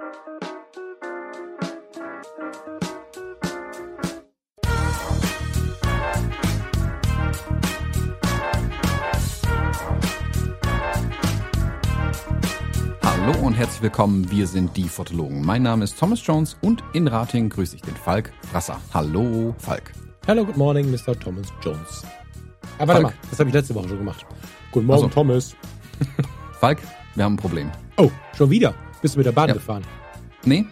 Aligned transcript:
Hallo 0.00 0.08
und 13.42 13.52
herzlich 13.52 13.82
willkommen, 13.82 14.30
wir 14.30 14.46
sind 14.46 14.74
die 14.74 14.88
Fotologen. 14.88 15.44
Mein 15.44 15.62
Name 15.64 15.84
ist 15.84 15.98
Thomas 15.98 16.26
Jones 16.26 16.56
und 16.62 16.82
in 16.94 17.06
Rating 17.06 17.50
grüße 17.50 17.76
ich 17.76 17.82
den 17.82 17.94
Falk 17.94 18.32
Frasser. 18.50 18.80
Hallo, 18.94 19.54
Falk. 19.58 19.92
Hello, 20.26 20.46
good 20.46 20.56
morning, 20.56 20.90
Mr. 20.90 21.18
Thomas 21.18 21.48
Jones. 21.62 22.06
Aber 22.78 22.94
warte 22.94 23.02
Falk. 23.02 23.02
mal, 23.02 23.12
das 23.28 23.38
habe 23.38 23.50
ich 23.50 23.54
letzte 23.54 23.74
Woche 23.74 23.88
schon 23.90 23.98
gemacht. 23.98 24.24
Guten 24.72 24.86
Morgen, 24.86 25.00
Ach 25.00 25.08
so. 25.08 25.14
Thomas. 25.14 25.54
Falk, 26.58 26.78
wir 27.14 27.24
haben 27.24 27.34
ein 27.34 27.36
Problem. 27.36 27.70
Oh, 27.98 28.10
schon 28.34 28.48
wieder? 28.48 28.74
Bist 29.02 29.14
du 29.14 29.18
mit 29.18 29.26
der 29.26 29.32
Bahn 29.32 29.48
Ja. 29.48 29.54
gefahren? 29.54 29.82
Nee, 30.44 30.66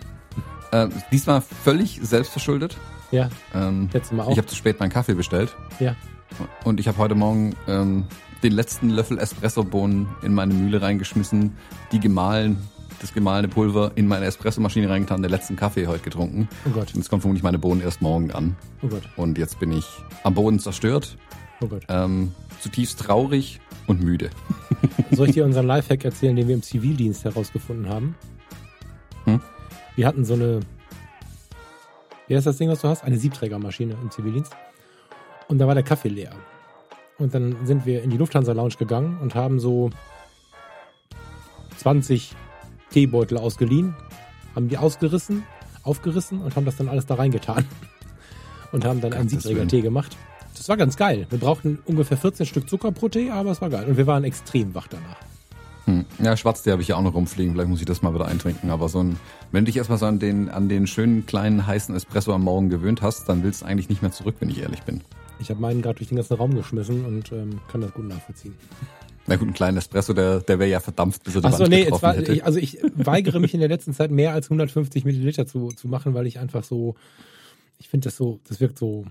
äh, 0.73 0.89
diesmal 1.13 1.41
völlig 1.41 2.01
selbstverschuldet. 2.03 2.77
Ja, 3.11 3.31
Ähm, 3.55 3.89
letztes 3.93 4.13
Mal 4.17 4.25
auch. 4.25 4.31
ich 4.33 4.39
habe 4.39 4.47
zu 4.47 4.55
spät 4.55 4.79
meinen 4.81 4.91
Kaffee 4.91 5.15
bestellt 5.15 5.57
ja. 5.81 5.97
und 6.65 6.79
ich 6.79 6.89
habe 6.89 6.99
heute 6.99 7.15
Morgen 7.15 7.55
ähm, 7.67 8.05
den 8.43 8.53
letzten 8.53 8.91
Löffel 8.91 9.19
Espressobohnen 9.19 10.09
in 10.23 10.35
meine 10.35 10.53
Mühle 10.53 10.83
reingeschmissen, 10.83 11.57
die 11.91 12.01
gemahlen, 12.01 12.59
das 13.01 13.15
gemahlene 13.15 13.49
Pulver 13.49 13.93
in 13.95 14.07
meine 14.09 14.27
Espressomaschine 14.27 14.91
reingetan, 14.91 15.23
den 15.23 15.31
letzten 15.31 15.57
Kaffee 15.57 15.87
heute 15.87 16.03
getrunken. 16.05 16.49
Oh 16.67 16.71
Gott, 16.71 16.89
Und 16.89 16.97
jetzt 16.97 17.09
kommt 17.09 17.23
vermutlich 17.23 17.43
meine 17.43 17.59
Bohnen 17.59 17.81
erst 17.81 18.03
morgen 18.03 18.31
an. 18.31 18.57
oh 18.83 18.89
Gott, 18.89 19.09
Und 19.17 19.39
jetzt 19.39 19.59
bin 19.59 19.73
ich 19.73 19.87
am 20.23 20.35
Boden 20.35 20.59
zerstört, 20.59 21.17
oh 21.61 21.67
Gott. 21.67 21.83
ähm, 21.89 22.33
zutiefst 22.61 22.99
traurig 23.01 23.61
und 23.87 24.03
müde. 24.03 24.31
Soll 25.11 25.29
ich 25.29 25.35
dir 25.35 25.45
unseren 25.45 25.67
Lifehack 25.67 26.05
erzählen, 26.05 26.37
den 26.37 26.49
wir 26.49 26.55
im 26.55 26.63
Zivildienst 26.63 27.25
herausgefunden 27.25 27.89
haben? 27.89 28.15
Hm? 29.25 29.41
Wir 29.97 30.07
hatten 30.07 30.25
so 30.25 30.35
eine, 30.35 30.61
wie 32.27 32.37
heißt 32.37 32.47
das 32.47 32.59
Ding, 32.59 32.69
was 32.69 32.81
du 32.81 32.89
hast? 32.89 33.05
Eine 33.05 33.19
Siebträgermaschine 33.19 33.97
im 34.01 34.11
Zivildienst. 34.11 34.53
Und 35.49 35.59
da 35.59 35.67
war 35.67 35.75
der 35.75 35.83
Kaffee 35.83 36.09
leer. 36.09 36.33
Und 37.19 37.35
dann 37.35 37.67
sind 37.67 37.85
wir 37.85 38.03
in 38.03 38.11
die 38.11 38.17
Lufthansa 38.17 38.53
Lounge 38.53 38.75
gegangen 38.79 39.19
und 39.21 39.35
haben 39.35 39.59
so 39.59 39.91
20 41.79 42.35
Teebeutel 42.91 43.39
ausgeliehen, 43.39 43.95
haben 44.55 44.69
die 44.69 44.79
ausgerissen, 44.79 45.45
aufgerissen 45.83 46.41
und 46.41 46.55
haben 46.57 46.65
das 46.65 46.77
dann 46.77 46.89
alles 46.89 47.07
da 47.07 47.15
reingetan. 47.15 47.65
Und 48.71 48.85
haben 48.85 49.01
dann 49.01 49.15
einen 49.15 49.31
Gottes 49.31 49.45
Siebträger-Tee 49.45 49.81
gemacht. 49.81 50.15
Das 50.59 50.69
war 50.69 50.77
ganz 50.77 50.97
geil. 50.97 51.27
Wir 51.31 51.39
brauchten 51.39 51.79
ungefähr 51.87 52.17
14 52.17 52.45
Stück 52.45 52.69
Zucker 52.69 52.93
pro 52.93 53.09
Tee, 53.09 53.31
aber 53.31 53.53
es 53.53 53.61
war 53.61 53.71
geil. 53.71 53.87
Und 53.87 53.97
wir 53.97 54.07
waren 54.07 54.25
extrem 54.25 54.75
wach 54.75 54.89
danach. 54.89 55.17
Hm. 55.85 56.05
Ja, 56.23 56.37
Schwarztee 56.37 56.73
habe 56.73 56.83
ich 56.83 56.89
ja 56.89 56.97
auch 56.97 57.03
noch 57.03 57.15
rumfliegen. 57.15 57.55
Vielleicht 57.55 57.71
muss 57.71 57.81
ich 57.81 57.87
das 57.87 58.03
mal 58.03 58.13
wieder 58.13 58.27
eintrinken. 58.27 58.71
Aber 58.71 58.89
so 58.89 59.03
ein, 59.03 59.17
wenn 59.53 59.65
du 59.65 59.71
dich 59.71 59.77
erstmal 59.79 59.99
so 59.99 60.07
an 60.07 60.19
den, 60.19 60.51
an 60.51 60.69
den 60.69 60.87
schönen 60.87 61.25
kleinen 61.25 61.67
heißen 61.67 61.95
Espresso 61.95 62.33
am 62.33 62.43
Morgen 62.43 62.69
gewöhnt 62.69 63.01
hast, 63.01 63.29
dann 63.29 63.43
willst 63.43 63.63
du 63.63 63.67
eigentlich 63.67 63.89
nicht 63.89 64.03
mehr 64.03 64.13
zurück, 64.13 64.35
wenn 64.41 64.51
ich 64.51 64.61
ehrlich 64.61 64.83
bin. 64.83 65.01
Ich 65.39 65.49
habe 65.49 65.61
meinen 65.61 65.81
gerade 65.81 65.97
durch 65.97 66.09
den 66.09 66.17
ganzen 66.17 66.35
Raum 66.35 66.55
geschmissen 66.55 67.07
und 67.07 67.33
ähm, 67.33 67.61
kann 67.71 67.81
das 67.81 67.95
gut 67.95 68.07
nachvollziehen. 68.07 68.55
Na 69.29 69.37
gut, 69.37 69.49
ein 69.49 69.55
kleiner 69.55 69.79
Espresso, 69.79 70.13
der, 70.13 70.41
der 70.41 70.59
wäre 70.59 70.71
ja 70.71 70.81
verdampft, 70.81 71.23
bis 71.23 71.37
er 71.37 71.45
Achso, 71.45 71.61
Wand 71.61 71.71
nee, 71.71 71.85
jetzt 71.85 72.03
war, 72.03 72.15
hätte. 72.15 72.33
ich, 72.33 72.45
also 72.45 72.59
ich 72.59 72.79
weigere 72.95 73.39
mich 73.41 73.55
in 73.55 73.61
der 73.61 73.69
letzten 73.69 73.93
Zeit 73.93 74.11
mehr 74.11 74.33
als 74.33 74.47
150 74.47 75.05
Milliliter 75.05 75.47
zu, 75.47 75.69
zu 75.69 75.87
machen, 75.87 76.15
weil 76.15 76.27
ich 76.27 76.39
einfach 76.39 76.65
so, 76.65 76.97
ich 77.79 77.89
finde 77.89 78.09
das 78.09 78.17
so, 78.17 78.41
das 78.49 78.61
wirkt 78.61 78.79
so 78.79 79.05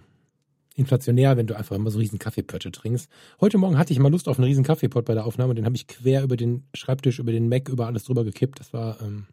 inflationär, 0.77 1.35
wenn 1.37 1.47
du 1.47 1.57
einfach 1.57 1.75
immer 1.75 1.89
so 1.89 1.99
riesen 1.99 2.19
Kaffeepötte 2.19 2.71
trinkst. 2.71 3.09
Heute 3.41 3.57
Morgen 3.57 3.77
hatte 3.77 3.91
ich 3.91 3.99
mal 3.99 4.11
Lust 4.11 4.29
auf 4.29 4.37
einen 4.37 4.45
riesen 4.45 4.63
Kaffeepott 4.63 5.05
bei 5.05 5.15
der 5.15 5.25
Aufnahme, 5.25 5.55
den 5.55 5.65
habe 5.65 5.75
ich 5.75 5.87
quer 5.87 6.23
über 6.23 6.37
den 6.37 6.63
Schreibtisch, 6.73 7.19
über 7.19 7.31
den 7.31 7.49
Mac, 7.49 7.67
über 7.67 7.87
alles 7.87 8.03
drüber 8.03 8.23
gekippt. 8.23 8.59
Das 8.59 8.73
war 8.73 9.01
ähm, 9.01 9.25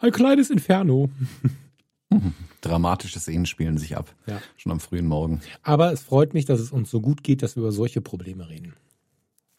ein 0.00 0.12
kleines 0.12 0.50
Inferno. 0.50 1.10
Dramatische 2.60 3.18
Szenen 3.18 3.46
spielen 3.46 3.78
sich 3.78 3.96
ab. 3.96 4.14
Ja. 4.26 4.40
Schon 4.56 4.72
am 4.72 4.80
frühen 4.80 5.06
Morgen. 5.06 5.40
Aber 5.62 5.92
es 5.92 6.02
freut 6.02 6.34
mich, 6.34 6.44
dass 6.44 6.60
es 6.60 6.70
uns 6.70 6.90
so 6.90 7.00
gut 7.00 7.24
geht, 7.24 7.42
dass 7.42 7.56
wir 7.56 7.62
über 7.62 7.72
solche 7.72 8.00
Probleme 8.00 8.48
reden. 8.48 8.74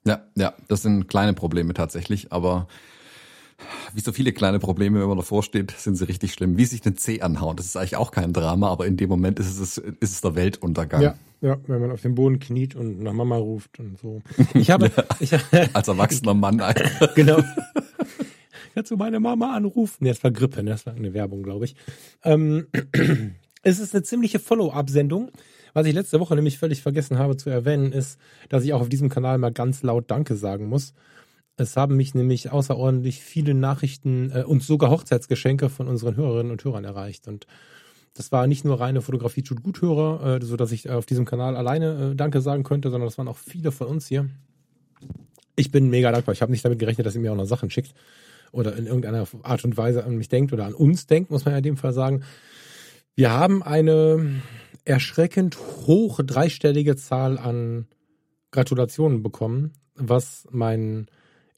Ja, 0.05 0.25
ja, 0.35 0.53
das 0.67 0.83
sind 0.83 1.07
kleine 1.09 1.33
Probleme 1.33 1.73
tatsächlich, 1.73 2.31
aber 2.31 2.67
wie 3.93 4.01
so 4.01 4.11
viele 4.11 4.33
kleine 4.33 4.59
Probleme, 4.59 4.99
wenn 4.99 5.07
man 5.07 5.17
davor 5.17 5.43
steht, 5.43 5.71
sind 5.71 5.95
sie 5.95 6.07
richtig 6.07 6.33
schlimm. 6.33 6.57
Wie 6.57 6.65
sich 6.65 6.81
den 6.81 6.97
Zeh 6.97 7.21
anhauen, 7.21 7.57
das 7.57 7.65
ist 7.65 7.77
eigentlich 7.77 7.95
auch 7.95 8.11
kein 8.11 8.33
Drama, 8.33 8.69
aber 8.69 8.85
in 8.85 8.97
dem 8.97 9.09
Moment 9.09 9.39
ist 9.39 9.59
es, 9.59 9.77
ist 9.77 10.11
es 10.11 10.21
der 10.21 10.35
Weltuntergang. 10.35 11.01
Ja, 11.01 11.15
ja, 11.41 11.57
wenn 11.67 11.81
man 11.81 11.91
auf 11.91 12.01
dem 12.01 12.15
Boden 12.15 12.39
kniet 12.39 12.75
und 12.75 13.01
nach 13.01 13.13
Mama 13.13 13.37
ruft 13.37 13.79
und 13.79 13.97
so. 13.99 14.21
Ich 14.53 14.71
habe, 14.71 14.91
ich, 15.19 15.33
Als 15.73 15.87
erwachsener 15.87 16.33
Mann 16.33 16.61
genau. 17.15 17.39
Kannst 18.73 18.91
du 18.91 18.97
meine 18.97 19.19
Mama 19.19 19.55
anrufen? 19.55 19.97
Nee, 20.01 20.09
das 20.09 20.23
war 20.23 20.31
Grippe, 20.31 20.63
ne? 20.63 20.71
das 20.71 20.85
war 20.85 20.93
eine 20.93 21.13
Werbung, 21.13 21.43
glaube 21.43 21.65
ich. 21.65 21.75
Ähm, 22.23 22.67
es 23.63 23.79
ist 23.79 23.95
eine 23.95 24.03
ziemliche 24.03 24.39
Follow-up-Sendung. 24.39 25.31
Was 25.73 25.85
ich 25.85 25.93
letzte 25.93 26.19
Woche 26.19 26.35
nämlich 26.35 26.57
völlig 26.57 26.81
vergessen 26.81 27.19
habe 27.19 27.37
zu 27.37 27.49
erwähnen, 27.49 27.91
ist, 27.91 28.19
dass 28.49 28.63
ich 28.63 28.73
auch 28.73 28.81
auf 28.81 28.89
diesem 28.89 29.09
Kanal 29.09 29.37
mal 29.37 29.51
ganz 29.51 29.83
laut 29.83 30.09
Danke 30.09 30.35
sagen 30.35 30.69
muss. 30.69 30.93
Es 31.57 31.75
haben 31.75 31.97
mich 31.97 32.13
nämlich 32.13 32.51
außerordentlich 32.51 33.21
viele 33.21 33.55
Nachrichten 33.55 34.31
äh, 34.31 34.43
und 34.43 34.63
sogar 34.63 34.91
Hochzeitsgeschenke 34.91 35.69
von 35.69 35.87
unseren 35.87 36.15
Hörerinnen 36.15 36.51
und 36.51 36.63
Hörern 36.63 36.85
erreicht. 36.85 37.27
Und 37.27 37.47
das 38.13 38.31
war 38.31 38.45
nicht 38.47 38.63
nur 38.63 38.79
reine 38.79 39.01
Fotografie 39.01 39.41
tut 39.41 39.63
gut 39.63 39.81
Hörer, 39.81 40.37
äh, 40.41 40.45
so 40.45 40.55
ich 40.71 40.89
auf 40.89 41.07
diesem 41.07 41.25
Kanal 41.25 41.57
alleine 41.57 42.11
äh, 42.11 42.15
Danke 42.15 42.41
sagen 42.41 42.63
könnte, 42.63 42.91
sondern 42.91 43.07
das 43.07 43.17
waren 43.17 43.27
auch 43.27 43.37
viele 43.37 43.71
von 43.71 43.87
uns 43.87 44.07
hier. 44.07 44.29
Ich 45.55 45.71
bin 45.71 45.89
mega 45.89 46.11
dankbar. 46.11 46.33
Ich 46.33 46.43
habe 46.43 46.51
nicht 46.51 46.63
damit 46.63 46.77
gerechnet, 46.77 47.07
dass 47.07 47.15
ihr 47.15 47.21
mir 47.21 47.31
auch 47.31 47.37
noch 47.37 47.45
Sachen 47.45 47.71
schickt 47.71 47.95
oder 48.51 48.75
in 48.75 48.85
irgendeiner 48.85 49.25
Art 49.41 49.65
und 49.65 49.75
Weise 49.77 50.03
an 50.03 50.15
mich 50.15 50.29
denkt 50.29 50.53
oder 50.53 50.65
an 50.65 50.75
uns 50.75 51.07
denkt, 51.07 51.31
muss 51.31 51.45
man 51.45 51.53
ja 51.53 51.57
in 51.57 51.63
dem 51.63 51.77
Fall 51.77 51.93
sagen. 51.93 52.23
Wir 53.15 53.31
haben 53.31 53.63
eine 53.63 54.41
erschreckend 54.85 55.57
hoch 55.87 56.19
dreistellige 56.23 56.95
Zahl 56.95 57.39
an 57.39 57.87
Gratulationen 58.51 59.23
bekommen, 59.23 59.73
was 59.95 60.47
mein 60.51 61.07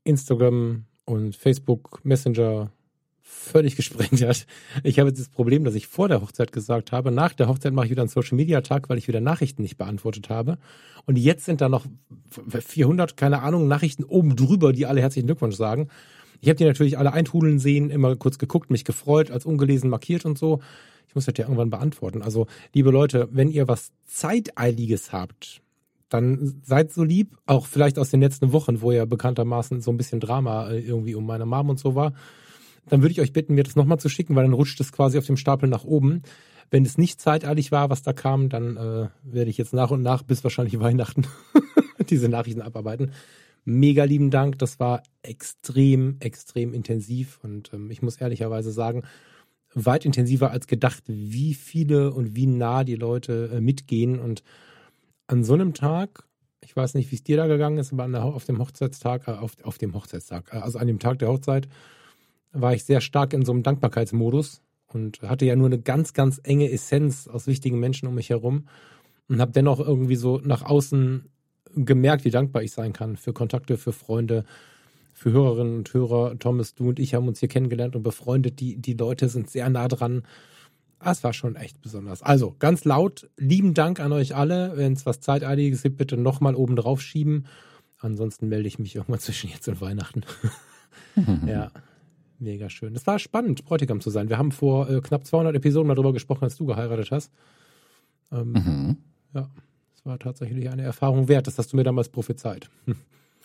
Instagram 0.09 0.85
und 1.05 1.35
Facebook 1.35 2.01
Messenger 2.03 2.71
völlig 3.21 3.75
gesprengt 3.77 4.21
hat. 4.21 4.45
Ich 4.83 4.99
habe 4.99 5.09
jetzt 5.09 5.19
das 5.19 5.29
Problem, 5.29 5.63
dass 5.63 5.75
ich 5.75 5.87
vor 5.87 6.07
der 6.07 6.21
Hochzeit 6.21 6.51
gesagt 6.51 6.91
habe, 6.91 7.11
nach 7.11 7.33
der 7.33 7.47
Hochzeit 7.47 7.73
mache 7.73 7.85
ich 7.85 7.91
wieder 7.91 8.01
einen 8.01 8.09
Social 8.09 8.35
Media 8.35 8.61
Tag, 8.61 8.89
weil 8.89 8.97
ich 8.97 9.07
wieder 9.07 9.21
Nachrichten 9.21 9.61
nicht 9.61 9.77
beantwortet 9.77 10.29
habe. 10.29 10.57
Und 11.05 11.17
jetzt 11.17 11.45
sind 11.45 11.61
da 11.61 11.69
noch 11.69 11.85
400, 12.29 13.17
keine 13.17 13.41
Ahnung, 13.41 13.67
Nachrichten 13.67 14.03
oben 14.03 14.35
drüber, 14.35 14.73
die 14.73 14.85
alle 14.85 15.01
herzlichen 15.01 15.27
Glückwunsch 15.27 15.55
sagen. 15.55 15.87
Ich 16.41 16.49
habe 16.49 16.57
die 16.57 16.65
natürlich 16.65 16.97
alle 16.97 17.13
eintrudeln 17.13 17.59
sehen, 17.59 17.89
immer 17.89 18.15
kurz 18.15 18.37
geguckt, 18.37 18.69
mich 18.69 18.85
gefreut, 18.85 19.31
als 19.31 19.45
ungelesen 19.45 19.89
markiert 19.89 20.25
und 20.25 20.37
so. 20.37 20.59
Ich 21.07 21.15
muss 21.15 21.25
das 21.25 21.33
ja 21.37 21.45
irgendwann 21.45 21.71
beantworten. 21.71 22.21
Also, 22.21 22.47
liebe 22.73 22.91
Leute, 22.91 23.27
wenn 23.31 23.49
ihr 23.49 23.67
was 23.67 23.91
Zeiteiliges 24.05 25.11
habt, 25.11 25.61
dann 26.09 26.61
seid 26.63 26.91
so 26.91 27.03
lieb, 27.03 27.37
auch 27.45 27.65
vielleicht 27.65 27.99
aus 27.99 28.09
den 28.09 28.21
letzten 28.21 28.51
Wochen, 28.51 28.81
wo 28.81 28.91
ja 28.91 29.05
bekanntermaßen 29.05 29.81
so 29.81 29.91
ein 29.91 29.97
bisschen 29.97 30.19
Drama 30.19 30.69
äh, 30.69 30.79
irgendwie 30.79 31.15
um 31.15 31.25
meine 31.25 31.45
Mom 31.45 31.69
und 31.69 31.79
so 31.79 31.95
war, 31.95 32.13
dann 32.87 33.01
würde 33.01 33.11
ich 33.11 33.21
euch 33.21 33.33
bitten, 33.33 33.53
mir 33.53 33.63
das 33.63 33.75
nochmal 33.75 33.99
zu 33.99 34.09
schicken, 34.09 34.35
weil 34.35 34.43
dann 34.43 34.53
rutscht 34.53 34.79
es 34.79 34.91
quasi 34.91 35.17
auf 35.17 35.25
dem 35.25 35.37
Stapel 35.37 35.69
nach 35.69 35.83
oben. 35.83 36.23
Wenn 36.71 36.85
es 36.85 36.97
nicht 36.97 37.21
zeiteilig 37.21 37.71
war, 37.71 37.89
was 37.89 38.01
da 38.01 38.13
kam, 38.13 38.49
dann 38.49 38.77
äh, 38.77 39.09
werde 39.23 39.49
ich 39.49 39.57
jetzt 39.57 39.73
nach 39.73 39.91
und 39.91 40.01
nach 40.01 40.23
bis 40.23 40.43
wahrscheinlich 40.43 40.79
Weihnachten 40.79 41.27
diese 42.09 42.29
Nachrichten 42.29 42.61
abarbeiten. 42.61 43.11
Mega 43.65 44.03
lieben 44.03 44.31
Dank, 44.31 44.57
das 44.57 44.79
war 44.79 45.03
extrem, 45.21 46.17
extrem 46.21 46.73
intensiv 46.73 47.39
und 47.43 47.71
ähm, 47.73 47.91
ich 47.91 48.01
muss 48.01 48.17
ehrlicherweise 48.17 48.71
sagen, 48.71 49.03
weit 49.73 50.05
intensiver 50.05 50.51
als 50.51 50.65
gedacht, 50.65 51.03
wie 51.07 51.53
viele 51.53 52.11
und 52.11 52.35
wie 52.35 52.47
nah 52.47 52.83
die 52.83 52.95
Leute 52.95 53.51
äh, 53.53 53.61
mitgehen 53.61 54.19
und 54.19 54.43
an 55.29 55.43
so 55.43 55.53
einem 55.53 55.75
Tag, 55.75 56.23
ich 56.61 56.75
weiß 56.75 56.95
nicht, 56.95 57.11
wie 57.11 57.15
es 57.15 57.23
dir 57.23 57.37
da 57.37 57.45
gegangen 57.45 57.77
ist, 57.77 57.93
aber 57.93 58.07
der, 58.07 58.23
auf 58.23 58.45
dem 58.45 58.57
Hochzeitstag, 58.57 59.27
äh, 59.27 59.31
auf, 59.31 59.53
auf 59.63 59.77
dem 59.77 59.93
Hochzeitstag, 59.93 60.51
äh, 60.51 60.57
also 60.57 60.79
an 60.79 60.87
dem 60.87 60.97
Tag 60.97 61.19
der 61.19 61.29
Hochzeit, 61.29 61.69
war 62.51 62.73
ich 62.73 62.83
sehr 62.83 62.99
stark 62.99 63.33
in 63.33 63.45
so 63.45 63.51
einem 63.51 63.61
Dankbarkeitsmodus 63.61 64.61
und 64.87 65.21
hatte 65.21 65.45
ja 65.45 65.55
nur 65.55 65.67
eine 65.67 65.79
ganz, 65.79 66.13
ganz 66.13 66.41
enge 66.43 66.71
Essenz 66.71 67.27
aus 67.27 67.45
wichtigen 67.45 67.79
Menschen 67.79 68.07
um 68.07 68.15
mich 68.15 68.31
herum 68.31 68.67
und 69.27 69.39
habe 69.39 69.51
dennoch 69.51 69.79
irgendwie 69.79 70.15
so 70.15 70.41
nach 70.43 70.63
außen 70.63 71.29
gemerkt, 71.75 72.25
wie 72.25 72.31
dankbar 72.31 72.63
ich 72.63 72.71
sein 72.71 72.91
kann 72.91 73.15
für 73.15 73.31
Kontakte, 73.31 73.77
für 73.77 73.93
Freunde, 73.93 74.45
für 75.13 75.31
Hörerinnen 75.31 75.77
und 75.77 75.93
Hörer. 75.93 76.39
Thomas, 76.39 76.73
du 76.73 76.89
und 76.89 76.99
ich 76.99 77.13
haben 77.13 77.27
uns 77.27 77.39
hier 77.39 77.49
kennengelernt 77.49 77.95
und 77.95 78.01
befreundet. 78.01 78.59
Die, 78.59 78.77
die 78.77 78.93
Leute 78.93 79.29
sind 79.29 79.47
sehr 79.47 79.69
nah 79.69 79.87
dran. 79.87 80.23
Ah, 80.99 81.11
Es 81.11 81.23
war 81.23 81.33
schon 81.33 81.55
echt 81.55 81.81
besonders. 81.81 82.21
Also 82.21 82.55
ganz 82.59 82.83
laut, 82.85 83.29
lieben 83.37 83.73
Dank 83.73 83.99
an 83.99 84.11
euch 84.11 84.35
alle. 84.35 84.73
Wenn 84.75 84.93
es 84.93 85.05
was 85.05 85.21
Zeiteiliges 85.21 85.81
gibt, 85.83 85.97
bitte 85.97 86.17
nochmal 86.17 86.55
oben 86.55 86.75
drauf 86.75 87.01
schieben. 87.01 87.45
Ansonsten 87.99 88.47
melde 88.49 88.67
ich 88.67 88.79
mich 88.79 88.95
irgendwann 88.95 89.19
zwischen 89.21 89.49
jetzt 89.49 89.67
und 89.67 89.79
Weihnachten. 89.81 90.23
ja, 91.47 91.71
mega 92.37 92.69
schön. 92.69 92.95
Es 92.95 93.07
war 93.07 93.19
spannend, 93.19 93.65
Bräutigam 93.65 94.01
zu 94.01 94.09
sein. 94.09 94.29
Wir 94.29 94.37
haben 94.37 94.51
vor 94.51 94.89
äh, 94.89 95.01
knapp 95.01 95.25
200 95.25 95.55
Episoden 95.55 95.87
mal 95.87 95.95
drüber 95.95 96.13
gesprochen, 96.13 96.43
als 96.43 96.55
du 96.57 96.65
geheiratet 96.65 97.11
hast. 97.11 97.31
Ähm, 98.31 98.51
Mhm. 98.53 98.97
Ja, 99.33 99.49
es 99.95 100.05
war 100.05 100.17
tatsächlich 100.19 100.69
eine 100.69 100.81
Erfahrung 100.81 101.27
wert. 101.27 101.45
Das 101.47 101.57
hast 101.57 101.71
du 101.73 101.77
mir 101.77 101.83
damals 101.83 102.09
prophezeit. 102.09 102.69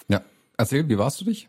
Ja. 0.09 0.23
Erzähl, 0.57 0.89
wie 0.89 0.99
warst 0.99 1.21
du 1.21 1.25
dich? 1.25 1.49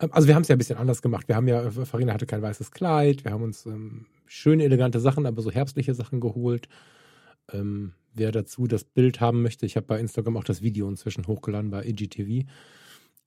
Ähm, 0.00 0.10
also 0.12 0.28
wir 0.28 0.34
haben 0.34 0.42
es 0.42 0.48
ja 0.48 0.56
ein 0.56 0.58
bisschen 0.58 0.78
anders 0.78 1.02
gemacht. 1.02 1.28
Wir 1.28 1.36
haben 1.36 1.48
ja, 1.48 1.70
Farina 1.70 2.12
hatte 2.12 2.26
kein 2.26 2.42
weißes 2.42 2.70
Kleid, 2.70 3.24
wir 3.24 3.32
haben 3.32 3.42
uns 3.42 3.66
ähm, 3.66 4.06
schöne, 4.26 4.64
elegante 4.64 5.00
Sachen, 5.00 5.26
aber 5.26 5.42
so 5.42 5.50
herbstliche 5.50 5.94
Sachen 5.94 6.20
geholt. 6.20 6.68
Ähm, 7.52 7.92
wer 8.14 8.32
dazu 8.32 8.66
das 8.66 8.84
Bild 8.84 9.20
haben 9.20 9.42
möchte, 9.42 9.66
ich 9.66 9.76
habe 9.76 9.86
bei 9.86 10.00
Instagram 10.00 10.36
auch 10.36 10.44
das 10.44 10.62
Video 10.62 10.88
inzwischen 10.88 11.26
hochgeladen 11.26 11.70
bei 11.70 11.84
IGTV. 11.84 12.46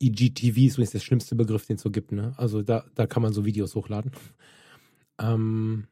IGTV 0.02 0.58
ist 0.58 0.74
übrigens 0.74 0.92
der 0.92 1.00
schlimmste 1.00 1.36
Begriff, 1.36 1.66
den 1.66 1.76
es 1.78 1.82
so 1.82 1.92
gibt. 1.92 2.12
Ne? 2.12 2.34
Also 2.38 2.62
da, 2.62 2.86
da 2.96 3.08
kann 3.08 3.24
man 3.24 3.34
so 3.34 3.46
Videos 3.46 3.76
hochladen. 3.76 4.12
Ähm, 5.20 5.88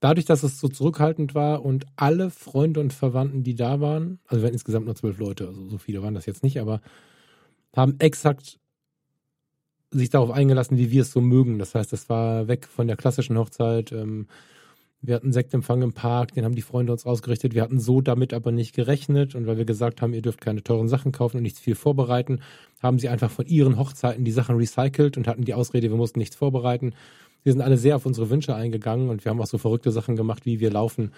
dadurch, 0.00 0.26
dass 0.26 0.42
es 0.42 0.58
so 0.58 0.68
zurückhaltend 0.68 1.34
war 1.34 1.64
und 1.64 1.86
alle 1.96 2.30
Freunde 2.30 2.80
und 2.80 2.92
Verwandten, 2.92 3.42
die 3.42 3.54
da 3.54 3.80
waren, 3.80 4.20
also 4.26 4.42
wir 4.42 4.46
hatten 4.46 4.54
insgesamt 4.54 4.86
nur 4.86 4.94
zwölf 4.96 5.18
Leute, 5.18 5.48
also 5.48 5.68
so 5.68 5.78
viele 5.78 6.02
waren 6.02 6.14
das 6.14 6.26
jetzt 6.26 6.42
nicht, 6.42 6.60
aber 6.60 6.80
haben 7.76 7.96
exakt 7.98 8.58
sich 9.90 10.10
darauf 10.10 10.30
eingelassen, 10.30 10.78
wie 10.78 10.90
wir 10.90 11.02
es 11.02 11.12
so 11.12 11.20
mögen. 11.20 11.58
Das 11.58 11.74
heißt, 11.74 11.92
das 11.92 12.08
war 12.08 12.48
weg 12.48 12.66
von 12.66 12.86
der 12.86 12.96
klassischen 12.96 13.38
Hochzeit. 13.38 13.92
Ähm, 13.92 14.26
wir 15.00 15.14
hatten 15.14 15.32
Sektempfang 15.32 15.82
im 15.82 15.92
Park, 15.92 16.34
den 16.34 16.44
haben 16.44 16.56
die 16.56 16.62
Freunde 16.62 16.92
uns 16.92 17.06
ausgerichtet. 17.06 17.54
Wir 17.54 17.62
hatten 17.62 17.78
so 17.78 18.00
damit 18.00 18.34
aber 18.34 18.50
nicht 18.50 18.74
gerechnet. 18.74 19.34
Und 19.34 19.46
weil 19.46 19.56
wir 19.56 19.64
gesagt 19.64 20.02
haben, 20.02 20.12
ihr 20.12 20.22
dürft 20.22 20.40
keine 20.40 20.62
teuren 20.62 20.88
Sachen 20.88 21.12
kaufen 21.12 21.36
und 21.36 21.44
nichts 21.44 21.60
viel 21.60 21.76
vorbereiten, 21.76 22.40
haben 22.82 22.98
sie 22.98 23.08
einfach 23.08 23.30
von 23.30 23.46
ihren 23.46 23.78
Hochzeiten 23.78 24.24
die 24.24 24.32
Sachen 24.32 24.56
recycelt 24.56 25.16
und 25.16 25.28
hatten 25.28 25.44
die 25.44 25.54
Ausrede, 25.54 25.90
wir 25.90 25.96
mussten 25.96 26.18
nichts 26.18 26.36
vorbereiten. 26.36 26.94
Wir 27.44 27.52
sind 27.52 27.62
alle 27.62 27.78
sehr 27.78 27.96
auf 27.96 28.06
unsere 28.06 28.28
Wünsche 28.28 28.54
eingegangen 28.54 29.08
und 29.08 29.24
wir 29.24 29.30
haben 29.30 29.40
auch 29.40 29.46
so 29.46 29.58
verrückte 29.58 29.92
Sachen 29.92 30.16
gemacht, 30.16 30.44
wie 30.44 30.58
wir 30.58 30.70
laufen. 30.70 31.12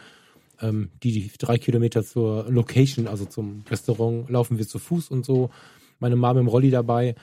Ähm, 0.61 0.91
die 1.03 1.31
drei 1.39 1.57
Kilometer 1.57 2.05
zur 2.05 2.51
Location, 2.51 3.09
also 3.09 3.25
zum 3.25 3.65
Restaurant, 3.71 4.29
laufen 4.29 4.59
wir 4.59 4.69
zu 4.69 4.79
Fuß 4.79 5.09
und 5.09 5.25
so. 5.25 5.51
Meine 5.99 6.17
Mom 6.17 6.37
im 6.37 6.49
Rolli 6.49 6.71
dabei. 6.71 7.15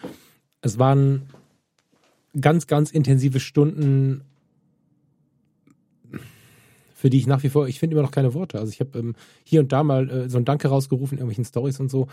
Es 0.62 0.80
waren 0.80 1.24
ganz, 2.40 2.68
ganz 2.68 2.92
intensive 2.92 3.40
Stunden, 3.40 4.22
für 6.94 7.10
die 7.10 7.18
ich 7.18 7.28
nach 7.28 7.44
wie 7.44 7.50
vor, 7.50 7.68
ich 7.68 7.80
finde 7.80 7.96
immer 7.96 8.04
noch 8.04 8.12
keine 8.12 8.34
Worte. 8.34 8.60
Also 8.60 8.72
ich 8.72 8.80
habe 8.80 8.98
ähm, 8.98 9.16
hier 9.44 9.62
und 9.62 9.72
da 9.72 9.84
mal 9.84 10.10
äh, 10.10 10.30
so 10.30 10.38
ein 10.38 10.46
Danke 10.46 10.68
rausgerufen 10.68 11.18
in 11.18 11.20
irgendwelchen 11.20 11.46
Stories 11.46 11.80
und 11.80 11.90
so. 11.90 12.08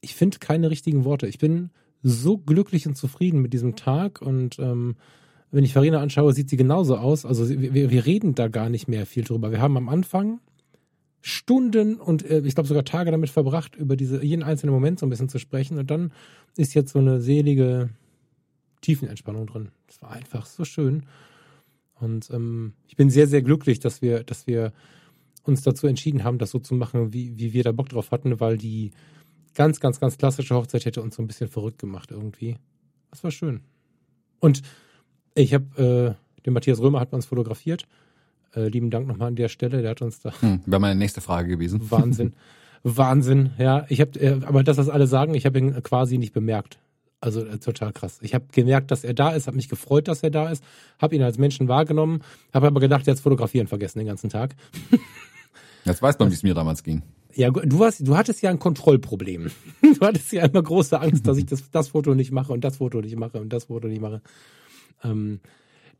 Ich 0.00 0.14
finde 0.14 0.38
keine 0.38 0.70
richtigen 0.70 1.04
Worte. 1.04 1.26
Ich 1.26 1.38
bin 1.38 1.70
so 2.02 2.38
glücklich 2.38 2.86
und 2.86 2.96
zufrieden 2.96 3.42
mit 3.42 3.52
diesem 3.52 3.76
Tag 3.76 4.22
und 4.22 4.58
ähm, 4.58 4.96
wenn 5.50 5.64
ich 5.64 5.72
Farina 5.72 5.98
anschaue, 5.98 6.32
sieht 6.32 6.48
sie 6.48 6.56
genauso 6.56 6.96
aus. 6.96 7.26
Also 7.26 7.48
wir, 7.48 7.90
wir 7.90 8.06
reden 8.06 8.36
da 8.36 8.48
gar 8.48 8.68
nicht 8.68 8.86
mehr 8.88 9.04
viel 9.04 9.24
drüber. 9.24 9.50
Wir 9.50 9.60
haben 9.60 9.76
am 9.76 9.88
Anfang 9.88 10.40
Stunden 11.20 11.96
und 11.96 12.28
äh, 12.28 12.40
ich 12.40 12.54
glaube 12.54 12.68
sogar 12.68 12.84
Tage 12.84 13.10
damit 13.10 13.30
verbracht, 13.30 13.76
über 13.76 13.96
diese 13.96 14.24
jeden 14.24 14.42
einzelnen 14.42 14.74
Moment 14.74 14.98
so 14.98 15.06
ein 15.06 15.10
bisschen 15.10 15.28
zu 15.28 15.38
sprechen. 15.38 15.78
Und 15.78 15.90
dann 15.90 16.12
ist 16.56 16.74
jetzt 16.74 16.92
so 16.92 16.98
eine 16.98 17.20
selige 17.20 17.90
Tiefenentspannung 18.80 19.46
drin. 19.46 19.68
Das 19.86 20.00
war 20.00 20.10
einfach 20.10 20.46
so 20.46 20.64
schön. 20.64 21.04
Und 22.00 22.30
ähm, 22.30 22.72
ich 22.88 22.96
bin 22.96 23.10
sehr, 23.10 23.26
sehr 23.26 23.42
glücklich, 23.42 23.80
dass 23.80 24.00
wir, 24.00 24.24
dass 24.24 24.46
wir 24.46 24.72
uns 25.44 25.62
dazu 25.62 25.86
entschieden 25.86 26.24
haben, 26.24 26.38
das 26.38 26.50
so 26.50 26.58
zu 26.58 26.74
machen, 26.74 27.12
wie, 27.12 27.38
wie 27.38 27.52
wir 27.52 27.62
da 27.62 27.72
Bock 27.72 27.90
drauf 27.90 28.10
hatten, 28.10 28.40
weil 28.40 28.56
die 28.56 28.92
ganz, 29.54 29.80
ganz, 29.80 30.00
ganz 30.00 30.16
klassische 30.16 30.54
Hochzeit 30.54 30.84
hätte 30.84 31.02
uns 31.02 31.16
so 31.16 31.22
ein 31.22 31.26
bisschen 31.26 31.48
verrückt 31.48 31.78
gemacht 31.78 32.10
irgendwie. 32.10 32.56
Das 33.10 33.24
war 33.24 33.30
schön. 33.30 33.60
Und 34.38 34.62
ich 35.34 35.52
habe, 35.52 36.16
äh, 36.38 36.42
den 36.42 36.54
Matthias 36.54 36.80
Römer 36.80 37.00
hat 37.00 37.10
bei 37.10 37.16
uns 37.16 37.26
fotografiert. 37.26 37.86
Äh, 38.54 38.68
lieben 38.68 38.90
Dank 38.90 39.06
nochmal 39.06 39.28
an 39.28 39.36
der 39.36 39.48
Stelle, 39.48 39.82
der 39.82 39.92
hat 39.92 40.02
uns 40.02 40.20
da. 40.20 40.32
Hm, 40.40 40.60
Wäre 40.66 40.80
meine 40.80 40.98
nächste 40.98 41.20
Frage 41.20 41.48
gewesen. 41.48 41.80
Wahnsinn. 41.90 42.34
Wahnsinn, 42.82 43.50
ja. 43.58 43.84
Ich 43.88 44.00
habe, 44.00 44.18
äh, 44.18 44.40
aber 44.44 44.64
das, 44.64 44.78
was 44.78 44.88
alle 44.88 45.06
sagen, 45.06 45.34
ich 45.34 45.46
habe 45.46 45.58
ihn 45.58 45.82
quasi 45.82 46.18
nicht 46.18 46.32
bemerkt. 46.32 46.78
Also 47.20 47.44
äh, 47.44 47.58
total 47.58 47.92
krass. 47.92 48.18
Ich 48.22 48.34
habe 48.34 48.46
gemerkt, 48.52 48.90
dass 48.90 49.04
er 49.04 49.14
da 49.14 49.30
ist, 49.30 49.46
habe 49.46 49.56
mich 49.56 49.68
gefreut, 49.68 50.08
dass 50.08 50.22
er 50.22 50.30
da 50.30 50.48
ist, 50.48 50.64
habe 50.98 51.14
ihn 51.14 51.22
als 51.22 51.36
Menschen 51.38 51.68
wahrgenommen, 51.68 52.22
habe 52.54 52.66
aber 52.66 52.80
gedacht, 52.80 53.06
er 53.06 53.12
hat 53.12 53.20
Fotografieren 53.20 53.66
vergessen 53.66 53.98
den 53.98 54.08
ganzen 54.08 54.30
Tag. 54.30 54.56
Jetzt 55.84 56.02
weiß 56.02 56.18
man, 56.18 56.30
wie 56.30 56.34
es 56.34 56.42
mir 56.42 56.54
damals 56.54 56.82
ging. 56.82 57.02
Ja, 57.34 57.50
du, 57.50 57.78
warst, 57.78 58.06
du 58.06 58.16
hattest 58.16 58.42
ja 58.42 58.50
ein 58.50 58.58
Kontrollproblem. 58.58 59.50
Du 60.00 60.06
hattest 60.06 60.32
ja 60.32 60.46
immer 60.46 60.62
große 60.62 60.98
Angst, 60.98 61.26
dass 61.26 61.36
ich 61.36 61.44
das, 61.44 61.70
das 61.70 61.88
Foto 61.88 62.14
nicht 62.14 62.32
mache 62.32 62.54
und 62.54 62.62
das 62.62 62.78
Foto 62.78 63.02
nicht 63.02 63.16
mache 63.16 63.38
und 63.38 63.52
das 63.52 63.64
Foto 63.64 63.86
nicht 63.86 64.00
mache. 64.00 64.22
Ähm, 65.04 65.40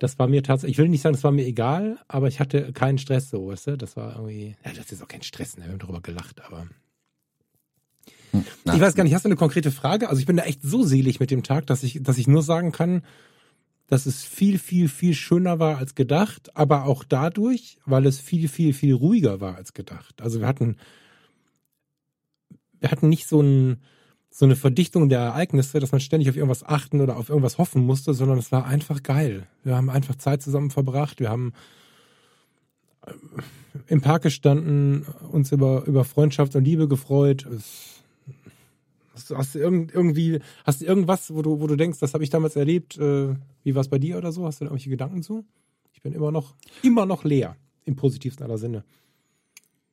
das 0.01 0.19
war 0.19 0.27
mir 0.29 0.43
tatsächlich, 0.43 0.75
ich 0.75 0.79
will 0.79 0.89
nicht 0.89 1.03
sagen, 1.03 1.15
das 1.15 1.25
war 1.25 1.31
mir 1.31 1.47
egal, 1.47 1.99
aber 2.09 2.27
ich 2.27 2.41
hatte 2.41 2.73
keinen 2.73 2.99
Stress 2.99 3.29
so, 3.29 3.49
weißt 3.49 3.69
du? 3.69 3.77
Das 3.77 3.97
war 3.97 4.17
irgendwie, 4.17 4.57
ja, 4.65 4.73
das 4.73 4.91
ist 4.91 5.03
auch 5.03 5.09
kein 5.09 5.23
Stress, 5.23 5.59
ne? 5.59 5.65
wir 5.65 5.73
haben 5.73 5.79
darüber 5.79 6.01
gelacht, 6.01 6.41
aber. 6.43 6.67
Hm, 8.31 8.45
ich 8.65 8.81
weiß 8.81 8.95
gar 8.95 9.05
nicht, 9.05 9.15
hast 9.15 9.27
du 9.27 9.29
eine 9.29 9.37
konkrete 9.37 9.71
Frage? 9.71 10.09
Also 10.09 10.19
ich 10.19 10.27
bin 10.27 10.39
da 10.39 10.45
echt 10.45 10.63
so 10.63 10.85
selig 10.85 11.21
mit 11.21 11.31
dem 11.31 11.43
Tag, 11.43 11.67
dass 11.67 11.83
ich, 11.83 12.03
dass 12.03 12.17
ich 12.17 12.27
nur 12.27 12.43
sagen 12.43 12.73
kann, 12.73 13.03
dass 13.89 14.07
es 14.07 14.25
viel, 14.25 14.59
viel, 14.59 14.89
viel 14.89 15.15
schöner 15.15 15.59
war 15.59 15.77
als 15.77 15.95
gedacht, 15.95 16.57
aber 16.57 16.87
auch 16.87 17.05
dadurch, 17.05 17.77
weil 17.85 18.07
es 18.07 18.19
viel, 18.21 18.49
viel, 18.49 18.73
viel 18.73 18.95
ruhiger 18.95 19.41
war 19.43 19.57
als 19.57 19.75
gedacht. 19.75 20.23
Also 20.23 20.41
wir 20.41 20.47
hatten, 20.47 20.77
wir 22.79 22.91
hatten 22.91 23.11
nicht 23.11 23.29
so 23.29 23.43
ein, 23.43 23.83
so 24.31 24.45
eine 24.45 24.57
Verdichtung 24.57 25.09
der 25.09 25.21
Ereignisse, 25.21 25.81
dass 25.81 25.93
man 25.93 26.01
ständig 26.01 26.31
auf 26.31 26.37
irgendwas 26.37 26.65
achten 26.65 27.01
oder 27.01 27.17
auf 27.17 27.29
irgendwas 27.29 27.59
hoffen 27.59 27.85
musste, 27.85 28.15
sondern 28.15 28.39
es 28.39 28.53
war 28.53 28.65
einfach 28.65 29.03
geil. 29.03 29.47
Wir 29.65 29.77
haben 29.77 29.91
einfach 29.91 30.15
Zeit 30.15 30.41
zusammen 30.41 30.71
verbracht. 30.71 31.19
Wir 31.19 31.31
haben 31.31 31.53
äh, 33.07 33.13
im 33.89 34.01
Park 34.01 34.23
gestanden, 34.23 35.05
uns 35.31 35.51
über, 35.51 35.85
über 35.87 36.05
Freundschaft 36.05 36.55
und 36.55 36.65
Liebe 36.65 36.87
gefreut. 36.87 37.47
Hast 39.15 39.31
du, 39.31 39.37
hast 39.37 39.55
du 39.57 39.59
irgendwie, 39.59 40.39
hast 40.65 40.81
du 40.81 40.87
irgendwas, 40.87 41.35
wo 41.35 41.43
du, 41.43 41.61
wo 41.61 41.67
du 41.67 41.77
denkst, 41.77 41.99
das 41.99 42.15
habe 42.15 42.23
ich 42.23 42.31
damals 42.31 42.55
erlebt, 42.55 42.97
äh, 42.99 43.35
wie 43.65 43.75
war 43.75 43.81
es 43.81 43.89
bei 43.89 43.99
dir 43.99 44.17
oder 44.17 44.31
so? 44.31 44.47
Hast 44.47 44.61
du 44.61 44.65
da 44.65 44.71
irgendwelche 44.71 44.91
Gedanken 44.91 45.23
zu? 45.23 45.45
Ich 45.93 46.03
bin 46.03 46.13
immer 46.13 46.31
noch, 46.31 46.55
immer 46.83 47.05
noch 47.05 47.25
leer, 47.25 47.57
im 47.85 47.97
positivsten 47.97 48.47
aller 48.47 48.59
Sinne. 48.59 48.85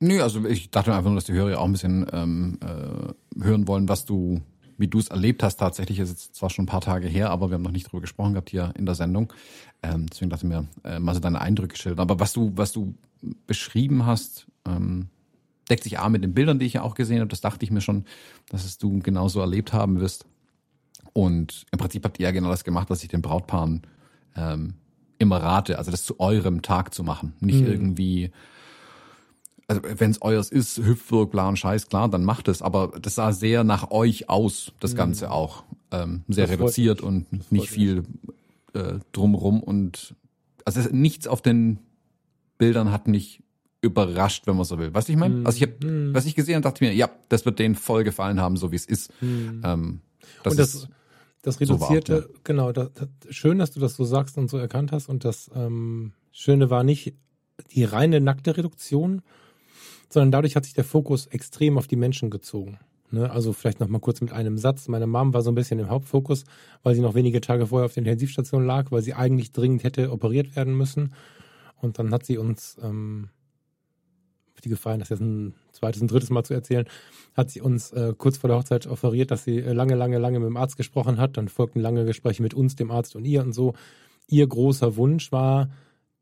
Nö, 0.00 0.22
also 0.22 0.44
ich 0.44 0.70
dachte 0.70 0.94
einfach 0.94 1.10
nur, 1.10 1.16
dass 1.16 1.24
die 1.24 1.32
Hörer 1.32 1.58
auch 1.58 1.64
ein 1.64 1.72
bisschen 1.72 2.06
ähm, 2.12 2.58
äh, 2.62 3.42
hören 3.42 3.66
wollen, 3.66 3.88
was 3.88 4.04
du, 4.04 4.40
wie 4.76 4.86
du 4.86 4.98
es 4.98 5.08
erlebt 5.08 5.42
hast. 5.42 5.56
Tatsächlich 5.56 5.98
ist 5.98 6.10
es 6.10 6.32
zwar 6.32 6.50
schon 6.50 6.64
ein 6.64 6.68
paar 6.68 6.80
Tage 6.80 7.08
her, 7.08 7.30
aber 7.30 7.50
wir 7.50 7.54
haben 7.54 7.62
noch 7.62 7.72
nicht 7.72 7.90
drüber 7.90 8.00
gesprochen 8.00 8.34
gehabt 8.34 8.50
hier 8.50 8.72
in 8.76 8.86
der 8.86 8.94
Sendung. 8.94 9.32
Ähm, 9.82 10.06
deswegen 10.10 10.30
dachte 10.30 10.46
ich 10.46 10.50
mir, 10.50 10.68
äh, 10.84 11.00
mal 11.00 11.14
so 11.14 11.20
deine 11.20 11.40
Eindrücke 11.40 11.76
schildern. 11.76 12.00
Aber 12.00 12.20
was 12.20 12.32
du, 12.32 12.52
was 12.54 12.70
du 12.72 12.94
beschrieben 13.48 14.06
hast, 14.06 14.46
ähm, 14.66 15.08
deckt 15.68 15.82
sich 15.82 15.98
A 15.98 16.08
mit 16.08 16.22
den 16.22 16.32
Bildern, 16.32 16.60
die 16.60 16.66
ich 16.66 16.74
ja 16.74 16.82
auch 16.82 16.94
gesehen 16.94 17.18
habe. 17.18 17.28
Das 17.28 17.40
dachte 17.40 17.64
ich 17.64 17.72
mir 17.72 17.80
schon, 17.80 18.04
dass 18.48 18.64
es 18.64 18.78
du 18.78 19.00
genauso 19.00 19.40
erlebt 19.40 19.72
haben 19.72 20.00
wirst. 20.00 20.26
Und 21.12 21.66
im 21.72 21.78
Prinzip 21.78 22.04
habt 22.04 22.20
ihr 22.20 22.26
ja 22.26 22.30
genau 22.30 22.50
das 22.50 22.62
gemacht, 22.62 22.90
was 22.90 23.02
ich 23.02 23.08
den 23.08 23.22
Brautpaaren 23.22 23.82
ähm, 24.36 24.74
immer 25.18 25.38
rate, 25.38 25.78
also 25.78 25.90
das 25.90 26.04
zu 26.04 26.20
eurem 26.20 26.62
Tag 26.62 26.94
zu 26.94 27.02
machen. 27.02 27.34
Nicht 27.40 27.62
mhm. 27.62 27.66
irgendwie 27.66 28.30
also 29.68 29.82
wenn 29.84 30.10
es 30.10 30.22
euers 30.22 30.50
ist, 30.50 30.78
Hüpfburg, 30.78 31.30
bla 31.30 31.48
und 31.48 31.58
Scheiß, 31.58 31.88
klar, 31.88 32.08
dann 32.08 32.24
macht 32.24 32.48
es. 32.48 32.62
Aber 32.62 32.92
das 33.00 33.14
sah 33.14 33.32
sehr 33.32 33.64
nach 33.64 33.90
euch 33.90 34.30
aus, 34.30 34.72
das 34.80 34.94
mhm. 34.94 34.96
Ganze 34.96 35.30
auch. 35.30 35.64
Ähm, 35.90 36.24
sehr 36.28 36.46
das 36.46 36.54
reduziert 36.54 37.00
und 37.02 37.52
nicht 37.52 37.68
viel 37.68 38.04
äh, 38.72 38.94
drumrum. 39.12 39.62
Und 39.62 40.14
also 40.64 40.80
nichts 40.90 41.26
auf 41.26 41.42
den 41.42 41.78
Bildern 42.56 42.90
hat 42.90 43.08
mich 43.08 43.42
überrascht, 43.82 44.46
wenn 44.46 44.56
man 44.56 44.64
so 44.64 44.78
will. 44.78 44.94
Was 44.94 45.08
ich 45.08 45.16
meine? 45.16 45.36
Mhm. 45.36 45.46
Also 45.46 45.56
ich 45.56 45.62
habe, 45.62 45.86
mhm. 45.86 46.14
was 46.14 46.24
ich 46.24 46.34
gesehen 46.34 46.56
habe, 46.56 46.62
dachte 46.62 46.84
ich 46.84 46.90
mir, 46.90 46.96
ja, 46.96 47.10
das 47.28 47.44
wird 47.44 47.58
denen 47.58 47.74
voll 47.74 48.04
gefallen 48.04 48.40
haben, 48.40 48.56
so 48.56 48.72
wie 48.72 48.76
es 48.76 48.86
ist. 48.86 49.12
Mhm. 49.22 49.62
Ähm, 49.64 50.00
das 50.42 50.52
und 50.52 50.58
das, 50.58 50.74
ist, 50.74 50.88
das 51.42 51.60
reduzierte, 51.60 52.16
so 52.16 52.22
war, 52.22 52.28
ja. 52.28 52.40
genau, 52.42 52.72
das, 52.72 52.90
das, 52.94 53.08
schön, 53.34 53.58
dass 53.58 53.70
du 53.70 53.80
das 53.80 53.94
so 53.94 54.04
sagst 54.04 54.38
und 54.38 54.48
so 54.48 54.56
erkannt 54.56 54.92
hast. 54.92 55.08
Und 55.08 55.24
das 55.24 55.50
ähm, 55.54 56.12
Schöne 56.32 56.70
war 56.70 56.84
nicht 56.84 57.14
die 57.72 57.84
reine 57.84 58.20
nackte 58.20 58.56
Reduktion, 58.56 59.22
sondern 60.08 60.30
dadurch 60.30 60.56
hat 60.56 60.64
sich 60.64 60.74
der 60.74 60.84
Fokus 60.84 61.26
extrem 61.26 61.78
auf 61.78 61.86
die 61.86 61.96
Menschen 61.96 62.30
gezogen. 62.30 62.78
Ne? 63.10 63.30
Also 63.30 63.52
vielleicht 63.52 63.80
noch 63.80 63.88
mal 63.88 64.00
kurz 64.00 64.20
mit 64.20 64.32
einem 64.32 64.58
Satz. 64.58 64.88
Meine 64.88 65.06
Mom 65.06 65.32
war 65.32 65.42
so 65.42 65.50
ein 65.50 65.54
bisschen 65.54 65.78
im 65.78 65.88
Hauptfokus, 65.88 66.44
weil 66.82 66.94
sie 66.94 67.00
noch 67.00 67.14
wenige 67.14 67.40
Tage 67.40 67.66
vorher 67.66 67.86
auf 67.86 67.94
der 67.94 68.02
Intensivstation 68.02 68.66
lag, 68.66 68.90
weil 68.90 69.02
sie 69.02 69.14
eigentlich 69.14 69.52
dringend 69.52 69.84
hätte 69.84 70.10
operiert 70.12 70.56
werden 70.56 70.76
müssen. 70.76 71.14
Und 71.76 71.98
dann 71.98 72.12
hat 72.12 72.26
sie 72.26 72.38
uns, 72.38 72.76
ähm, 72.82 73.28
die 74.64 74.68
gefallen, 74.68 74.98
das 74.98 75.10
jetzt 75.10 75.20
ein 75.20 75.54
zweites, 75.70 76.02
ein 76.02 76.08
drittes 76.08 76.30
Mal 76.30 76.42
zu 76.42 76.52
erzählen, 76.52 76.86
hat 77.34 77.48
sie 77.50 77.60
uns 77.60 77.92
äh, 77.92 78.12
kurz 78.18 78.38
vor 78.38 78.48
der 78.48 78.58
Hochzeit 78.58 78.88
offeriert, 78.88 79.30
dass 79.30 79.44
sie 79.44 79.58
äh, 79.58 79.72
lange, 79.72 79.94
lange, 79.94 80.18
lange 80.18 80.40
mit 80.40 80.48
dem 80.48 80.56
Arzt 80.56 80.76
gesprochen 80.76 81.18
hat. 81.18 81.36
Dann 81.36 81.48
folgten 81.48 81.80
lange 81.80 82.04
Gespräche 82.04 82.42
mit 82.42 82.54
uns, 82.54 82.74
dem 82.74 82.90
Arzt 82.90 83.14
und 83.14 83.24
ihr 83.24 83.42
und 83.42 83.52
so. 83.52 83.74
Ihr 84.26 84.46
großer 84.46 84.96
Wunsch 84.96 85.30
war, 85.30 85.70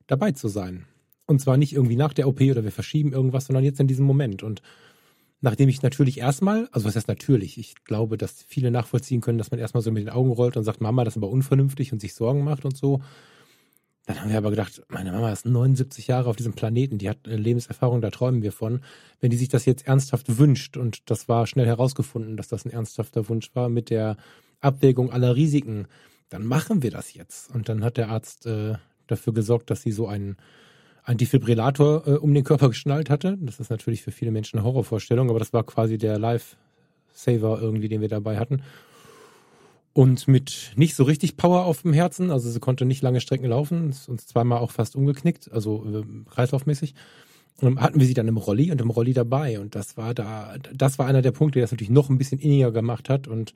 dabei 0.07 0.33
zu 0.33 0.49
sein. 0.49 0.85
Und 1.27 1.41
zwar 1.41 1.57
nicht 1.57 1.73
irgendwie 1.73 1.97
nach 1.97 2.13
der 2.13 2.29
OP 2.29 2.41
oder 2.41 2.65
wir 2.65 2.73
verschieben 2.73 3.13
irgendwas, 3.13 3.47
sondern 3.47 3.65
jetzt 3.65 3.81
in 3.81 3.89
diesem 3.89 4.07
Moment. 4.07 4.43
Und 4.43 4.63
nachdem 5.41 5.69
ich 5.69 5.83
natürlich 5.83 6.19
erstmal, 6.19 6.69
also 6.73 6.87
was 6.87 6.97
heißt 6.97 7.09
natürlich, 7.09 7.59
ich 7.59 7.75
glaube, 7.85 8.17
dass 8.17 8.45
viele 8.47 8.71
nachvollziehen 8.71 9.21
können, 9.21 9.39
dass 9.39 9.51
man 9.51 9.61
erstmal 9.61 9.83
so 9.83 9.91
mit 9.91 10.03
den 10.03 10.11
Augen 10.11 10.31
rollt 10.31 10.57
und 10.57 10.65
sagt, 10.65 10.81
Mama, 10.81 11.05
das 11.05 11.15
ist 11.15 11.23
aber 11.23 11.31
unvernünftig 11.31 11.93
und 11.93 12.01
sich 12.01 12.15
Sorgen 12.15 12.45
macht 12.45 12.65
und 12.65 12.77
so. 12.77 13.01
Dann 14.07 14.21
haben 14.21 14.31
wir 14.31 14.39
aber 14.39 14.51
gedacht, 14.51 14.83
meine 14.89 15.11
Mama 15.11 15.33
ist 15.33 15.47
79 15.47 16.07
Jahre 16.07 16.31
auf 16.31 16.37
diesem 16.37 16.53
Planeten, 16.53 16.99
die 16.99 17.11
hat 17.11 17.27
Lebenserfahrung, 17.27 18.01
da 18.01 18.11
träumen 18.11 18.41
wir 18.41 18.53
von. 18.53 18.81
Wenn 19.21 19.31
die 19.31 19.37
sich 19.37 19.49
das 19.49 19.65
jetzt 19.65 19.89
ernsthaft 19.89 20.39
wünscht, 20.39 20.77
und 20.77 21.11
das 21.11 21.29
war 21.29 21.49
schnell 21.49 21.67
herausgefunden, 21.67 22.37
dass 22.37 22.47
das 22.47 22.65
ein 22.65 22.71
ernsthafter 22.71 23.29
Wunsch 23.29 23.51
war, 23.55 23.69
mit 23.69 23.91
der 23.91 24.17
Abwägung 24.61 25.11
aller 25.11 25.35
Risiken, 25.35 25.89
dann 26.29 26.47
machen 26.47 26.85
wir 26.85 26.93
das 26.93 27.15
jetzt. 27.15 27.53
Und 27.53 27.69
dann 27.69 27.83
hat 27.83 27.97
der 27.97 28.09
Arzt 28.09 28.47
äh, 28.47 28.75
dafür 29.09 29.35
gesorgt, 29.35 29.71
dass 29.71 29.83
sie 29.83 29.93
so 29.93 30.07
einen, 30.07 30.37
einen 31.07 31.19
Defibrillator 31.19 32.07
äh, 32.07 32.11
um 32.13 32.35
den 32.35 32.45
Körper 32.45 32.69
geschnallt 32.69 33.09
hatte. 33.09 33.39
Das 33.41 33.61
ist 33.61 33.71
natürlich 33.71 34.03
für 34.03 34.11
viele 34.11 34.33
Menschen 34.33 34.59
eine 34.59 34.67
Horrorvorstellung, 34.67 35.31
aber 35.31 35.39
das 35.39 35.53
war 35.53 35.65
quasi 35.65 35.99
der 35.99 36.19
Life-Saver 36.19 37.61
irgendwie, 37.63 37.89
den 37.89 38.01
wir 38.01 38.09
dabei 38.09 38.39
hatten. 38.39 38.63
Und 39.93 40.29
mit 40.29 40.73
nicht 40.77 40.95
so 40.95 41.05
richtig 41.05 41.37
Power 41.39 41.65
auf 41.65 41.83
dem 41.83 41.95
Herzen, 41.95 42.31
also 42.31 42.51
sie 42.51 42.61
konnte 42.61 42.85
nicht 42.85 43.03
lange 43.03 43.21
Strecken 43.21 43.47
laufen, 43.47 43.89
ist 43.89 44.09
uns 44.09 44.27
zweimal 44.27 44.59
auch 44.59 44.73
fast 44.73 44.97
umgeknickt, 44.97 45.51
also 45.53 45.87
äh, 45.87 46.05
kreislaufmäßig. 46.29 46.95
Und 47.63 47.81
hatten 47.81 47.99
wir 47.99 48.07
sie 48.07 48.13
dann 48.13 48.29
im 48.29 48.37
Rolli 48.37 48.71
und 48.71 48.83
im 48.83 48.91
Rolli 48.91 49.15
dabei. 49.15 49.59
Und 49.59 49.75
das 49.75 49.97
war 49.97 50.13
da, 50.13 50.57
das 50.75 50.99
war 50.99 51.07
einer 51.07 51.23
der 51.23 51.31
Punkte, 51.31 51.61
der 51.61 51.63
das 51.63 51.71
natürlich 51.71 51.89
noch 51.89 52.11
ein 52.11 52.19
bisschen 52.19 52.39
inniger 52.39 52.73
gemacht 52.73 53.09
hat. 53.09 53.29
Und 53.29 53.55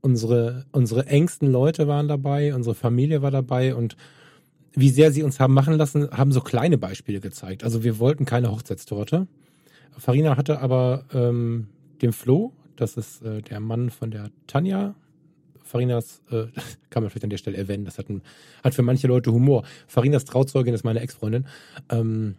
unsere, 0.00 0.64
unsere 0.72 1.06
engsten 1.06 1.50
Leute 1.50 1.86
waren 1.86 2.08
dabei, 2.08 2.54
unsere 2.54 2.74
Familie 2.74 3.20
war 3.20 3.30
dabei 3.30 3.74
und 3.74 3.96
wie 4.72 4.90
sehr 4.90 5.12
sie 5.12 5.22
uns 5.22 5.40
haben 5.40 5.54
machen 5.54 5.74
lassen, 5.74 6.10
haben 6.10 6.32
so 6.32 6.40
kleine 6.40 6.78
Beispiele 6.78 7.20
gezeigt. 7.20 7.64
Also 7.64 7.82
wir 7.82 7.98
wollten 7.98 8.24
keine 8.24 8.50
Hochzeitstorte. 8.50 9.26
Farina 9.96 10.36
hatte 10.36 10.60
aber 10.60 11.04
ähm, 11.12 11.68
den 12.02 12.12
Flo, 12.12 12.52
das 12.76 12.96
ist 12.96 13.22
äh, 13.22 13.42
der 13.42 13.60
Mann 13.60 13.90
von 13.90 14.10
der 14.10 14.30
Tanja. 14.46 14.94
Farinas, 15.62 16.22
äh, 16.30 16.46
kann 16.90 17.02
man 17.02 17.10
vielleicht 17.10 17.24
an 17.24 17.30
der 17.30 17.36
Stelle 17.36 17.56
erwähnen, 17.56 17.84
das 17.84 17.98
hat, 17.98 18.08
ein, 18.08 18.22
hat 18.64 18.74
für 18.74 18.82
manche 18.82 19.06
Leute 19.06 19.32
Humor. 19.32 19.64
Farinas 19.86 20.24
Trauzeugin 20.24 20.74
ist 20.74 20.84
meine 20.84 21.00
Ex-Freundin. 21.00 21.46
Ähm, 21.90 22.36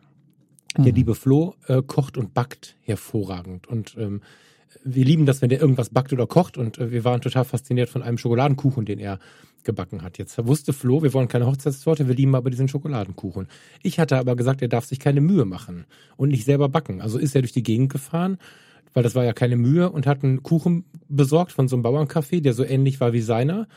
mhm. 0.77 0.83
Der 0.83 0.93
liebe 0.93 1.15
Flo 1.15 1.55
äh, 1.67 1.81
kocht 1.81 2.17
und 2.17 2.33
backt 2.33 2.75
hervorragend. 2.81 3.67
Und 3.67 3.95
ähm, 3.97 4.21
wir 4.83 5.05
lieben 5.05 5.25
das, 5.25 5.41
wenn 5.41 5.49
der 5.49 5.61
irgendwas 5.61 5.89
backt 5.89 6.13
oder 6.13 6.27
kocht. 6.27 6.57
Und 6.57 6.77
äh, 6.77 6.91
wir 6.91 7.03
waren 7.03 7.21
total 7.21 7.45
fasziniert 7.45 7.89
von 7.89 8.01
einem 8.01 8.17
Schokoladenkuchen, 8.17 8.85
den 8.85 8.99
er 8.99 9.19
gebacken 9.63 10.01
hat. 10.01 10.17
Jetzt 10.17 10.37
wusste 10.45 10.73
Flo, 10.73 11.03
wir 11.03 11.13
wollen 11.13 11.27
keine 11.27 11.47
Hochzeitstorte, 11.47 12.07
wir 12.07 12.15
lieben 12.15 12.35
aber 12.35 12.49
diesen 12.49 12.67
Schokoladenkuchen. 12.67 13.47
Ich 13.83 13.99
hatte 13.99 14.17
aber 14.17 14.35
gesagt, 14.35 14.61
er 14.61 14.67
darf 14.67 14.85
sich 14.85 14.99
keine 14.99 15.21
Mühe 15.21 15.45
machen 15.45 15.85
und 16.17 16.29
nicht 16.29 16.45
selber 16.45 16.69
backen. 16.69 17.01
Also 17.01 17.17
ist 17.17 17.35
er 17.35 17.41
durch 17.41 17.53
die 17.53 17.63
Gegend 17.63 17.91
gefahren, 17.91 18.37
weil 18.93 19.03
das 19.03 19.15
war 19.15 19.23
ja 19.23 19.33
keine 19.33 19.55
Mühe 19.55 19.89
und 19.89 20.07
hat 20.07 20.23
einen 20.23 20.43
Kuchen 20.43 20.85
besorgt 21.09 21.51
von 21.51 21.67
so 21.67 21.75
einem 21.75 21.83
Bauerncafé, 21.83 22.41
der 22.41 22.53
so 22.53 22.63
ähnlich 22.63 22.99
war 22.99 23.13
wie 23.13 23.21
seiner 23.21 23.67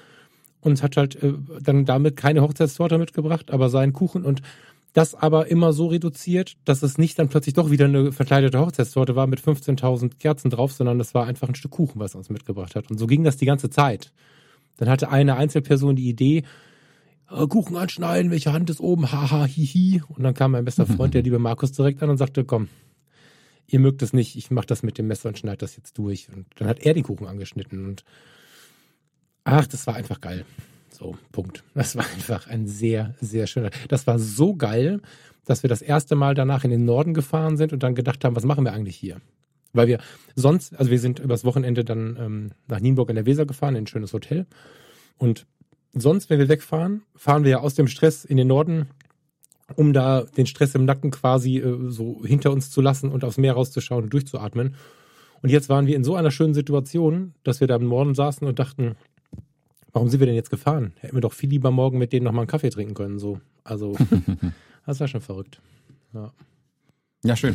und 0.60 0.82
hat 0.82 0.96
halt 0.96 1.22
äh, 1.22 1.34
dann 1.60 1.84
damit 1.84 2.16
keine 2.16 2.42
Hochzeitstorte 2.42 2.98
mitgebracht, 2.98 3.50
aber 3.50 3.68
seinen 3.68 3.92
Kuchen 3.92 4.24
und 4.24 4.42
das 4.94 5.14
aber 5.16 5.48
immer 5.48 5.72
so 5.72 5.88
reduziert, 5.88 6.56
dass 6.64 6.82
es 6.82 6.98
nicht 6.98 7.18
dann 7.18 7.28
plötzlich 7.28 7.54
doch 7.54 7.70
wieder 7.70 7.86
eine 7.86 8.12
verkleidete 8.12 8.60
Hochzeitstorte 8.60 9.16
war 9.16 9.26
mit 9.26 9.40
15.000 9.40 10.18
Kerzen 10.18 10.50
drauf, 10.50 10.72
sondern 10.72 10.98
das 10.98 11.14
war 11.14 11.26
einfach 11.26 11.48
ein 11.48 11.56
Stück 11.56 11.72
Kuchen, 11.72 12.00
was 12.00 12.14
er 12.14 12.18
uns 12.18 12.30
mitgebracht 12.30 12.76
hat. 12.76 12.90
Und 12.90 12.98
so 12.98 13.08
ging 13.08 13.24
das 13.24 13.36
die 13.36 13.44
ganze 13.44 13.70
Zeit. 13.70 14.12
Dann 14.76 14.88
hatte 14.88 15.10
eine 15.10 15.36
Einzelperson 15.36 15.96
die 15.96 16.08
Idee, 16.08 16.42
äh, 17.30 17.46
Kuchen 17.46 17.76
anschneiden, 17.76 18.30
welche 18.30 18.52
Hand 18.52 18.70
ist 18.70 18.80
oben, 18.80 19.10
haha, 19.10 19.44
hihi. 19.44 20.02
Und 20.08 20.22
dann 20.22 20.34
kam 20.34 20.52
mein 20.52 20.64
bester 20.64 20.86
Freund, 20.86 21.14
der 21.14 21.22
liebe 21.24 21.38
Markus, 21.38 21.72
direkt 21.72 22.02
an 22.02 22.10
und 22.10 22.16
sagte, 22.16 22.44
komm, 22.44 22.68
ihr 23.66 23.80
mögt 23.80 24.02
es 24.02 24.12
nicht, 24.12 24.36
ich 24.36 24.50
mach 24.50 24.64
das 24.64 24.82
mit 24.82 24.98
dem 24.98 25.06
Messer 25.06 25.28
und 25.28 25.38
schneide 25.38 25.58
das 25.58 25.76
jetzt 25.76 25.96
durch. 25.98 26.28
Und 26.34 26.46
dann 26.56 26.68
hat 26.68 26.80
er 26.80 26.94
den 26.94 27.02
Kuchen 27.02 27.26
angeschnitten 27.26 27.86
und 27.86 28.04
ach, 29.44 29.66
das 29.66 29.86
war 29.86 29.94
einfach 29.94 30.20
geil. 30.20 30.44
So, 30.90 31.16
Punkt. 31.32 31.64
Das 31.74 31.96
war 31.96 32.04
einfach 32.14 32.46
ein 32.46 32.68
sehr, 32.68 33.14
sehr 33.20 33.46
schöner. 33.46 33.70
Das 33.88 34.06
war 34.06 34.18
so 34.18 34.54
geil, 34.54 35.00
dass 35.44 35.62
wir 35.62 35.68
das 35.68 35.82
erste 35.82 36.14
Mal 36.14 36.34
danach 36.34 36.64
in 36.64 36.70
den 36.70 36.84
Norden 36.84 37.14
gefahren 37.14 37.56
sind 37.56 37.72
und 37.72 37.82
dann 37.82 37.94
gedacht 37.94 38.24
haben, 38.24 38.36
was 38.36 38.44
machen 38.44 38.64
wir 38.64 38.72
eigentlich 38.72 38.96
hier? 38.96 39.20
Weil 39.74 39.88
wir 39.88 39.98
sonst, 40.34 40.74
also 40.76 40.90
wir 40.90 40.98
sind 40.98 41.18
übers 41.18 41.44
Wochenende 41.44 41.84
dann 41.84 42.16
ähm, 42.18 42.50
nach 42.68 42.80
Nienburg 42.80 43.10
in 43.10 43.16
der 43.16 43.26
Weser 43.26 43.44
gefahren, 43.44 43.76
in 43.76 43.84
ein 43.84 43.86
schönes 43.86 44.12
Hotel. 44.12 44.46
Und 45.18 45.46
sonst, 45.92 46.30
wenn 46.30 46.38
wir 46.38 46.48
wegfahren, 46.48 47.02
fahren 47.14 47.44
wir 47.44 47.50
ja 47.50 47.60
aus 47.60 47.74
dem 47.74 47.88
Stress 47.88 48.24
in 48.24 48.36
den 48.36 48.48
Norden, 48.48 48.88
um 49.76 49.92
da 49.92 50.22
den 50.22 50.46
Stress 50.46 50.74
im 50.74 50.86
Nacken 50.86 51.10
quasi 51.10 51.58
äh, 51.58 51.90
so 51.90 52.24
hinter 52.24 52.50
uns 52.52 52.70
zu 52.70 52.80
lassen 52.80 53.10
und 53.10 53.24
aufs 53.24 53.36
Meer 53.36 53.52
rauszuschauen 53.52 54.04
und 54.04 54.12
durchzuatmen. 54.12 54.76
Und 55.42 55.50
jetzt 55.50 55.68
waren 55.68 55.86
wir 55.86 55.96
in 55.96 56.04
so 56.04 56.14
einer 56.14 56.30
schönen 56.30 56.54
Situation, 56.54 57.34
dass 57.42 57.60
wir 57.60 57.66
da 57.66 57.76
im 57.76 57.88
Norden 57.88 58.14
saßen 58.14 58.46
und 58.46 58.58
dachten, 58.58 58.96
Warum 59.94 60.08
sind 60.08 60.18
wir 60.18 60.26
denn 60.26 60.34
jetzt 60.34 60.50
gefahren? 60.50 60.92
Hätten 60.98 61.16
wir 61.16 61.20
doch 61.20 61.32
viel 61.32 61.48
lieber 61.48 61.70
morgen 61.70 61.98
mit 61.98 62.12
denen 62.12 62.24
nochmal 62.24 62.42
einen 62.42 62.48
Kaffee 62.48 62.68
trinken 62.68 62.94
können. 62.94 63.20
So. 63.20 63.40
Also, 63.62 63.96
das 64.86 64.98
war 64.98 65.06
schon 65.06 65.20
verrückt. 65.20 65.60
Ja. 66.12 66.32
ja, 67.22 67.36
schön. 67.36 67.54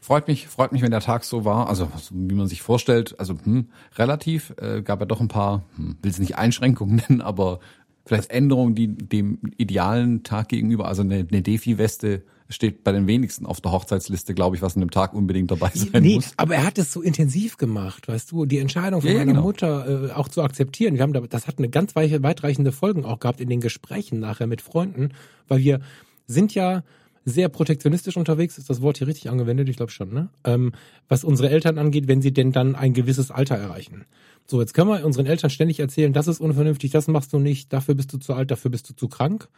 Freut 0.00 0.28
mich, 0.28 0.48
freut 0.48 0.72
mich, 0.72 0.82
wenn 0.82 0.90
der 0.90 1.00
Tag 1.00 1.24
so 1.24 1.44
war. 1.44 1.68
Also, 1.68 1.88
wie 2.10 2.34
man 2.34 2.46
sich 2.46 2.62
vorstellt, 2.62 3.18
also 3.18 3.34
hm, 3.42 3.68
relativ, 3.96 4.54
äh, 4.60 4.82
gab 4.82 5.00
ja 5.00 5.06
doch 5.06 5.20
ein 5.20 5.28
paar, 5.28 5.64
hm, 5.76 5.96
will 6.02 6.10
es 6.10 6.18
nicht 6.18 6.38
Einschränkungen 6.38 7.02
nennen, 7.08 7.20
aber 7.20 7.60
vielleicht 8.06 8.30
Änderungen, 8.30 8.74
die 8.74 8.88
dem 8.88 9.38
idealen 9.56 10.22
Tag 10.22 10.48
gegenüber, 10.48 10.88
also 10.88 11.02
eine, 11.02 11.26
eine 11.30 11.42
Defi-Weste 11.42 12.24
steht 12.48 12.82
bei 12.82 12.92
den 12.92 13.06
wenigsten 13.06 13.46
auf 13.46 13.60
der 13.60 13.72
Hochzeitsliste, 13.72 14.34
glaube 14.34 14.56
ich, 14.56 14.62
was 14.62 14.74
an 14.74 14.80
dem 14.80 14.90
Tag 14.90 15.14
unbedingt 15.14 15.50
dabei 15.50 15.70
sein 15.74 16.02
nee, 16.02 16.16
muss. 16.16 16.32
Aber 16.36 16.56
er 16.56 16.64
hat 16.64 16.78
es 16.78 16.92
so 16.92 17.00
intensiv 17.00 17.56
gemacht, 17.56 18.08
weißt 18.08 18.32
du, 18.32 18.44
die 18.44 18.58
Entscheidung 18.58 19.02
von 19.02 19.10
ja, 19.10 19.18
meiner 19.18 19.32
genau. 19.32 19.42
Mutter 19.42 20.08
äh, 20.08 20.12
auch 20.12 20.28
zu 20.28 20.42
akzeptieren. 20.42 20.94
Wir 20.94 21.02
haben 21.02 21.12
da, 21.12 21.20
das 21.20 21.46
hat 21.46 21.58
eine 21.58 21.68
ganz 21.68 21.94
weiche, 21.94 22.22
weitreichende 22.22 22.72
Folgen 22.72 23.04
auch 23.04 23.20
gehabt 23.20 23.40
in 23.40 23.48
den 23.48 23.60
Gesprächen 23.60 24.18
nachher 24.18 24.46
mit 24.46 24.62
Freunden, 24.62 25.10
weil 25.46 25.60
wir 25.60 25.80
sind 26.26 26.54
ja 26.54 26.82
sehr 27.30 27.48
protektionistisch 27.48 28.16
unterwegs, 28.16 28.58
ist 28.58 28.68
das 28.68 28.82
Wort 28.82 28.98
hier 28.98 29.06
richtig 29.06 29.30
angewendet, 29.30 29.68
ich 29.68 29.76
glaube 29.76 29.92
schon, 29.92 30.12
ne? 30.12 30.28
Ähm, 30.44 30.72
was 31.08 31.24
unsere 31.24 31.50
Eltern 31.50 31.78
angeht, 31.78 32.08
wenn 32.08 32.22
sie 32.22 32.32
denn 32.32 32.52
dann 32.52 32.74
ein 32.74 32.92
gewisses 32.92 33.30
Alter 33.30 33.56
erreichen. 33.56 34.04
So, 34.46 34.60
jetzt 34.60 34.74
können 34.74 34.90
wir 34.90 35.04
unseren 35.04 35.26
Eltern 35.26 35.50
ständig 35.50 35.80
erzählen, 35.80 36.12
das 36.12 36.28
ist 36.28 36.40
unvernünftig, 36.40 36.90
das 36.90 37.08
machst 37.08 37.32
du 37.32 37.38
nicht, 37.38 37.72
dafür 37.72 37.94
bist 37.94 38.12
du 38.12 38.18
zu 38.18 38.34
alt, 38.34 38.50
dafür 38.50 38.70
bist 38.70 38.88
du 38.90 38.94
zu 38.94 39.08
krank. 39.08 39.48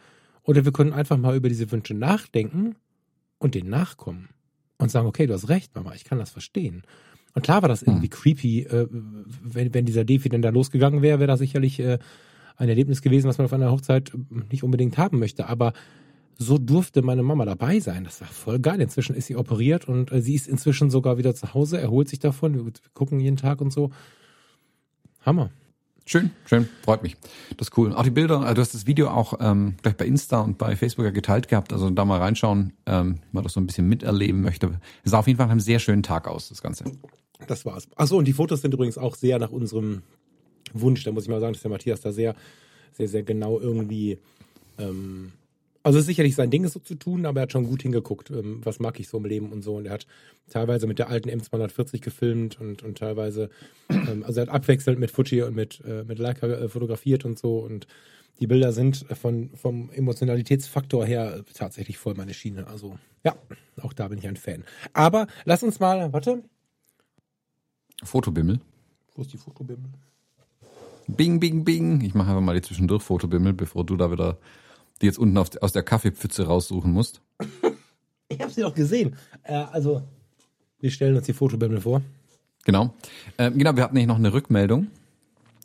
Oder 0.43 0.65
wir 0.65 0.71
können 0.71 0.93
einfach 0.93 1.17
mal 1.17 1.35
über 1.35 1.49
diese 1.49 1.71
Wünsche 1.71 1.93
nachdenken 1.93 2.75
und 3.39 3.55
denen 3.55 3.69
nachkommen 3.69 4.29
und 4.77 4.91
sagen, 4.91 5.07
okay, 5.07 5.25
du 5.25 5.33
hast 5.33 5.49
recht, 5.49 5.73
Mama, 5.75 5.93
ich 5.95 6.03
kann 6.03 6.19
das 6.19 6.29
verstehen. 6.29 6.83
Und 7.33 7.41
klar 7.41 7.61
war 7.61 7.69
das 7.69 7.81
irgendwie 7.81 8.07
hm. 8.07 8.11
creepy, 8.11 8.59
äh, 8.63 8.87
wenn, 8.89 9.73
wenn 9.73 9.85
dieser 9.85 10.05
Defi 10.05 10.29
denn 10.29 10.41
da 10.41 10.49
losgegangen 10.49 11.01
wäre, 11.01 11.19
wäre 11.19 11.27
das 11.27 11.39
sicherlich 11.39 11.79
äh, 11.79 11.97
ein 12.57 12.69
Erlebnis 12.69 13.01
gewesen, 13.01 13.27
was 13.27 13.37
man 13.37 13.45
auf 13.45 13.53
einer 13.53 13.71
Hochzeit 13.71 14.11
nicht 14.51 14.63
unbedingt 14.63 14.97
haben 14.97 15.19
möchte. 15.19 15.47
Aber 15.47 15.73
so 16.37 16.57
durfte 16.57 17.01
meine 17.01 17.23
Mama 17.23 17.45
dabei 17.45 17.79
sein. 17.79 18.03
Das 18.03 18.21
war 18.21 18.27
voll 18.27 18.59
geil. 18.59 18.81
Inzwischen 18.81 19.15
ist 19.15 19.27
sie 19.27 19.35
operiert 19.35 19.87
und 19.87 20.11
äh, 20.11 20.21
sie 20.21 20.35
ist 20.35 20.47
inzwischen 20.47 20.89
sogar 20.89 21.17
wieder 21.17 21.35
zu 21.35 21.53
Hause, 21.53 21.79
erholt 21.79 22.09
sich 22.09 22.19
davon. 22.19 22.65
Wir 22.65 22.71
gucken 22.93 23.19
jeden 23.19 23.37
Tag 23.37 23.61
und 23.61 23.71
so. 23.71 23.91
Hammer. 25.25 25.51
Schön, 26.05 26.31
schön, 26.45 26.67
freut 26.81 27.01
mich. 27.01 27.15
Das 27.55 27.69
ist 27.69 27.77
cool. 27.77 27.93
Auch 27.93 28.03
die 28.03 28.09
Bilder, 28.09 28.45
äh, 28.49 28.53
du 28.53 28.61
hast 28.61 28.73
das 28.73 28.85
Video 28.85 29.09
auch 29.09 29.35
ähm, 29.39 29.75
gleich 29.81 29.95
bei 29.95 30.05
Insta 30.05 30.41
und 30.41 30.57
bei 30.57 30.75
Facebook 30.75 31.05
ja 31.05 31.11
geteilt 31.11 31.47
gehabt, 31.47 31.71
also 31.71 31.89
da 31.89 32.03
mal 32.03 32.19
reinschauen, 32.19 32.73
ähm, 32.85 33.15
wenn 33.15 33.29
man 33.31 33.43
das 33.43 33.53
so 33.53 33.61
ein 33.61 33.65
bisschen 33.65 33.87
miterleben 33.87 34.41
möchte. 34.41 34.81
Es 35.05 35.11
sah 35.11 35.19
auf 35.19 35.27
jeden 35.27 35.37
Fall 35.37 35.45
nach 35.45 35.51
einem 35.51 35.61
sehr 35.61 35.79
schönen 35.79 36.03
Tag 36.03 36.27
aus, 36.27 36.49
das 36.49 36.61
Ganze. 36.61 36.83
Das 37.47 37.65
war's. 37.65 37.87
Achso, 37.95 38.17
und 38.17 38.25
die 38.25 38.33
Fotos 38.33 38.61
sind 38.61 38.73
übrigens 38.73 38.97
auch 38.97 39.15
sehr 39.15 39.39
nach 39.39 39.51
unserem 39.51 40.01
Wunsch. 40.73 41.03
Da 41.05 41.11
muss 41.11 41.23
ich 41.23 41.29
mal 41.29 41.39
sagen, 41.39 41.53
dass 41.53 41.61
der 41.61 41.71
Matthias 41.71 42.01
da 42.01 42.11
sehr, 42.11 42.35
sehr, 42.91 43.07
sehr 43.07 43.23
genau 43.23 43.59
irgendwie 43.59 44.17
ähm, 44.77 45.31
also 45.83 45.97
es 45.97 46.03
ist 46.03 46.07
sicherlich 46.07 46.35
sein 46.35 46.49
Ding, 46.49 46.63
es 46.63 46.73
so 46.73 46.79
zu 46.79 46.95
tun, 46.95 47.25
aber 47.25 47.41
er 47.41 47.43
hat 47.43 47.51
schon 47.51 47.65
gut 47.65 47.81
hingeguckt, 47.81 48.31
ähm, 48.31 48.61
was 48.63 48.79
mag 48.79 48.99
ich 48.99 49.09
so 49.09 49.17
im 49.17 49.25
Leben 49.25 49.51
und 49.51 49.63
so. 49.63 49.75
Und 49.75 49.85
er 49.85 49.93
hat 49.93 50.07
teilweise 50.49 50.87
mit 50.87 50.97
der 50.97 51.09
alten 51.09 51.29
M240 51.29 51.99
gefilmt 51.99 52.59
und, 52.59 52.83
und 52.83 52.97
teilweise, 52.97 53.49
ähm, 53.89 54.23
also 54.25 54.39
er 54.39 54.47
hat 54.47 54.53
abwechselnd 54.53 54.97
mit 54.97 55.11
Fuji 55.11 55.43
und 55.43 55.55
mit, 55.55 55.81
äh, 55.85 56.05
mit 56.05 56.19
Leica 56.19 56.47
äh, 56.47 56.69
fotografiert 56.69 57.25
und 57.25 57.37
so. 57.37 57.57
Und 57.57 57.85
die 58.39 58.47
Bilder 58.47 58.71
sind 58.71 59.05
von, 59.13 59.49
vom 59.55 59.89
Emotionalitätsfaktor 59.91 61.05
her 61.05 61.43
tatsächlich 61.53 61.97
voll 61.97 62.15
meine 62.15 62.33
Schiene. 62.33 62.65
Also 62.67 62.97
ja, 63.25 63.35
auch 63.81 63.93
da 63.93 64.07
bin 64.07 64.19
ich 64.19 64.27
ein 64.27 64.37
Fan. 64.37 64.63
Aber 64.93 65.27
lass 65.43 65.63
uns 65.63 65.81
mal, 65.81 66.13
warte. 66.13 66.43
Fotobimmel. 68.03 68.59
Wo 69.15 69.21
ist 69.21 69.33
die 69.33 69.37
Fotobimmel? 69.37 69.91
Bing, 71.07 71.39
bing, 71.39 71.65
bing. 71.65 72.01
Ich 72.01 72.13
mache 72.13 72.29
einfach 72.29 72.41
mal 72.41 72.55
die 72.55 72.61
zwischendurch 72.61 73.03
Fotobimmel, 73.03 73.53
bevor 73.53 73.85
du 73.85 73.97
da 73.97 74.09
wieder 74.09 74.37
die 75.01 75.05
jetzt 75.05 75.19
unten 75.19 75.37
auf, 75.37 75.49
aus 75.61 75.71
der 75.71 75.83
Kaffeepfütze 75.83 76.45
raussuchen 76.45 76.91
musst? 76.91 77.21
ich 78.29 78.39
habe 78.39 78.51
sie 78.51 78.61
doch 78.61 78.75
gesehen. 78.75 79.15
Äh, 79.43 79.53
also, 79.53 80.03
wir 80.79 80.91
stellen 80.91 81.15
uns 81.15 81.25
die 81.25 81.33
Fotobämmel 81.33 81.81
vor. 81.81 82.01
Genau. 82.65 82.93
Ähm, 83.37 83.57
genau, 83.57 83.75
wir 83.75 83.83
hatten 83.83 83.95
nämlich 83.95 84.07
noch 84.07 84.17
eine 84.17 84.33
Rückmeldung, 84.33 84.87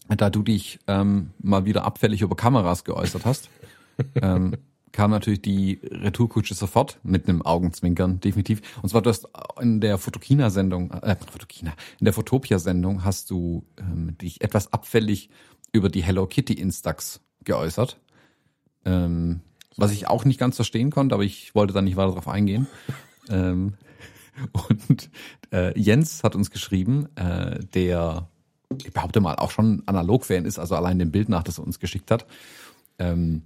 da 0.09 0.31
du 0.31 0.43
dich 0.43 0.81
ähm, 0.87 1.31
mal 1.39 1.65
wieder 1.65 1.85
abfällig 1.85 2.23
über 2.23 2.37
Kameras 2.37 2.85
geäußert 2.85 3.25
hast. 3.25 3.51
ähm, 4.23 4.57
kam 4.93 5.11
natürlich 5.11 5.43
die 5.43 5.81
Retourkutsche 5.85 6.55
sofort 6.55 6.99
mit 7.03 7.29
einem 7.29 7.43
Augenzwinkern, 7.43 8.21
definitiv. 8.21 8.63
Und 8.83 8.89
zwar, 8.89 9.03
du 9.03 9.11
hast 9.11 9.29
in 9.61 9.81
der 9.81 9.99
Fotokina-Sendung, 9.99 10.91
äh, 10.91 11.17
Fotokina, 11.31 11.75
in 12.01 12.05
der 12.05 12.15
Fotopia-Sendung 12.15 13.05
hast 13.05 13.31
du 13.31 13.65
ähm, 13.79 14.17
dich 14.19 14.41
etwas 14.41 14.73
abfällig 14.73 15.31
über 15.73 15.89
die 15.89 16.03
Hello 16.03 16.27
Kitty 16.27 16.55
Instax 16.55 17.21
geäußert. 17.45 17.99
Ähm, 18.89 19.41
was 19.77 19.93
ich 19.93 20.09
auch 20.09 20.25
nicht 20.25 20.41
ganz 20.41 20.57
verstehen 20.57 20.91
konnte, 20.91 21.15
aber 21.15 21.25
ich 21.25 21.55
wollte 21.55 21.73
da 21.73 21.83
nicht 21.83 21.97
weiter 21.97 22.13
drauf 22.13 22.29
eingehen. 22.29 22.67
ähm, 23.31 23.75
und 24.53 25.11
äh, 25.53 25.79
Jens 25.79 26.25
hat 26.25 26.35
uns 26.35 26.51
geschrieben, 26.51 27.09
äh, 27.17 27.61
der 27.75 28.29
ich 28.77 28.93
behaupte 28.93 29.21
mal, 29.21 29.37
auch 29.37 29.51
schon 29.51 29.83
Analog-Fan 29.87 30.45
ist, 30.45 30.59
also 30.59 30.77
allein 30.77 30.99
dem 30.99 31.11
Bild 31.11 31.29
nach, 31.29 31.43
das 31.43 31.59
er 31.59 31.65
uns 31.65 31.79
geschickt 31.79 32.11
hat, 32.11 32.27
ähm, 32.99 33.43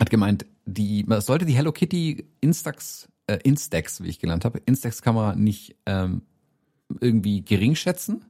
hat 0.00 0.10
gemeint, 0.10 0.46
die, 0.64 1.04
man 1.04 1.20
sollte 1.20 1.46
die 1.46 1.54
Hello 1.54 1.72
Kitty 1.72 2.26
Instax, 2.40 3.08
äh, 3.26 3.38
Instax, 3.44 4.02
wie 4.02 4.08
ich 4.08 4.18
gelernt 4.18 4.44
habe, 4.44 4.60
Instax-Kamera 4.64 5.36
nicht 5.36 5.76
ähm, 5.86 6.22
irgendwie 7.00 7.42
gering 7.42 7.74
schätzen, 7.74 8.24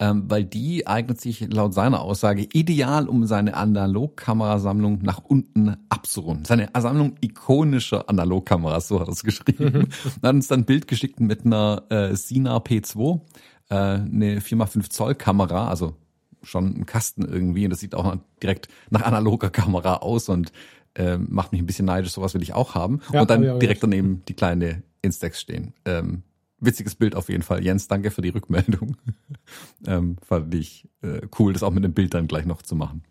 ähm, 0.00 0.24
weil 0.28 0.44
die 0.44 0.86
eignet 0.86 1.20
sich 1.20 1.52
laut 1.52 1.72
seiner 1.72 2.02
Aussage 2.02 2.48
ideal, 2.52 3.08
um 3.08 3.26
seine 3.26 3.54
Analogkamerasammlung 3.54 5.00
nach 5.02 5.18
unten 5.18 5.76
abzurunden. 5.88 6.44
Seine 6.44 6.68
Sammlung 6.76 7.14
ikonischer 7.20 8.08
Analogkameras, 8.08 8.88
so 8.88 9.00
hat 9.00 9.08
er 9.08 9.12
es 9.12 9.22
geschrieben. 9.22 9.88
er 10.22 10.28
hat 10.28 10.34
uns 10.34 10.48
dann 10.48 10.60
ein 10.60 10.64
Bild 10.64 10.88
geschickt 10.88 11.20
mit 11.20 11.46
einer 11.46 11.84
äh, 11.90 12.16
Sina 12.16 12.56
P2, 12.56 13.20
äh, 13.68 13.74
eine 13.74 14.40
4x5 14.40 14.90
Zoll 14.90 15.14
Kamera, 15.14 15.68
also 15.68 15.94
schon 16.42 16.76
ein 16.76 16.86
Kasten 16.86 17.24
irgendwie 17.24 17.64
und 17.64 17.70
das 17.70 17.80
sieht 17.80 17.94
auch 17.94 18.16
direkt 18.42 18.68
nach 18.90 19.02
analoger 19.02 19.50
Kamera 19.50 19.98
aus 19.98 20.28
und 20.28 20.52
äh, 20.94 21.16
macht 21.18 21.52
mich 21.52 21.60
ein 21.60 21.66
bisschen 21.66 21.86
neidisch, 21.86 22.12
sowas 22.12 22.34
will 22.34 22.42
ich 22.42 22.52
auch 22.52 22.74
haben. 22.74 23.00
Ja, 23.12 23.22
und 23.22 23.30
dann 23.30 23.58
direkt 23.60 23.82
daneben 23.82 24.22
die 24.28 24.34
kleine 24.34 24.82
Instax 25.02 25.40
stehen. 25.40 25.72
Ähm, 25.84 26.22
witziges 26.64 26.94
Bild 26.94 27.14
auf 27.14 27.28
jeden 27.28 27.42
Fall. 27.42 27.64
Jens, 27.64 27.88
danke 27.88 28.10
für 28.10 28.22
die 28.22 28.30
Rückmeldung. 28.30 28.96
ähm, 29.86 30.16
fand 30.22 30.54
ich 30.54 30.88
äh, 31.02 31.22
cool, 31.38 31.52
das 31.52 31.62
auch 31.62 31.72
mit 31.72 31.84
dem 31.84 31.94
Bild 31.94 32.14
dann 32.14 32.26
gleich 32.26 32.46
noch 32.46 32.62
zu 32.62 32.74
machen. 32.76 33.02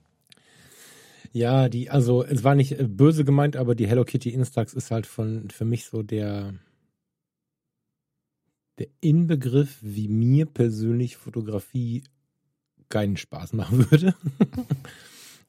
Ja, 1.32 1.68
die, 1.68 1.90
also 1.90 2.24
es 2.24 2.44
war 2.44 2.54
nicht 2.54 2.80
äh, 2.80 2.88
böse 2.88 3.26
gemeint, 3.26 3.56
aber 3.56 3.74
die 3.74 3.88
Hello 3.88 4.06
Kitty 4.06 4.30
Instax 4.30 4.74
ist 4.74 4.92
halt 4.92 5.08
von 5.08 5.50
für 5.50 5.66
mich 5.66 5.86
so 5.86 6.04
der 6.04 6.54
der 8.80 8.88
Inbegriff, 9.02 9.78
wie 9.82 10.08
mir 10.08 10.46
persönlich 10.48 11.18
Fotografie 11.18 12.04
keinen 12.90 13.18
Spaß 13.18 13.54
machen 13.54 13.92
würde. 13.92 14.16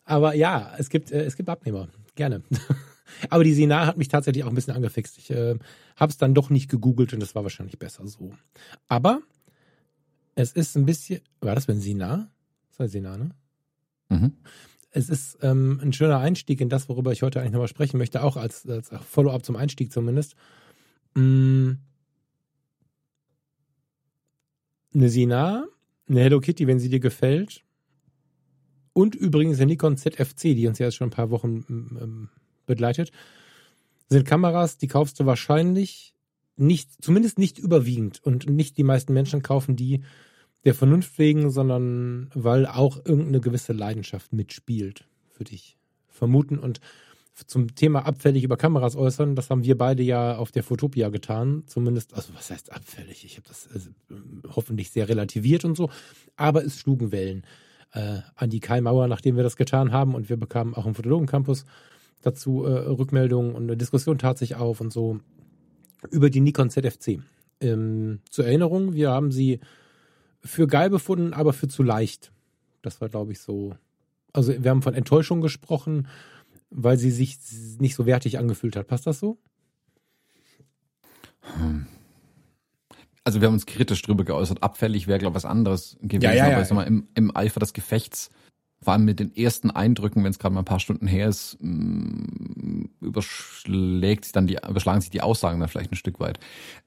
aber 0.04 0.34
ja, 0.34 0.74
es 0.78 0.88
gibt 0.88 1.10
äh, 1.12 1.24
es 1.24 1.36
gibt 1.36 1.48
Abnehmer, 1.48 1.88
gerne. 2.14 2.42
Aber 3.30 3.44
die 3.44 3.54
Sina 3.54 3.86
hat 3.86 3.96
mich 3.96 4.08
tatsächlich 4.08 4.44
auch 4.44 4.48
ein 4.48 4.54
bisschen 4.54 4.74
angefixt. 4.74 5.18
Ich 5.18 5.30
äh, 5.30 5.56
habe 5.96 6.10
es 6.10 6.16
dann 6.16 6.34
doch 6.34 6.50
nicht 6.50 6.70
gegoogelt 6.70 7.12
und 7.12 7.20
das 7.20 7.34
war 7.34 7.42
wahrscheinlich 7.42 7.78
besser 7.78 8.06
so. 8.06 8.32
Aber 8.88 9.20
es 10.34 10.52
ist 10.52 10.76
ein 10.76 10.86
bisschen, 10.86 11.20
war 11.40 11.54
das 11.54 11.64
Sina? 11.64 12.30
Das 12.70 12.78
war 12.78 12.88
Sina, 12.88 13.16
ne? 13.16 13.30
Mhm. 14.08 14.32
Es 14.90 15.08
ist 15.08 15.38
ähm, 15.42 15.80
ein 15.82 15.92
schöner 15.92 16.18
Einstieg 16.18 16.60
in 16.60 16.68
das, 16.68 16.88
worüber 16.88 17.10
ich 17.10 17.22
heute 17.22 17.40
eigentlich 17.40 17.52
nochmal 17.52 17.68
sprechen 17.68 17.98
möchte, 17.98 18.22
auch 18.22 18.36
als, 18.36 18.66
als 18.68 18.90
Follow-up 18.90 19.44
zum 19.44 19.56
Einstieg 19.56 19.92
zumindest. 19.92 20.36
Mm. 21.14 21.72
Eine 24.94 25.08
Sina, 25.08 25.66
eine 26.08 26.20
Hello 26.20 26.40
Kitty, 26.40 26.68
wenn 26.68 26.78
sie 26.78 26.88
dir 26.88 27.00
gefällt. 27.00 27.64
Und 28.92 29.16
übrigens 29.16 29.58
eine 29.58 29.66
Nikon 29.66 29.96
ZFC, 29.96 30.54
die 30.54 30.68
uns 30.68 30.78
ja 30.78 30.86
jetzt 30.86 30.94
schon 30.94 31.08
ein 31.08 31.10
paar 31.10 31.30
Wochen 31.30 31.64
ähm, 31.68 32.28
begleitet, 32.66 33.12
sind 34.08 34.26
Kameras, 34.26 34.78
die 34.78 34.88
kaufst 34.88 35.18
du 35.20 35.26
wahrscheinlich 35.26 36.14
nicht, 36.56 36.90
zumindest 37.02 37.38
nicht 37.38 37.58
überwiegend 37.58 38.22
und 38.22 38.48
nicht 38.48 38.76
die 38.76 38.84
meisten 38.84 39.12
Menschen 39.12 39.42
kaufen 39.42 39.76
die 39.76 40.02
der 40.64 40.74
Vernunft 40.74 41.18
wegen, 41.18 41.50
sondern 41.50 42.30
weil 42.34 42.66
auch 42.66 43.04
irgendeine 43.04 43.40
gewisse 43.40 43.72
Leidenschaft 43.72 44.32
mitspielt, 44.32 45.06
würde 45.36 45.52
ich 45.52 45.76
vermuten. 46.08 46.58
Und 46.58 46.80
zum 47.46 47.74
Thema 47.74 48.06
abfällig 48.06 48.44
über 48.44 48.56
Kameras 48.56 48.96
äußern, 48.96 49.34
das 49.34 49.50
haben 49.50 49.64
wir 49.64 49.76
beide 49.76 50.02
ja 50.02 50.36
auf 50.36 50.52
der 50.52 50.62
Fotopia 50.62 51.08
getan. 51.10 51.64
Zumindest, 51.66 52.14
also 52.14 52.32
was 52.34 52.50
heißt 52.50 52.72
abfällig? 52.72 53.24
Ich 53.24 53.36
habe 53.36 53.48
das 53.48 53.68
also, 53.72 53.90
hoffentlich 54.48 54.90
sehr 54.90 55.08
relativiert 55.08 55.64
und 55.64 55.76
so. 55.76 55.90
Aber 56.36 56.64
es 56.64 56.78
schlugen 56.78 57.12
Wellen 57.12 57.44
äh, 57.92 58.20
an 58.34 58.50
die 58.50 58.60
Kaimauer, 58.60 59.08
nachdem 59.08 59.36
wir 59.36 59.42
das 59.42 59.56
getan 59.56 59.92
haben. 59.92 60.14
Und 60.14 60.28
wir 60.28 60.36
bekamen 60.36 60.74
auch 60.74 60.86
im 60.86 60.94
Fotologen-Campus 60.94 61.64
dazu 62.24 62.64
äh, 62.64 62.70
Rückmeldungen 62.70 63.54
und 63.54 63.64
eine 63.64 63.76
Diskussion 63.76 64.18
tat 64.18 64.38
sich 64.38 64.56
auf 64.56 64.80
und 64.80 64.92
so 64.92 65.20
über 66.10 66.30
die 66.30 66.40
Nikon 66.40 66.70
ZFC. 66.70 67.20
Ähm, 67.60 68.20
zur 68.30 68.46
Erinnerung, 68.46 68.94
wir 68.94 69.10
haben 69.10 69.30
sie 69.30 69.60
für 70.40 70.66
geil 70.66 70.90
befunden, 70.90 71.32
aber 71.32 71.52
für 71.52 71.68
zu 71.68 71.82
leicht. 71.82 72.32
Das 72.82 73.00
war, 73.00 73.08
glaube 73.08 73.32
ich, 73.32 73.40
so. 73.40 73.74
Also 74.32 74.52
wir 74.62 74.70
haben 74.70 74.82
von 74.82 74.94
Enttäuschung 74.94 75.40
gesprochen, 75.40 76.08
weil 76.70 76.98
sie 76.98 77.10
sich 77.10 77.38
nicht 77.78 77.94
so 77.94 78.04
wertig 78.04 78.38
angefühlt 78.38 78.76
hat. 78.76 78.88
Passt 78.88 79.06
das 79.06 79.20
so? 79.20 79.38
Hm. 81.40 81.86
Also 83.22 83.40
wir 83.40 83.46
haben 83.46 83.54
uns 83.54 83.64
kritisch 83.64 84.02
drüber 84.02 84.24
geäußert. 84.24 84.62
Abfällig 84.62 85.06
wäre, 85.06 85.18
glaube 85.18 85.32
ich, 85.32 85.44
was 85.44 85.50
anderes 85.50 85.96
gewesen. 86.02 86.22
Ja, 86.22 86.32
ja, 86.32 86.48
ja, 86.48 86.52
aber 86.54 86.62
ich 86.62 86.68
sag 86.68 86.74
mal, 86.74 86.86
im, 86.86 87.08
im 87.14 87.34
Eifer 87.34 87.60
des 87.60 87.72
Gefechts 87.72 88.30
vor 88.84 88.92
allem 88.92 89.04
mit 89.04 89.18
den 89.18 89.34
ersten 89.34 89.70
Eindrücken, 89.70 90.22
wenn 90.22 90.30
es 90.30 90.38
gerade 90.38 90.54
mal 90.54 90.60
ein 90.60 90.66
paar 90.66 90.80
Stunden 90.80 91.06
her 91.06 91.28
ist, 91.28 91.56
mm, 91.60 92.84
überschlägt 93.00 94.24
sich 94.24 94.32
dann 94.32 94.46
die, 94.46 94.58
überschlagen 94.68 95.00
sich 95.00 95.10
die 95.10 95.22
Aussagen 95.22 95.60
dann 95.60 95.68
vielleicht 95.68 95.92
ein 95.92 95.96
Stück 95.96 96.20
weit. 96.20 96.38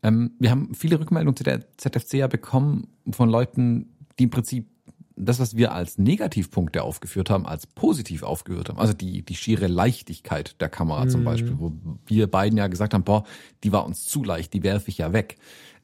Ähm, 0.03 0.31
wir 0.39 0.51
haben 0.51 0.73
viele 0.75 0.99
Rückmeldungen 0.99 1.35
zu 1.35 1.43
der 1.43 1.65
ZFC 1.77 2.13
ja 2.15 2.27
bekommen 2.27 2.87
von 3.11 3.29
Leuten, 3.29 3.95
die 4.19 4.25
im 4.25 4.29
Prinzip 4.29 4.67
das, 5.15 5.39
was 5.39 5.57
wir 5.57 5.73
als 5.73 5.97
Negativpunkte 5.97 6.83
aufgeführt 6.83 7.29
haben, 7.29 7.47
als 7.47 7.65
positiv 7.65 8.21
aufgeführt 8.21 8.69
haben. 8.69 8.77
Also 8.77 8.93
die, 8.93 9.23
die 9.23 9.35
schiere 9.35 9.67
Leichtigkeit 9.67 10.61
der 10.61 10.69
Kamera 10.69 11.05
mhm. 11.05 11.09
zum 11.09 11.23
Beispiel, 11.23 11.57
wo 11.57 11.73
wir 12.05 12.27
beiden 12.27 12.57
ja 12.57 12.67
gesagt 12.67 12.93
haben, 12.93 13.03
boah, 13.03 13.23
die 13.63 13.71
war 13.71 13.85
uns 13.85 14.05
zu 14.05 14.23
leicht, 14.23 14.53
die 14.53 14.63
werfe 14.63 14.89
ich 14.89 14.99
ja 14.99 15.13
weg. 15.13 15.37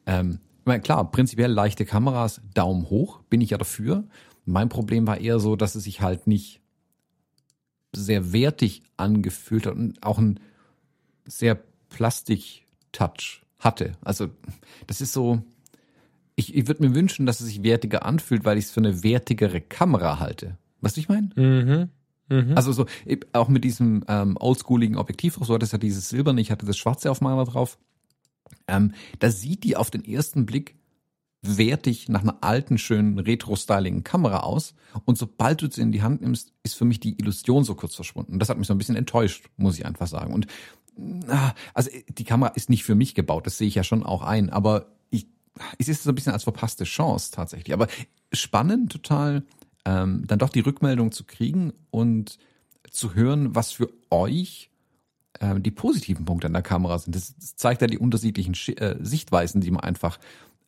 Ähm, 0.05 0.39
ich 0.59 0.67
meine, 0.67 0.81
klar, 0.81 1.11
prinzipiell 1.11 1.51
leichte 1.51 1.83
Kameras, 1.85 2.41
Daumen 2.53 2.89
hoch, 2.89 3.21
bin 3.29 3.41
ich 3.41 3.49
ja 3.49 3.57
dafür. 3.57 4.05
Mein 4.45 4.69
Problem 4.69 5.07
war 5.07 5.19
eher 5.19 5.39
so, 5.39 5.55
dass 5.55 5.75
es 5.75 5.83
sich 5.83 6.01
halt 6.01 6.27
nicht 6.27 6.61
sehr 7.93 8.33
wertig 8.33 8.83
angefühlt 8.97 9.65
hat 9.65 9.75
und 9.75 10.03
auch 10.03 10.17
ein 10.17 10.39
sehr 11.25 11.59
Plastik-Touch 11.89 13.43
hatte. 13.59 13.93
Also 14.01 14.29
das 14.87 14.99
ist 14.99 15.13
so, 15.13 15.41
ich, 16.35 16.55
ich 16.55 16.67
würde 16.67 16.87
mir 16.87 16.95
wünschen, 16.95 17.25
dass 17.25 17.39
es 17.39 17.47
sich 17.47 17.63
wertiger 17.63 18.05
anfühlt, 18.05 18.45
weil 18.45 18.57
ich 18.57 18.65
es 18.65 18.71
für 18.71 18.81
eine 18.81 19.03
wertigere 19.03 19.61
Kamera 19.61 20.19
halte. 20.19 20.57
Weißt 20.81 20.97
du, 20.97 21.01
ich 21.01 21.09
meine? 21.09 21.29
Mhm. 21.35 21.89
Mhm. 22.29 22.57
Also 22.57 22.71
so, 22.71 22.85
auch 23.33 23.47
mit 23.47 23.63
diesem 23.63 24.03
ähm, 24.07 24.37
oldschooligen 24.39 24.97
Objektiv, 24.97 25.37
so 25.41 25.53
hat 25.53 25.63
es 25.63 25.71
ja 25.71 25.77
dieses 25.77 26.09
Silberne, 26.09 26.41
ich 26.41 26.51
hatte 26.51 26.65
das 26.65 26.77
Schwarze 26.77 27.11
auf 27.11 27.21
meiner 27.21 27.45
drauf. 27.45 27.77
Ähm, 28.67 28.93
da 29.19 29.29
sieht 29.29 29.63
die 29.63 29.75
auf 29.75 29.91
den 29.91 30.05
ersten 30.05 30.45
Blick 30.45 30.75
wertig 31.43 32.09
nach 32.09 32.21
einer 32.21 32.37
alten, 32.41 32.77
schönen, 32.77 33.19
retro-styligen 33.19 34.03
Kamera 34.03 34.39
aus. 34.39 34.73
Und 35.05 35.17
sobald 35.17 35.61
du 35.61 35.69
sie 35.69 35.81
in 35.81 35.91
die 35.91 36.01
Hand 36.01 36.21
nimmst, 36.21 36.53
ist 36.63 36.75
für 36.75 36.85
mich 36.85 36.99
die 36.99 37.19
Illusion 37.19 37.63
so 37.63 37.75
kurz 37.75 37.95
verschwunden. 37.95 38.39
Das 38.39 38.49
hat 38.49 38.57
mich 38.57 38.67
so 38.67 38.73
ein 38.73 38.77
bisschen 38.77 38.95
enttäuscht, 38.95 39.45
muss 39.57 39.77
ich 39.77 39.85
einfach 39.85 40.07
sagen. 40.07 40.33
Und 40.33 40.47
also 41.73 41.89
die 42.07 42.23
Kamera 42.23 42.51
ist 42.51 42.69
nicht 42.69 42.83
für 42.83 42.95
mich 42.95 43.15
gebaut, 43.15 43.47
das 43.47 43.57
sehe 43.57 43.67
ich 43.67 43.75
ja 43.75 43.83
schon 43.83 44.03
auch 44.03 44.21
ein. 44.21 44.49
Aber 44.49 44.87
ich, 45.09 45.27
es 45.77 46.03
so 46.03 46.09
ein 46.09 46.15
bisschen 46.15 46.33
als 46.33 46.43
verpasste 46.43 46.83
Chance 46.83 47.31
tatsächlich. 47.31 47.73
Aber 47.73 47.87
spannend 48.31 48.91
total, 48.91 49.43
ähm, 49.85 50.25
dann 50.27 50.39
doch 50.39 50.49
die 50.49 50.61
Rückmeldung 50.61 51.11
zu 51.11 51.23
kriegen 51.23 51.73
und 51.91 52.37
zu 52.89 53.15
hören, 53.15 53.55
was 53.55 53.71
für 53.71 53.89
euch 54.11 54.69
ähm, 55.39 55.63
die 55.63 55.71
positiven 55.71 56.25
Punkte 56.25 56.47
an 56.47 56.53
der 56.53 56.61
Kamera 56.61 56.99
sind. 56.99 57.15
Das, 57.15 57.35
zeigt 57.55 57.81
ja 57.81 57.87
die 57.87 57.97
unterschiedlichen 57.97 58.53
äh, 58.77 58.95
Sichtweisen, 59.01 59.61
die 59.61 59.71
man 59.71 59.81
einfach 59.81 60.19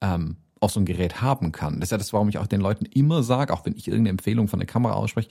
ähm, 0.02 0.38
auf 0.60 0.72
so 0.72 0.80
ein 0.80 0.86
Gerät 0.86 1.22
haben 1.22 1.52
kann. 1.52 1.80
Das 1.80 1.88
ist 1.88 1.92
ja 1.92 1.98
das, 1.98 2.14
warum 2.14 2.30
ich 2.30 2.38
auch 2.38 2.48
den 2.48 2.62
Leuten 2.62 2.86
immer 2.86 3.24
sage, 3.24 3.54
auch 3.54 3.66
wenn 3.66 3.76
ich 3.76 3.88
irgendeine 3.88 4.10
Empfehlung 4.10 4.48
von 4.48 4.60
der 4.60 4.68
Kamera 4.68 4.94
ausspreche, 4.94 5.30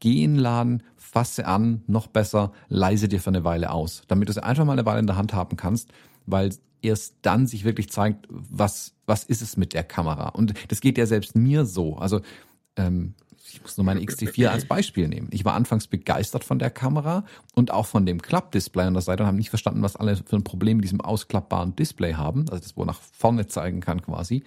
geh 0.00 0.24
in 0.24 0.34
den 0.34 0.40
Laden, 0.40 0.82
fasse 0.96 1.46
an, 1.46 1.82
noch 1.86 2.06
besser, 2.06 2.52
leise 2.68 3.08
dir 3.08 3.20
für 3.20 3.30
eine 3.30 3.44
Weile 3.44 3.70
aus, 3.70 4.02
damit 4.08 4.28
du 4.28 4.30
es 4.30 4.38
einfach 4.38 4.64
mal 4.64 4.72
eine 4.72 4.86
Weile 4.86 5.00
in 5.00 5.06
der 5.06 5.16
Hand 5.16 5.34
haben 5.34 5.56
kannst, 5.56 5.92
weil 6.26 6.50
erst 6.80 7.16
dann 7.22 7.46
sich 7.46 7.64
wirklich 7.64 7.90
zeigt, 7.90 8.26
was, 8.28 8.94
was 9.06 9.24
ist 9.24 9.42
es 9.42 9.56
mit 9.56 9.74
der 9.74 9.84
Kamera. 9.84 10.30
Und 10.30 10.54
das 10.68 10.80
geht 10.80 10.98
ja 10.98 11.06
selbst 11.06 11.36
mir 11.36 11.64
so. 11.64 11.96
Also 11.96 12.20
ähm, 12.76 13.14
ich 13.52 13.62
muss 13.62 13.76
nur 13.76 13.84
meine 13.84 14.00
XT4 14.00 14.48
als 14.48 14.64
Beispiel 14.64 15.08
nehmen. 15.08 15.28
Ich 15.30 15.44
war 15.44 15.54
anfangs 15.54 15.86
begeistert 15.86 16.44
von 16.44 16.58
der 16.58 16.70
Kamera 16.70 17.24
und 17.54 17.70
auch 17.70 17.86
von 17.86 18.06
dem 18.06 18.22
Klappdisplay 18.22 18.84
an 18.84 18.94
der 18.94 19.02
Seite 19.02 19.22
und 19.22 19.26
habe 19.26 19.36
nicht 19.36 19.50
verstanden, 19.50 19.82
was 19.82 19.96
alle 19.96 20.16
für 20.16 20.36
ein 20.36 20.44
Problem 20.44 20.78
mit 20.78 20.84
diesem 20.84 21.00
ausklappbaren 21.00 21.76
Display 21.76 22.14
haben, 22.14 22.48
also 22.48 22.62
das 22.62 22.76
wo 22.76 22.84
nach 22.84 23.00
vorne 23.00 23.46
zeigen 23.46 23.80
kann 23.80 24.02
quasi. 24.02 24.44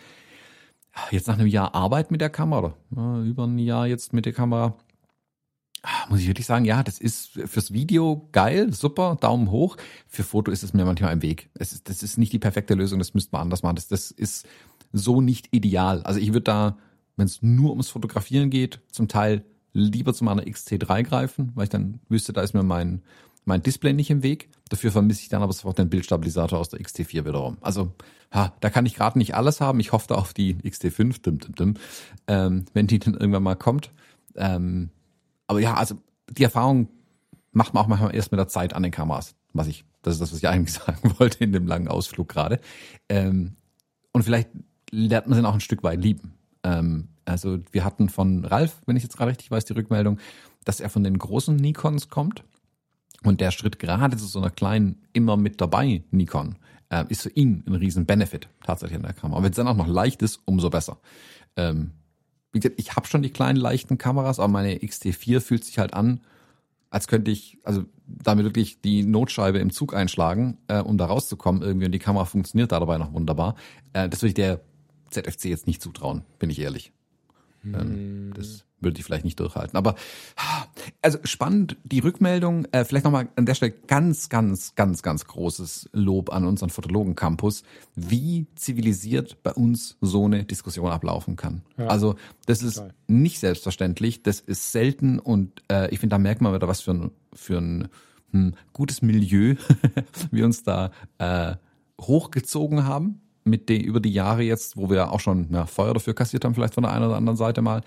Jetzt 1.11 1.27
nach 1.27 1.37
einem 1.37 1.47
Jahr 1.47 1.75
Arbeit 1.75 2.09
mit 2.09 2.21
der 2.21 2.29
Kamera, 2.29 2.73
oder 2.91 3.19
über 3.19 3.45
ein 3.45 3.59
Jahr 3.59 3.85
jetzt 3.85 4.13
mit 4.13 4.25
der 4.25 4.33
Kamera, 4.33 4.75
muss 6.09 6.21
ich 6.21 6.27
wirklich 6.27 6.47
sagen, 6.47 6.65
ja, 6.65 6.81
das 6.83 6.99
ist 6.99 7.31
fürs 7.45 7.73
Video 7.73 8.27
geil, 8.31 8.73
super, 8.73 9.17
Daumen 9.19 9.51
hoch. 9.51 9.77
Für 10.07 10.23
Foto 10.23 10.51
ist 10.51 10.63
es 10.63 10.73
mir 10.73 10.85
manchmal 10.85 11.11
ein 11.11 11.21
Weg. 11.21 11.49
Es 11.53 11.73
ist, 11.73 11.89
das 11.89 12.01
ist 12.01 12.17
nicht 12.17 12.33
die 12.33 12.39
perfekte 12.39 12.73
Lösung, 12.73 12.97
das 12.99 13.13
müsste 13.13 13.33
man 13.33 13.41
anders 13.41 13.61
machen. 13.61 13.75
Das, 13.75 13.87
das 13.87 14.09
ist 14.09 14.47
so 14.93 15.21
nicht 15.21 15.49
ideal. 15.51 16.01
Also 16.03 16.19
ich 16.19 16.29
würde 16.29 16.41
da 16.41 16.77
wenn 17.17 17.25
es 17.25 17.41
nur 17.41 17.71
ums 17.71 17.89
Fotografieren 17.89 18.49
geht, 18.49 18.80
zum 18.91 19.08
Teil 19.08 19.43
lieber 19.73 20.13
zu 20.13 20.23
meiner 20.23 20.43
XT3 20.43 21.04
greifen, 21.04 21.51
weil 21.56 21.65
ich 21.65 21.69
dann 21.69 21.99
wüsste, 22.08 22.34
da 22.34 22.41
ist 22.41 22.54
mir 22.54 22.63
mein, 22.63 23.04
mein 23.43 23.62
Display 23.62 23.93
nicht 23.93 24.10
im 24.10 24.23
Weg. 24.23 24.49
Dafür 24.69 24.91
vermisse 24.91 25.21
ich 25.21 25.30
dann 25.30 25.43
aber 25.43 25.54
sofort 25.54 25.78
den 25.78 25.89
Bildstabilisator 25.89 26.58
aus 26.58 26.69
der 26.69 26.80
XT4 26.80 27.25
wiederum. 27.25 27.58
Also, 27.62 27.91
ha, 28.32 28.54
da 28.62 28.69
kann 28.69 28.86
ich 28.86 28.95
gerade 28.95 29.17
nicht 29.17 29.36
alles 29.36 29.62
haben. 29.62 29.80
Ich 29.80 29.91
hoffe 29.91 30.08
da 30.10 30.15
auf 30.15 30.34
die 30.34 30.56
XT5, 30.56 31.21
dim, 31.21 31.39
dim, 31.39 31.56
dim, 31.56 31.73
ähm, 32.28 32.65
wenn 32.73 32.88
die 32.88 32.99
dann 32.99 33.13
irgendwann 33.13 33.43
mal 33.43 33.56
kommt. 33.56 33.91
Ähm, 34.36 34.89
aber 35.47 35.60
ja, 35.60 35.75
also 35.75 35.95
die 36.30 36.43
Erfahrung 36.43 36.88
macht 37.51 37.73
man 37.73 37.84
auch 37.84 37.88
manchmal 37.88 38.15
erst 38.15 38.32
mit 38.32 38.39
der 38.39 38.47
Zeit 38.47 38.73
an 38.73 38.84
den 38.84 38.91
Kameras. 38.91 39.36
Was 39.54 39.67
ich, 39.67 39.86
das 40.01 40.15
ist 40.15 40.21
das, 40.21 40.32
was 40.32 40.39
ich 40.39 40.47
eigentlich 40.47 40.73
sagen 40.86 41.13
wollte 41.19 41.43
in 41.43 41.51
dem 41.51 41.67
langen 41.67 41.88
Ausflug 41.88 42.30
gerade. 42.30 42.60
Ähm, 43.10 43.56
und 44.13 44.23
vielleicht 44.23 44.49
lernt 44.89 45.28
man 45.28 45.38
sie 45.38 45.45
auch 45.45 45.54
ein 45.54 45.60
Stück 45.60 45.84
weit 45.84 46.01
lieben. 46.01 46.35
Ähm, 46.65 47.10
also 47.23 47.60
wir 47.71 47.86
hatten 47.86 48.10
von 48.10 48.43
Ralf, 48.43 48.82
wenn 48.86 48.97
ich 48.97 49.04
jetzt 49.04 49.15
gerade 49.17 49.32
richtig 49.32 49.51
weiß, 49.51 49.65
die 49.65 49.73
Rückmeldung, 49.73 50.19
dass 50.65 50.80
er 50.80 50.89
von 50.89 51.04
den 51.04 51.17
großen 51.17 51.56
Nikons 51.56 52.10
kommt. 52.10 52.43
Und 53.23 53.39
der 53.41 53.51
Schritt 53.51 53.80
gerade 53.80 54.17
zu 54.17 54.25
so 54.25 54.39
einer 54.39 54.49
kleinen, 54.49 55.01
immer 55.13 55.38
mit 55.38 55.62
dabei 55.62 56.04
Nikon 56.12 56.58
äh, 56.89 57.06
ist 57.10 57.23
für 57.23 57.30
ihn 57.30 57.63
ein 57.65 57.73
riesen 57.73 58.06
Benefit 58.06 58.49
tatsächlich 58.63 58.97
an 58.97 59.04
der 59.04 59.13
Kamera. 59.13 59.41
Wenn 59.41 59.51
es 59.51 59.56
dann 59.56 59.67
auch 59.67 59.75
noch 59.75 59.88
leicht 59.88 60.21
ist, 60.21 60.41
umso 60.45 60.69
besser. 60.69 60.97
Ähm, 61.56 61.91
wie 62.51 62.60
gesagt, 62.60 62.80
ich 62.80 62.95
habe 62.95 63.08
schon 63.08 63.21
die 63.21 63.32
kleinen 63.32 63.58
leichten 63.58 63.97
Kameras, 63.97 64.39
aber 64.39 64.47
meine 64.47 64.75
XT4 64.75 65.39
fühlt 65.39 65.65
sich 65.65 65.80
halt 65.80 65.93
an, 65.93 66.21
als 66.89 67.08
könnte 67.08 67.32
ich, 67.32 67.58
also 67.63 67.84
damit 68.06 68.45
wirklich 68.45 68.82
die 68.82 69.04
Notscheibe 69.04 69.58
im 69.58 69.71
Zug 69.71 69.95
einschlagen, 69.95 70.60
äh, 70.67 70.80
um 70.80 70.97
da 70.97 71.06
rauszukommen 71.06 71.62
irgendwie 71.62 71.88
und 71.88 71.91
die 71.91 71.99
Kamera 71.99 72.25
funktioniert 72.25 72.71
da 72.71 72.80
dabei 72.80 72.97
noch 72.97 73.13
wunderbar. 73.13 73.56
Äh, 73.93 74.08
das 74.08 74.21
würde 74.21 74.30
ich 74.30 74.34
der 74.36 74.62
ZFC 75.09 75.45
jetzt 75.45 75.67
nicht 75.67 75.81
zutrauen, 75.81 76.23
bin 76.39 76.49
ich 76.49 76.59
ehrlich. 76.59 76.91
Ähm, 77.73 78.33
das 78.35 78.65
würde 78.79 78.99
ich 78.99 79.05
vielleicht 79.05 79.25
nicht 79.25 79.39
durchhalten. 79.39 79.77
Aber 79.77 79.95
also 81.01 81.17
spannend, 81.23 81.77
die 81.83 81.99
Rückmeldung. 81.99 82.65
Äh, 82.71 82.85
vielleicht 82.85 83.05
nochmal 83.05 83.29
an 83.35 83.45
der 83.45 83.55
Stelle 83.55 83.71
ganz, 83.71 84.29
ganz, 84.29 84.75
ganz, 84.75 85.01
ganz 85.01 85.25
großes 85.25 85.89
Lob 85.93 86.31
an 86.31 86.45
unseren 86.45 86.69
Fotologen 86.69 87.15
Campus, 87.15 87.63
wie 87.95 88.47
zivilisiert 88.55 89.41
bei 89.43 89.53
uns 89.53 89.97
so 90.01 90.25
eine 90.25 90.43
Diskussion 90.43 90.91
ablaufen 90.91 91.35
kann. 91.35 91.63
Ja. 91.77 91.87
Also 91.87 92.15
das 92.45 92.61
ist 92.61 92.75
Total. 92.75 92.93
nicht 93.07 93.39
selbstverständlich, 93.39 94.23
das 94.23 94.39
ist 94.39 94.71
selten 94.71 95.19
und 95.19 95.63
äh, 95.71 95.89
ich 95.91 95.99
finde, 95.99 96.13
da 96.13 96.19
merkt 96.19 96.41
man 96.41 96.53
wieder, 96.53 96.67
was 96.67 96.81
für 96.81 96.91
ein, 96.91 97.11
für 97.33 97.57
ein 97.57 97.87
hm, 98.31 98.53
gutes 98.73 99.01
Milieu 99.01 99.55
wir 100.31 100.45
uns 100.45 100.63
da 100.63 100.91
äh, 101.17 101.55
hochgezogen 101.99 102.85
haben 102.85 103.21
mit 103.45 103.69
den, 103.69 103.81
über 103.81 103.99
die 103.99 104.12
Jahre 104.12 104.43
jetzt, 104.43 104.75
wo 104.75 104.89
wir 104.89 105.12
auch 105.12 105.19
schon 105.19 105.47
ja, 105.51 105.65
Feuer 105.65 105.93
dafür 105.93 106.13
kassiert 106.13 106.43
haben, 106.43 106.53
vielleicht 106.55 106.73
von 106.73 106.84
der 106.84 106.91
einen 106.91 107.05
oder 107.05 107.15
anderen 107.15 107.38
Seite 107.38 107.62
mal. 107.62 107.81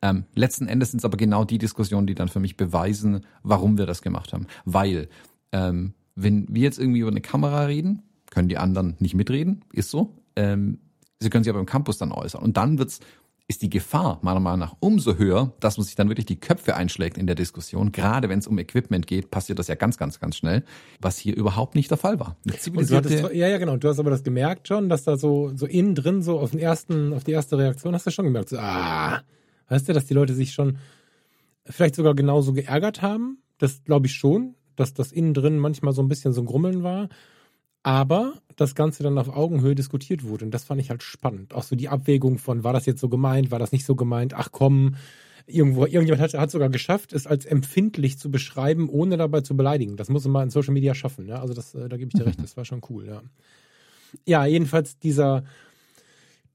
Ähm, 0.00 0.24
letzten 0.34 0.66
Endes 0.66 0.90
sind 0.90 0.98
es 0.98 1.04
aber 1.04 1.16
genau 1.16 1.44
die 1.44 1.58
Diskussionen, 1.58 2.06
die 2.06 2.14
dann 2.14 2.28
für 2.28 2.40
mich 2.40 2.56
beweisen, 2.56 3.26
warum 3.42 3.78
wir 3.78 3.86
das 3.86 4.02
gemacht 4.02 4.32
haben. 4.32 4.46
Weil, 4.64 5.08
ähm, 5.52 5.94
wenn 6.14 6.46
wir 6.48 6.62
jetzt 6.62 6.78
irgendwie 6.78 7.00
über 7.00 7.10
eine 7.10 7.20
Kamera 7.20 7.64
reden, 7.64 8.02
können 8.30 8.48
die 8.48 8.58
anderen 8.58 8.96
nicht 8.98 9.14
mitreden, 9.14 9.64
ist 9.72 9.90
so. 9.90 10.16
Ähm, 10.36 10.78
sie 11.20 11.30
können 11.30 11.44
sich 11.44 11.50
aber 11.50 11.60
im 11.60 11.66
Campus 11.66 11.98
dann 11.98 12.12
äußern. 12.12 12.42
Und 12.42 12.56
dann 12.56 12.78
wird's 12.78 13.00
ist 13.52 13.60
die 13.62 13.70
Gefahr 13.70 14.18
meiner 14.22 14.40
Meinung 14.40 14.60
nach 14.60 14.76
umso 14.80 15.16
höher, 15.16 15.52
dass 15.60 15.76
man 15.76 15.84
sich 15.84 15.94
dann 15.94 16.08
wirklich 16.08 16.24
die 16.24 16.40
Köpfe 16.40 16.74
einschlägt 16.74 17.18
in 17.18 17.26
der 17.26 17.36
Diskussion. 17.36 17.92
Gerade 17.92 18.30
wenn 18.30 18.38
es 18.38 18.46
um 18.46 18.58
Equipment 18.58 19.06
geht, 19.06 19.30
passiert 19.30 19.58
das 19.58 19.68
ja 19.68 19.74
ganz, 19.74 19.98
ganz, 19.98 20.18
ganz 20.18 20.36
schnell, 20.36 20.64
was 21.00 21.18
hier 21.18 21.36
überhaupt 21.36 21.74
nicht 21.74 21.90
der 21.90 21.98
Fall 21.98 22.18
war. 22.18 22.36
Hattest, 23.20 23.34
ja, 23.34 23.48
ja, 23.48 23.58
genau. 23.58 23.76
Du 23.76 23.88
hast 23.88 23.98
aber 23.98 24.10
das 24.10 24.22
gemerkt 24.22 24.68
schon, 24.68 24.88
dass 24.88 25.04
da 25.04 25.18
so, 25.18 25.52
so 25.54 25.66
innen 25.66 25.94
drin, 25.94 26.22
so 26.22 26.40
auf 26.40 26.52
den 26.52 26.60
ersten, 26.60 27.12
auf 27.12 27.24
die 27.24 27.32
erste 27.32 27.58
Reaktion 27.58 27.94
hast 27.94 28.06
du 28.06 28.10
schon 28.10 28.24
gemerkt, 28.24 28.48
so, 28.48 28.58
ah, 28.58 29.20
weißt 29.68 29.88
du, 29.88 29.92
dass 29.92 30.06
die 30.06 30.14
Leute 30.14 30.32
sich 30.32 30.54
schon 30.54 30.78
vielleicht 31.66 31.94
sogar 31.94 32.14
genauso 32.14 32.54
geärgert 32.54 33.02
haben. 33.02 33.42
Das 33.58 33.84
glaube 33.84 34.06
ich 34.06 34.14
schon, 34.14 34.54
dass 34.76 34.94
das 34.94 35.12
innen 35.12 35.34
drin 35.34 35.58
manchmal 35.58 35.92
so 35.92 36.02
ein 36.02 36.08
bisschen 36.08 36.32
so 36.32 36.40
ein 36.40 36.46
Grummeln 36.46 36.82
war 36.82 37.10
aber 37.82 38.34
das 38.56 38.74
Ganze 38.74 39.02
dann 39.02 39.18
auf 39.18 39.28
Augenhöhe 39.28 39.74
diskutiert 39.74 40.24
wurde. 40.24 40.44
Und 40.44 40.52
das 40.52 40.64
fand 40.64 40.80
ich 40.80 40.90
halt 40.90 41.02
spannend. 41.02 41.54
Auch 41.54 41.62
so 41.62 41.74
die 41.74 41.88
Abwägung 41.88 42.38
von, 42.38 42.64
war 42.64 42.72
das 42.72 42.86
jetzt 42.86 43.00
so 43.00 43.08
gemeint, 43.08 43.50
war 43.50 43.58
das 43.58 43.72
nicht 43.72 43.84
so 43.84 43.96
gemeint, 43.96 44.34
ach 44.34 44.50
komm, 44.52 44.96
irgendwo, 45.46 45.86
irgendjemand 45.86 46.20
hat, 46.20 46.34
hat 46.34 46.50
sogar 46.50 46.68
geschafft, 46.68 47.12
es 47.12 47.26
als 47.26 47.44
empfindlich 47.44 48.18
zu 48.18 48.30
beschreiben, 48.30 48.88
ohne 48.88 49.16
dabei 49.16 49.40
zu 49.40 49.56
beleidigen. 49.56 49.96
Das 49.96 50.08
muss 50.08 50.24
man 50.24 50.32
mal 50.32 50.42
in 50.44 50.50
Social 50.50 50.74
Media 50.74 50.94
schaffen. 50.94 51.26
Ja? 51.26 51.40
Also 51.40 51.54
das, 51.54 51.74
äh, 51.74 51.88
da 51.88 51.96
gebe 51.96 52.10
ich 52.12 52.18
dir 52.18 52.26
recht, 52.26 52.38
das 52.42 52.56
war 52.56 52.64
schon 52.64 52.82
cool, 52.88 53.06
ja. 53.06 53.22
Ja, 54.26 54.44
jedenfalls 54.44 54.98
dieser, 54.98 55.42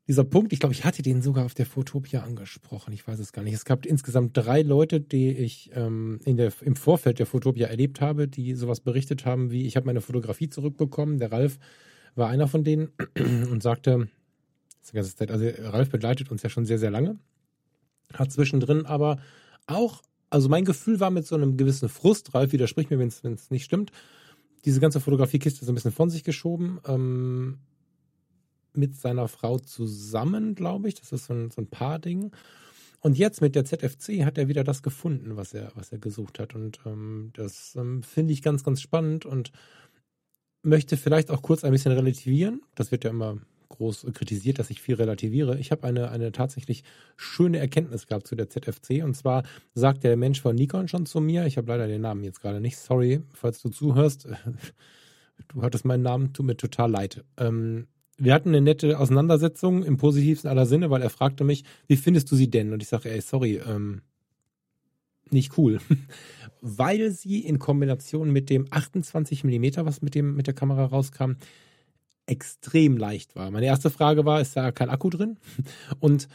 dieser 0.08 0.24
Punkt, 0.24 0.54
ich 0.54 0.60
glaube, 0.60 0.74
ich 0.74 0.86
hatte 0.86 1.02
den 1.02 1.22
sogar 1.22 1.46
auf 1.46 1.54
der 1.54 1.66
Fotopia 1.66 2.24
angesprochen, 2.24 2.94
ich 2.94 3.06
weiß 3.06 3.20
es 3.20 3.34
gar 3.34 3.44
nicht. 3.44 3.54
Es 3.54 3.66
gab 3.66 3.86
insgesamt 3.86 4.38
drei 4.38 4.62
Leute, 4.62 5.02
die 5.02 5.32
ich 5.32 5.72
ähm, 5.74 6.20
in 6.24 6.38
der, 6.38 6.54
im 6.62 6.78
Vorfeld 6.78 7.20
der 7.20 7.26
Fotopia 7.26 7.68
erlebt 7.68 8.00
habe, 8.00 8.28
die 8.30 8.56
sowas 8.56 8.80
berichtet 8.80 9.26
haben, 9.26 9.52
wie 9.52 9.68
ich 9.68 9.76
habe 9.76 9.86
meine 9.86 10.00
Fotografie 10.00 10.50
zurückbekommen. 10.50 11.20
Der 11.20 11.32
Ralf 11.34 11.60
war 12.16 12.30
einer 12.30 12.48
von 12.48 12.64
denen 12.64 12.90
und 13.52 13.62
sagte, 13.62 14.08
also 14.94 15.50
Ralf 15.60 15.90
begleitet 15.90 16.32
uns 16.32 16.42
ja 16.42 16.50
schon 16.50 16.66
sehr, 16.66 16.80
sehr 16.80 16.92
lange, 16.92 17.20
hat 18.14 18.32
zwischendrin 18.32 18.86
aber 18.86 19.20
auch, 19.66 20.02
also 20.30 20.48
mein 20.48 20.64
Gefühl 20.64 21.02
war 21.02 21.12
mit 21.12 21.28
so 21.28 21.36
einem 21.36 21.58
gewissen 21.58 21.90
Frust, 21.90 22.34
Ralf 22.34 22.54
widerspricht 22.54 22.90
mir, 22.90 23.00
wenn 23.00 23.10
es 23.10 23.52
nicht 23.52 23.66
stimmt, 23.66 23.92
diese 24.64 24.80
ganze 24.80 25.02
Fotografiekiste 25.02 25.66
so 25.66 25.72
ein 25.74 25.76
bisschen 25.76 25.92
von 25.92 26.10
sich 26.10 26.24
geschoben. 26.24 26.80
Ähm, 26.88 27.58
mit 28.78 28.96
seiner 28.96 29.28
Frau 29.28 29.60
zusammen, 29.60 30.56
glaube 30.56 30.88
ich. 30.88 30.96
Das 30.96 31.12
ist 31.12 31.26
so 31.26 31.34
ein, 31.34 31.52
so 31.52 31.62
ein 31.62 31.68
Paar-Ding. 31.68 32.32
Und 33.00 33.18
jetzt 33.18 33.42
mit 33.42 33.56
der 33.56 33.66
ZFC 33.66 34.26
hat 34.26 34.38
er 34.38 34.48
wieder 34.48 34.64
das 34.64 34.82
gefunden, 34.82 35.38
was 35.38 35.54
er, 35.54 35.72
was 35.76 35.92
er 35.92 36.00
gesucht 36.00 36.40
hat. 36.40 36.56
Und 36.56 36.80
ähm, 36.86 37.32
das 37.34 37.76
ähm, 37.76 38.04
finde 38.04 38.34
ich 38.34 38.42
ganz, 38.42 38.64
ganz 38.64 38.82
spannend 38.82 39.26
und 39.26 39.52
möchte 40.64 40.98
vielleicht 40.98 41.32
auch 41.32 41.42
kurz 41.42 41.64
ein 41.64 41.72
bisschen 41.72 41.92
relativieren. 41.92 42.62
Das 42.76 42.92
wird 42.92 43.04
ja 43.04 43.12
immer 43.12 43.38
groß 43.70 44.08
kritisiert, 44.14 44.60
dass 44.60 44.70
ich 44.70 44.82
viel 44.82 44.96
relativiere. 44.96 45.58
Ich 45.60 45.72
habe 45.72 45.86
eine, 45.86 46.10
eine 46.10 46.32
tatsächlich 46.32 46.84
schöne 47.16 47.60
Erkenntnis 47.60 48.08
gehabt 48.08 48.28
zu 48.28 48.36
der 48.36 48.50
ZFC. 48.50 49.04
Und 49.04 49.16
zwar 49.16 49.44
sagt 49.74 50.04
der 50.04 50.18
Mensch 50.18 50.42
von 50.42 50.56
Nikon 50.56 50.88
schon 50.88 51.06
zu 51.06 51.22
mir, 51.22 51.46
ich 51.46 51.58
habe 51.58 51.68
leider 51.68 51.88
den 51.88 52.02
Namen 52.02 52.24
jetzt 52.24 52.42
gerade 52.42 52.62
nicht, 52.62 52.78
sorry, 52.78 53.22
falls 53.34 53.62
du 53.62 53.70
zuhörst. 53.70 54.28
Du 55.50 55.62
hattest 55.62 55.86
meinen 55.86 56.02
Namen, 56.02 56.34
tut 56.34 56.48
mir 56.48 56.58
total 56.58 56.90
leid. 56.90 57.24
Ähm, 57.38 57.86
wir 58.18 58.34
hatten 58.34 58.50
eine 58.50 58.62
nette 58.62 59.00
Auseinandersetzung 59.00 59.84
im 59.84 59.98
positivsten 59.98 60.50
aller 60.50 60.66
Sinne, 60.66 60.90
weil 60.90 61.02
er 61.02 61.10
fragte 61.10 61.44
mich, 61.44 61.64
wie 61.88 61.98
findest 61.98 62.32
du 62.32 62.36
sie 62.36 62.50
denn? 62.50 62.74
Und 62.74 62.82
ich 62.82 62.90
sage, 62.90 63.12
ey, 63.12 63.22
sorry, 63.22 63.62
ähm, 63.66 64.02
nicht 65.30 65.58
cool. 65.58 65.80
weil 66.62 67.12
sie 67.12 67.40
in 67.40 67.60
Kombination 67.60 68.32
mit 68.32 68.50
dem 68.50 68.68
28 68.70 69.44
Millimeter, 69.44 69.86
was 69.86 70.02
mit 70.02 70.16
dem, 70.16 70.36
mit 70.36 70.48
der 70.48 70.56
Kamera 70.56 70.86
rauskam, 70.86 71.34
extrem 72.26 72.98
leicht 72.98 73.36
war. 73.36 73.52
Meine 73.52 73.68
erste 73.68 73.90
Frage 73.90 74.26
war, 74.26 74.42
ist 74.42 74.58
da 74.58 74.72
kein 74.72 74.90
Akku 74.90 75.10
drin? 75.10 75.38
Und 76.00 76.28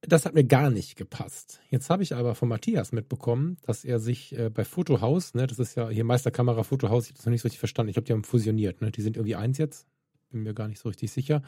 das 0.00 0.26
hat 0.26 0.34
mir 0.34 0.44
gar 0.44 0.70
nicht 0.70 0.96
gepasst. 0.96 1.60
Jetzt 1.70 1.88
habe 1.90 2.02
ich 2.02 2.14
aber 2.14 2.34
von 2.34 2.48
Matthias 2.48 2.92
mitbekommen, 2.92 3.56
dass 3.62 3.84
er 3.84 4.00
sich 4.00 4.36
äh, 4.36 4.50
bei 4.50 4.64
Fotohaus, 4.64 5.34
ne, 5.34 5.46
das 5.46 5.58
ist 5.58 5.76
ja 5.76 5.88
hier 5.88 6.04
Meisterkamera 6.04 6.62
Fotohaus, 6.62 7.04
ich 7.04 7.10
habe 7.10 7.18
das 7.18 7.26
noch 7.26 7.30
nicht 7.30 7.42
so 7.42 7.46
richtig 7.46 7.60
verstanden. 7.60 7.90
Ich 7.90 7.94
glaube, 7.94 8.06
die 8.06 8.12
haben 8.12 8.24
fusioniert, 8.24 8.82
ne? 8.82 8.90
Die 8.90 9.00
sind 9.00 9.16
irgendwie 9.16 9.36
eins 9.36 9.58
jetzt 9.58 9.86
bin 10.34 10.42
mir 10.42 10.54
gar 10.54 10.68
nicht 10.68 10.80
so 10.80 10.88
richtig 10.88 11.12
sicher, 11.12 11.42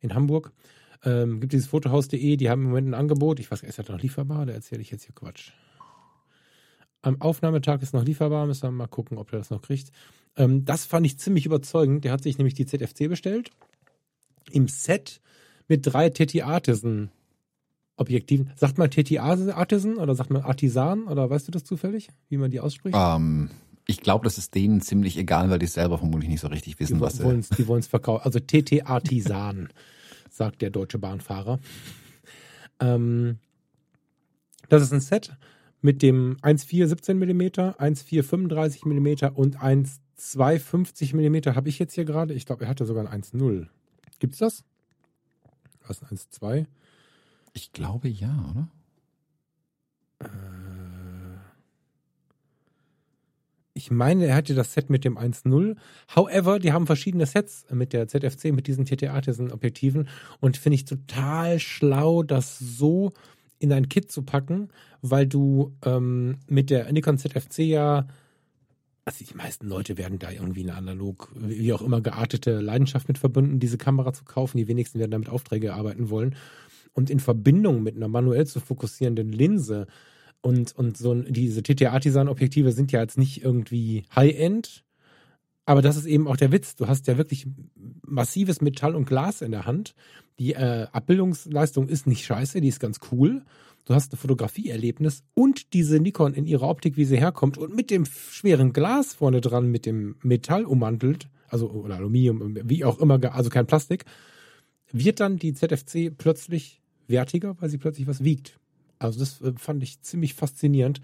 in 0.00 0.14
Hamburg. 0.14 0.52
Ähm, 1.02 1.40
gibt 1.40 1.54
dieses 1.54 1.68
Fotohaus.de, 1.68 2.36
die 2.36 2.50
haben 2.50 2.62
im 2.62 2.68
Moment 2.68 2.88
ein 2.88 2.94
Angebot. 2.94 3.40
Ich 3.40 3.50
weiß 3.50 3.62
ist 3.62 3.78
das 3.78 3.88
noch 3.88 4.00
lieferbar? 4.00 4.46
Da 4.46 4.52
erzähle 4.52 4.82
ich 4.82 4.90
jetzt 4.90 5.04
hier 5.04 5.14
Quatsch. 5.14 5.52
Am 7.02 7.20
Aufnahmetag 7.20 7.80
ist 7.80 7.94
noch 7.94 8.04
lieferbar, 8.04 8.46
müssen 8.46 8.64
wir 8.64 8.70
mal 8.70 8.86
gucken, 8.86 9.16
ob 9.16 9.32
er 9.32 9.38
das 9.38 9.48
noch 9.48 9.62
kriegt. 9.62 9.90
Ähm, 10.36 10.66
das 10.66 10.84
fand 10.84 11.06
ich 11.06 11.18
ziemlich 11.18 11.46
überzeugend. 11.46 12.04
Der 12.04 12.12
hat 12.12 12.22
sich 12.22 12.36
nämlich 12.36 12.54
die 12.54 12.66
ZFC 12.66 13.08
bestellt. 13.08 13.50
Im 14.50 14.68
Set 14.68 15.22
mit 15.66 15.86
drei 15.86 16.10
Teti 16.10 16.42
Artisan 16.42 17.10
Objektiven. 17.96 18.52
Sagt 18.56 18.76
man 18.76 18.90
Teti 18.90 19.18
Artisan 19.18 19.96
oder 19.96 20.14
sagt 20.14 20.30
man 20.30 20.42
Artisan 20.42 21.04
oder 21.04 21.30
weißt 21.30 21.48
du 21.48 21.52
das 21.52 21.64
zufällig, 21.64 22.08
wie 22.28 22.36
man 22.36 22.50
die 22.50 22.60
ausspricht? 22.60 22.94
Um, 22.94 23.48
ähm, 23.48 23.50
ich 23.90 24.00
glaube, 24.00 24.24
das 24.24 24.38
ist 24.38 24.54
denen 24.54 24.80
ziemlich 24.80 25.16
egal, 25.18 25.50
weil 25.50 25.58
die 25.58 25.66
selber 25.66 25.98
vermutlich 25.98 26.30
nicht 26.30 26.40
so 26.40 26.46
richtig 26.46 26.78
wissen, 26.78 26.98
die 26.98 27.00
was 27.00 27.16
sie. 27.16 27.24
Wollen's, 27.24 27.48
die 27.48 27.66
wollen 27.66 27.80
es 27.80 27.88
verkaufen. 27.88 28.24
Also 28.24 28.38
TT 28.38 28.86
Artisan, 28.86 29.68
sagt 30.30 30.62
der 30.62 30.70
deutsche 30.70 30.98
Bahnfahrer. 30.98 31.58
Ähm, 32.78 33.38
das 34.68 34.82
ist 34.82 34.92
ein 34.92 35.00
Set 35.00 35.36
mit 35.82 36.02
dem 36.02 36.36
1,4 36.42 36.86
17 36.86 37.18
mm, 37.18 37.42
1,4 37.42 38.22
35 38.22 38.84
mm 38.84 39.34
und 39.34 39.58
1,2 39.58 40.58
50 40.60 41.14
mm 41.14 41.36
habe 41.56 41.68
ich 41.68 41.80
jetzt 41.80 41.94
hier 41.94 42.04
gerade. 42.04 42.32
Ich 42.34 42.46
glaube, 42.46 42.64
er 42.64 42.70
hatte 42.70 42.86
sogar 42.86 43.10
ein 43.10 43.22
1,0. 43.22 43.66
Gibt's 44.20 44.38
das? 44.38 44.62
Was 45.84 46.00
ein 46.02 46.16
1,2? 46.16 46.66
Ich 47.54 47.72
glaube 47.72 48.08
ja, 48.08 48.52
oder? 48.52 48.68
Äh, 50.20 50.59
ich 53.80 53.90
meine, 53.90 54.26
er 54.26 54.34
hatte 54.34 54.54
das 54.54 54.74
Set 54.74 54.90
mit 54.90 55.04
dem 55.04 55.16
1.0. 55.16 55.76
However, 56.14 56.58
die 56.58 56.72
haben 56.72 56.86
verschiedene 56.86 57.24
Sets 57.24 57.64
mit 57.70 57.94
der 57.94 58.08
ZFC, 58.08 58.52
mit 58.52 58.66
diesen 58.66 58.84
TT-Artisan-Objektiven 58.84 60.08
und 60.38 60.58
finde 60.58 60.74
ich 60.74 60.84
total 60.84 61.58
schlau, 61.58 62.22
das 62.22 62.58
so 62.58 63.12
in 63.58 63.72
ein 63.72 63.88
Kit 63.88 64.12
zu 64.12 64.22
packen, 64.22 64.68
weil 65.00 65.26
du 65.26 65.74
ähm, 65.84 66.36
mit 66.46 66.68
der 66.68 66.92
Nikon 66.92 67.16
ZFC 67.16 67.60
ja 67.60 68.06
also 69.06 69.24
die 69.24 69.34
meisten 69.34 69.66
Leute 69.66 69.96
werden 69.96 70.18
da 70.18 70.30
irgendwie 70.30 70.62
eine 70.62 70.74
analog, 70.74 71.32
wie 71.34 71.72
auch 71.72 71.82
immer 71.82 72.00
geartete 72.00 72.60
Leidenschaft 72.60 73.08
mit 73.08 73.18
verbunden, 73.18 73.58
diese 73.58 73.78
Kamera 73.78 74.12
zu 74.12 74.24
kaufen. 74.24 74.58
Die 74.58 74.68
wenigsten 74.68 74.98
werden 74.98 75.10
damit 75.10 75.30
Aufträge 75.30 75.68
erarbeiten 75.68 76.10
wollen. 76.10 76.36
Und 76.92 77.08
in 77.08 77.18
Verbindung 77.18 77.82
mit 77.82 77.96
einer 77.96 78.08
manuell 78.08 78.46
zu 78.46 78.60
fokussierenden 78.60 79.32
Linse 79.32 79.86
und, 80.42 80.74
und 80.76 80.96
so 80.96 81.14
diese 81.14 81.62
TTA-Design-Objektive 81.62 82.72
sind 82.72 82.92
ja 82.92 83.00
jetzt 83.00 83.18
nicht 83.18 83.42
irgendwie 83.42 84.04
High-End, 84.14 84.84
aber 85.66 85.82
das 85.82 85.96
ist 85.96 86.06
eben 86.06 86.26
auch 86.26 86.36
der 86.36 86.52
Witz. 86.52 86.74
Du 86.74 86.88
hast 86.88 87.06
ja 87.06 87.16
wirklich 87.16 87.46
massives 88.06 88.60
Metall 88.60 88.94
und 88.94 89.06
Glas 89.06 89.42
in 89.42 89.52
der 89.52 89.66
Hand. 89.66 89.94
Die 90.38 90.54
äh, 90.54 90.86
Abbildungsleistung 90.90 91.88
ist 91.88 92.06
nicht 92.06 92.24
scheiße, 92.24 92.60
die 92.60 92.68
ist 92.68 92.80
ganz 92.80 93.00
cool. 93.12 93.44
Du 93.84 93.94
hast 93.94 94.12
ein 94.12 94.16
Fotografieerlebnis 94.16 95.24
und 95.34 95.72
diese 95.72 95.98
Nikon 96.00 96.34
in 96.34 96.46
ihrer 96.46 96.68
Optik, 96.68 96.96
wie 96.96 97.04
sie 97.04 97.18
herkommt 97.18 97.58
und 97.58 97.74
mit 97.74 97.90
dem 97.90 98.06
schweren 98.06 98.72
Glas 98.72 99.14
vorne 99.14 99.40
dran, 99.40 99.70
mit 99.70 99.86
dem 99.86 100.16
Metall 100.22 100.64
ummantelt, 100.64 101.28
also 101.48 101.70
oder 101.70 101.96
Aluminium, 101.96 102.56
wie 102.64 102.84
auch 102.84 102.98
immer, 102.98 103.18
also 103.34 103.50
kein 103.50 103.66
Plastik, 103.66 104.04
wird 104.92 105.20
dann 105.20 105.38
die 105.38 105.54
ZFC 105.54 106.16
plötzlich 106.16 106.80
wertiger, 107.08 107.56
weil 107.60 107.68
sie 107.68 107.78
plötzlich 107.78 108.06
was 108.06 108.22
wiegt. 108.22 108.59
Also 109.00 109.18
das 109.18 109.40
äh, 109.40 109.52
fand 109.56 109.82
ich 109.82 110.00
ziemlich 110.02 110.34
faszinierend. 110.34 111.00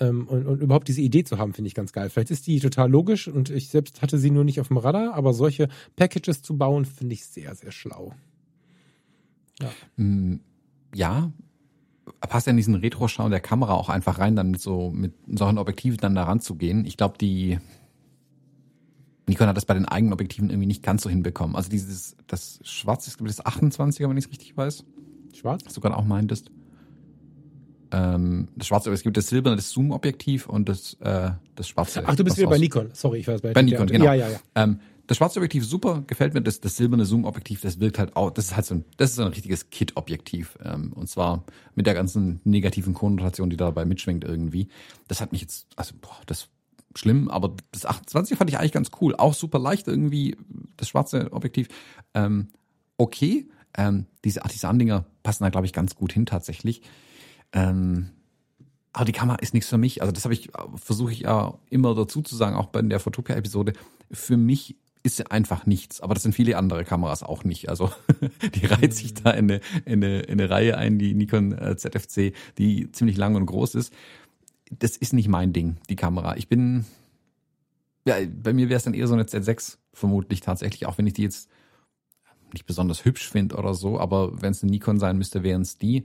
Ähm, 0.00 0.28
und, 0.28 0.46
und 0.46 0.60
überhaupt 0.60 0.88
diese 0.88 1.00
Idee 1.00 1.24
zu 1.24 1.38
haben, 1.38 1.54
finde 1.54 1.68
ich 1.68 1.74
ganz 1.74 1.92
geil. 1.92 2.10
Vielleicht 2.10 2.30
ist 2.30 2.46
die 2.46 2.60
total 2.60 2.90
logisch 2.90 3.26
und 3.26 3.50
ich 3.50 3.68
selbst 3.68 4.02
hatte 4.02 4.18
sie 4.18 4.30
nur 4.30 4.44
nicht 4.44 4.60
auf 4.60 4.68
dem 4.68 4.76
Radar, 4.76 5.14
aber 5.14 5.32
solche 5.32 5.68
Packages 5.96 6.42
zu 6.42 6.56
bauen, 6.56 6.84
finde 6.84 7.14
ich 7.14 7.24
sehr, 7.24 7.54
sehr 7.54 7.72
schlau. 7.72 8.12
Ja. 9.60 9.70
Mm, 9.96 10.40
ja, 10.94 11.32
passt 12.20 12.46
ja 12.46 12.52
in 12.52 12.56
diesen 12.56 12.76
Retro-Schau 12.76 13.28
der 13.28 13.40
Kamera 13.40 13.74
auch 13.74 13.88
einfach 13.88 14.18
rein, 14.18 14.36
dann 14.36 14.52
mit 14.52 14.60
so 14.60 14.90
mit 14.90 15.14
solchen 15.26 15.58
Objektiven 15.58 15.98
dann 15.98 16.14
da 16.14 16.24
ranzugehen. 16.24 16.84
Ich 16.84 16.96
glaube, 16.96 17.18
die 17.18 17.58
Nikon 19.26 19.48
hat 19.48 19.56
das 19.56 19.66
bei 19.66 19.74
den 19.74 19.84
eigenen 19.84 20.12
Objektiven 20.12 20.48
irgendwie 20.48 20.66
nicht 20.66 20.82
ganz 20.82 21.02
so 21.02 21.10
hinbekommen. 21.10 21.56
Also 21.56 21.70
dieses, 21.70 22.16
das 22.28 22.60
Schwarz 22.62 23.08
ist, 23.08 23.18
glaube 23.18 23.30
ich, 23.30 23.36
das 23.36 23.44
28er, 23.44 24.08
wenn 24.08 24.16
ich 24.16 24.26
es 24.26 24.30
richtig 24.30 24.56
weiß. 24.56 24.84
Schwarz? 25.34 25.62
Was 25.66 25.74
du 25.74 25.80
gerade 25.80 25.96
auch 25.96 26.04
meintest 26.04 26.50
ähm, 27.92 28.48
das 28.56 28.66
schwarze, 28.66 28.90
es 28.90 29.02
gibt 29.02 29.16
das 29.16 29.28
silberne, 29.28 29.56
das 29.56 29.70
Zoom-Objektiv 29.70 30.48
und 30.48 30.68
das, 30.68 30.94
äh, 31.00 31.30
das 31.54 31.68
schwarze. 31.68 32.02
Ach, 32.06 32.14
du 32.14 32.24
bist 32.24 32.38
wieder 32.38 32.48
bei 32.48 32.58
Nikon. 32.58 32.90
Sorry, 32.92 33.18
ich 33.18 33.28
weiß 33.28 33.40
bei, 33.40 33.52
bei 33.52 33.62
Nikon, 33.62 33.86
genau. 33.86 34.04
Ja, 34.06 34.14
ja, 34.14 34.28
ja. 34.28 34.40
Ähm, 34.54 34.80
das 35.08 35.16
schwarze 35.16 35.38
Objektiv 35.38 35.64
super, 35.64 36.04
gefällt 36.06 36.34
mir. 36.34 36.42
Das, 36.42 36.60
das 36.60 36.76
silberne 36.76 37.06
Zoom-Objektiv, 37.06 37.62
das 37.62 37.80
wirkt 37.80 37.98
halt 37.98 38.14
auch, 38.14 38.30
das 38.30 38.46
ist 38.46 38.56
halt 38.56 38.66
so 38.66 38.74
ein, 38.74 38.84
das 38.98 39.10
ist 39.10 39.16
so 39.16 39.22
ein 39.22 39.28
richtiges 39.28 39.70
Kit-Objektiv. 39.70 40.58
Ähm, 40.62 40.92
und 40.92 41.08
zwar 41.08 41.44
mit 41.74 41.86
der 41.86 41.94
ganzen 41.94 42.40
negativen 42.44 42.92
Konnotation, 42.92 43.48
die 43.48 43.56
dabei 43.56 43.86
mitschwingt 43.86 44.22
irgendwie. 44.22 44.68
Das 45.08 45.20
hat 45.22 45.32
mich 45.32 45.40
jetzt, 45.40 45.66
also, 45.76 45.94
boah, 46.00 46.18
das 46.26 46.48
schlimm, 46.94 47.30
aber 47.30 47.54
das 47.72 47.86
28 47.86 48.36
fand 48.36 48.50
ich 48.50 48.58
eigentlich 48.58 48.72
ganz 48.72 48.90
cool. 49.00 49.14
Auch 49.16 49.32
super 49.32 49.58
leicht 49.58 49.88
irgendwie, 49.88 50.36
das 50.76 50.88
schwarze 50.88 51.32
Objektiv. 51.32 51.68
Ähm, 52.12 52.48
okay, 52.98 53.48
ähm, 53.78 54.06
diese 54.24 54.44
Artisan-Dinger 54.44 55.06
passen 55.22 55.44
da, 55.44 55.50
glaube 55.50 55.66
ich, 55.66 55.72
ganz 55.72 55.94
gut 55.94 56.12
hin 56.12 56.26
tatsächlich. 56.26 56.82
Ähm, 57.52 58.10
aber 58.92 59.04
die 59.04 59.12
Kamera 59.12 59.36
ist 59.36 59.54
nichts 59.54 59.68
für 59.68 59.78
mich. 59.78 60.02
Also 60.02 60.12
das 60.12 60.24
habe 60.24 60.34
ich, 60.34 60.50
versuche 60.76 61.12
ich 61.12 61.20
ja 61.20 61.58
immer 61.70 61.94
dazu 61.94 62.22
zu 62.22 62.36
sagen, 62.36 62.56
auch 62.56 62.66
bei 62.66 62.82
der 62.82 63.00
Fotopia-Episode. 63.00 63.74
Für 64.10 64.36
mich 64.36 64.76
ist 65.02 65.16
sie 65.16 65.30
einfach 65.30 65.66
nichts. 65.66 66.00
Aber 66.00 66.14
das 66.14 66.22
sind 66.22 66.34
viele 66.34 66.56
andere 66.56 66.84
Kameras 66.84 67.22
auch 67.22 67.44
nicht. 67.44 67.68
Also 67.68 67.90
die 68.54 68.66
reiht 68.66 68.94
sich 68.94 69.14
da 69.14 69.30
in 69.30 69.50
eine, 69.50 69.60
in 69.84 70.04
eine, 70.04 70.20
in 70.20 70.40
eine 70.40 70.50
Reihe 70.50 70.76
ein, 70.76 70.98
die 70.98 71.14
Nikon 71.14 71.52
äh, 71.52 71.76
ZFC, 71.76 72.34
die 72.58 72.90
ziemlich 72.92 73.16
lang 73.16 73.34
und 73.34 73.46
groß 73.46 73.74
ist. 73.74 73.92
Das 74.70 74.96
ist 74.96 75.12
nicht 75.12 75.28
mein 75.28 75.52
Ding, 75.52 75.78
die 75.88 75.96
Kamera. 75.96 76.36
Ich 76.36 76.48
bin, 76.48 76.84
ja, 78.06 78.16
bei 78.26 78.52
mir 78.52 78.68
wäre 78.68 78.76
es 78.76 78.84
dann 78.84 78.94
eher 78.94 79.06
so 79.06 79.14
eine 79.14 79.24
Z6 79.24 79.78
vermutlich 79.94 80.40
tatsächlich, 80.40 80.86
auch 80.86 80.98
wenn 80.98 81.06
ich 81.06 81.14
die 81.14 81.22
jetzt 81.22 81.48
nicht 82.52 82.66
besonders 82.66 83.04
hübsch 83.04 83.28
finde 83.28 83.56
oder 83.56 83.74
so, 83.74 83.98
aber 83.98 84.42
wenn 84.42 84.52
es 84.52 84.62
eine 84.62 84.70
Nikon 84.70 84.98
sein 84.98 85.18
müsste, 85.18 85.42
wären 85.42 85.62
es 85.62 85.78
die 85.78 86.04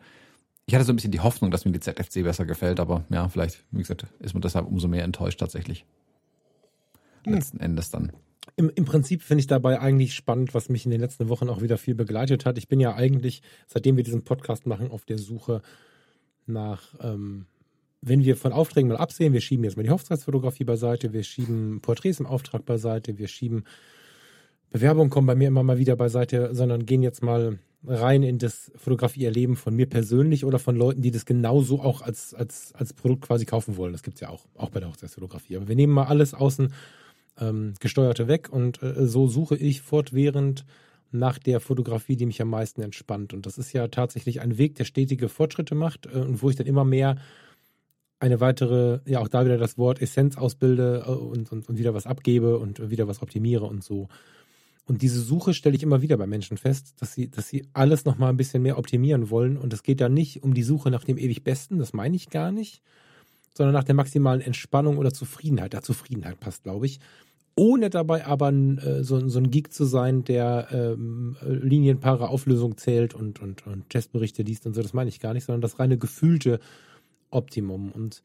ich 0.66 0.76
hatte 0.76 0.86
so 0.86 0.94
ein 0.94 0.96
bisschen 0.96 1.12
die 1.12 1.20
Hoffnung, 1.20 1.52
dass 1.52 1.66
mir 1.66 1.72
die 1.72 1.80
ZFC 1.80 2.24
besser 2.24 2.46
gefällt, 2.46 2.80
aber 2.80 3.06
ja, 3.10 3.28
vielleicht, 3.28 3.64
wie 3.72 3.80
gesagt, 3.80 4.06
ist 4.20 4.34
man 4.34 4.42
deshalb 4.42 4.68
umso 4.68 4.88
mehr 4.88 5.04
enttäuscht 5.04 5.40
tatsächlich. 5.40 5.86
Hm. 7.26 7.34
Letzten 7.34 7.60
hm. 7.60 7.66
Endes 7.66 7.90
dann. 7.90 8.12
Im, 8.56 8.70
Im 8.76 8.86
Prinzip 8.86 9.24
finde 9.24 9.40
ich 9.40 9.48
dabei 9.48 9.80
eigentlich 9.80 10.14
spannend, 10.14 10.54
was 10.54 10.70
mich 10.70 10.86
in 10.86 10.92
den 10.92 11.02
letzten 11.02 11.30
Wochen 11.30 11.50
auch 11.50 11.62
wieder 11.62 11.78
viel 11.78 11.96
begleitet 11.96 12.46
hat. 12.46 12.58
Ich 12.58 12.68
bin 12.68 12.80
ja 12.80 12.94
eigentlich, 12.94 13.42
seitdem 13.68 13.98
wir 13.98 14.04
diesen 14.04 14.24
Podcast 14.24 14.68
machen, 14.68 14.92
auf 14.92 15.06
der 15.06 15.18
Suche 15.18 15.62
nach, 16.46 16.94
ähm, 17.00 17.46
wenn 18.02 18.24
wir 18.24 18.36
von 18.36 18.52
Aufträgen 18.52 18.90
mal 18.90 18.98
absehen, 18.98 19.34
wir 19.34 19.42
schieben 19.42 19.64
jetzt 19.64 19.78
mal 19.78 19.84
die 19.84 19.90
Hochzeitsfotografie 19.90 20.66
beiseite, 20.66 21.14
wir 21.14 21.24
schieben 21.24 21.80
Porträts 21.82 22.20
im 22.20 22.26
Auftrag 22.26 22.66
beiseite, 22.66 23.18
wir 23.18 23.28
schieben 23.28 23.64
Bewerbungen 24.72 25.10
kommen 25.10 25.28
bei 25.28 25.36
mir 25.36 25.48
immer 25.48 25.64
mal 25.64 25.78
wieder 25.78 25.96
beiseite, 25.96 26.54
sondern 26.54 26.86
gehen 26.86 27.04
jetzt 27.04 27.24
mal 27.24 27.60
rein 27.86 28.24
in 28.24 28.38
das 28.38 28.72
Fotografie-Erleben 28.76 29.56
von 29.56 29.76
mir 29.76 29.88
persönlich 29.88 30.46
oder 30.46 30.60
von 30.60 30.76
Leuten, 30.76 31.02
die 31.02 31.12
das 31.12 31.26
genauso 31.26 31.82
auch 31.82 32.02
als, 32.02 32.34
als, 32.34 32.74
als 32.76 32.94
Produkt 32.94 33.24
quasi 33.24 33.46
kaufen 33.46 33.78
wollen. 33.78 33.92
Das 33.92 34.04
gibt 34.04 34.16
es 34.16 34.22
ja 34.22 34.30
auch, 34.30 34.46
auch 34.56 34.70
bei 34.70 34.80
der 34.80 34.90
Hochzeitsfotografie. 34.90 35.58
Aber 35.58 35.68
wir 35.68 35.76
nehmen 35.76 35.94
mal 35.94 36.06
alles 36.06 36.34
außen 36.34 36.74
ähm, 37.40 37.74
gesteuerte 37.80 38.28
weg 38.28 38.50
und 38.52 38.82
äh, 38.82 39.06
so 39.08 39.28
suche 39.28 39.56
ich 39.56 39.82
fortwährend 39.82 40.66
nach 41.12 41.38
der 41.38 41.60
Fotografie, 41.60 42.16
die 42.16 42.26
mich 42.26 42.42
am 42.42 42.50
meisten 42.50 42.82
entspannt. 42.82 43.34
Und 43.34 43.46
das 43.46 43.58
ist 43.58 43.72
ja 43.74 43.88
tatsächlich 43.88 44.42
ein 44.42 44.58
Weg, 44.58 44.76
der 44.76 44.86
stetige 44.86 45.30
Fortschritte 45.30 45.76
macht 45.76 46.06
äh, 46.06 46.20
und 46.20 46.42
wo 46.42 46.50
ich 46.50 46.56
dann 46.56 46.68
immer 46.68 46.86
mehr 46.86 47.18
eine 48.20 48.40
weitere, 48.40 49.00
ja 49.06 49.20
auch 49.20 49.28
da 49.28 49.44
wieder 49.44 49.58
das 49.58 49.78
Wort 49.78 50.02
Essenz 50.02 50.38
ausbilde 50.38 51.04
äh, 51.06 51.12
und, 51.12 51.52
und, 51.52 51.68
und 51.68 51.78
wieder 51.78 51.94
was 51.94 52.08
abgebe 52.08 52.58
und 52.58 52.90
wieder 52.90 53.08
was 53.08 53.22
optimiere 53.22 53.66
und 53.66 53.84
so. 53.84 54.08
Und 54.86 55.02
diese 55.02 55.22
Suche 55.22 55.54
stelle 55.54 55.76
ich 55.76 55.84
immer 55.84 56.02
wieder 56.02 56.18
bei 56.18 56.28
Menschen 56.28 56.58
fest, 56.58 56.96
dass 57.00 57.14
sie, 57.14 57.30
dass 57.30 57.48
sie 57.48 57.66
alles 57.74 58.04
nochmal 58.04 58.30
ein 58.30 58.38
bisschen 58.38 58.62
mehr 58.62 58.78
optimieren 58.78 59.30
wollen. 59.30 59.58
Und 59.58 59.72
es 59.72 59.84
geht 59.84 60.02
da 60.02 60.10
nicht 60.10 60.44
um 60.44 60.54
die 60.54 60.64
Suche 60.64 60.92
nach 60.92 61.06
dem 61.06 61.18
ewig 61.18 61.44
Besten, 61.44 61.80
das 61.80 61.94
meine 61.94 62.16
ich 62.16 62.30
gar 62.30 62.52
nicht, 62.52 62.82
sondern 63.54 63.74
nach 63.74 63.86
der 63.86 63.96
maximalen 63.96 64.42
Entspannung 64.42 64.98
oder 64.98 65.14
Zufriedenheit. 65.14 65.74
Ja, 65.74 65.82
Zufriedenheit 65.82 66.40
passt, 66.40 66.64
glaube 66.64 66.86
ich. 66.86 67.00
Ohne 67.56 67.90
dabei 67.90 68.26
aber 68.26 68.52
äh, 68.52 69.04
so, 69.04 69.28
so 69.30 69.40
ein 69.40 69.52
Geek 69.52 69.72
zu 69.72 69.86
sein, 69.86 70.24
der 70.24 70.68
ähm, 70.72 71.38
Linienpaare 71.44 72.28
Auflösung 72.28 72.78
zählt 72.78 73.14
und, 73.14 73.42
und, 73.42 73.66
und 73.68 73.90
Testberichte 73.90 74.42
liest 74.42 74.66
und 74.66 74.74
so, 74.74 74.82
das 74.82 74.94
meine 74.94 75.10
ich 75.10 75.20
gar 75.20 75.34
nicht, 75.34 75.46
sondern 75.46 75.62
das 75.62 75.80
reine 75.80 75.98
gefühlte 75.98 76.60
Optimum. 77.30 77.92
Und 77.92 78.24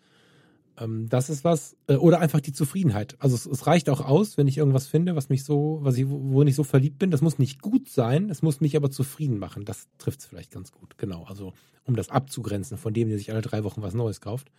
das 1.09 1.31
ist 1.31 1.45
was, 1.45 1.77
äh, 1.89 1.95
oder 1.95 2.21
einfach 2.21 2.41
die 2.41 2.53
Zufriedenheit. 2.53 3.17
Also 3.19 3.35
es, 3.35 3.47
es, 3.47 3.67
reicht 3.67 3.89
auch 3.91 4.01
aus, 4.01 4.39
wenn 4.39 4.47
ich 4.47 4.59
irgendwas 4.59 4.87
finde, 4.87 5.17
was 5.17 5.29
mich 5.29 5.45
so, 5.45 5.79
was 5.83 5.97
ich, 5.97 6.07
wo 6.09 6.43
ich 6.43 6.55
so 6.55 6.65
verliebt 6.65 6.99
bin. 6.99 7.11
Das 7.11 7.23
muss 7.23 7.39
nicht 7.39 7.63
gut 7.63 7.89
sein, 7.89 8.31
es 8.31 8.43
muss 8.43 8.61
mich 8.61 8.77
aber 8.77 8.91
zufrieden 8.91 9.39
machen. 9.39 9.65
Das 9.65 9.89
trifft 9.99 10.21
es 10.21 10.27
vielleicht 10.27 10.53
ganz 10.53 10.73
gut, 10.73 10.99
genau. 10.99 11.25
Also 11.25 11.53
um 11.85 11.97
das 11.97 12.11
abzugrenzen 12.11 12.79
von 12.79 12.93
dem, 12.93 13.09
der 13.09 13.19
sich 13.19 13.33
alle 13.33 13.43
drei 13.43 13.65
Wochen 13.65 13.83
was 13.83 13.95
Neues 13.95 14.21
kauft. 14.21 14.51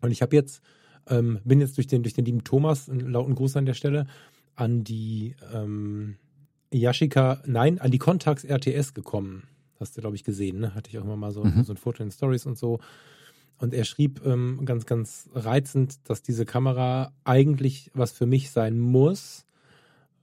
Und 0.00 0.10
ich 0.10 0.20
habe 0.20 0.36
jetzt, 0.36 0.62
ähm, 1.08 1.40
bin 1.44 1.60
jetzt 1.60 1.76
durch 1.76 1.86
den, 1.86 2.02
durch 2.02 2.14
den 2.14 2.24
lieben 2.24 2.44
Thomas, 2.44 2.88
einen 2.88 3.08
lauten 3.10 3.34
Gruß 3.34 3.56
an 3.56 3.66
der 3.66 3.74
Stelle, 3.74 4.06
an 4.54 4.84
die 4.84 5.36
ähm, 5.52 6.16
Yashica, 6.72 7.42
nein, 7.46 7.78
an 7.78 7.90
die 7.90 7.98
Contax 7.98 8.44
RTS 8.44 8.94
gekommen. 8.94 9.44
Hast 9.78 9.96
du, 9.96 10.00
glaube 10.00 10.16
ich, 10.16 10.24
gesehen, 10.24 10.60
ne? 10.60 10.74
Hatte 10.74 10.90
ich 10.90 10.98
auch 10.98 11.04
immer 11.04 11.16
mal 11.16 11.32
so, 11.32 11.44
mhm. 11.44 11.64
so 11.64 11.72
ein 11.72 11.76
Foto 11.76 12.02
in 12.02 12.10
Stories 12.10 12.46
und 12.46 12.58
so. 12.58 12.78
Und 13.62 13.74
er 13.74 13.84
schrieb 13.84 14.26
ähm, 14.26 14.62
ganz, 14.64 14.86
ganz 14.86 15.30
reizend, 15.34 16.00
dass 16.10 16.20
diese 16.20 16.44
Kamera 16.44 17.12
eigentlich 17.22 17.92
was 17.94 18.10
für 18.10 18.26
mich 18.26 18.50
sein 18.50 18.80
muss, 18.80 19.46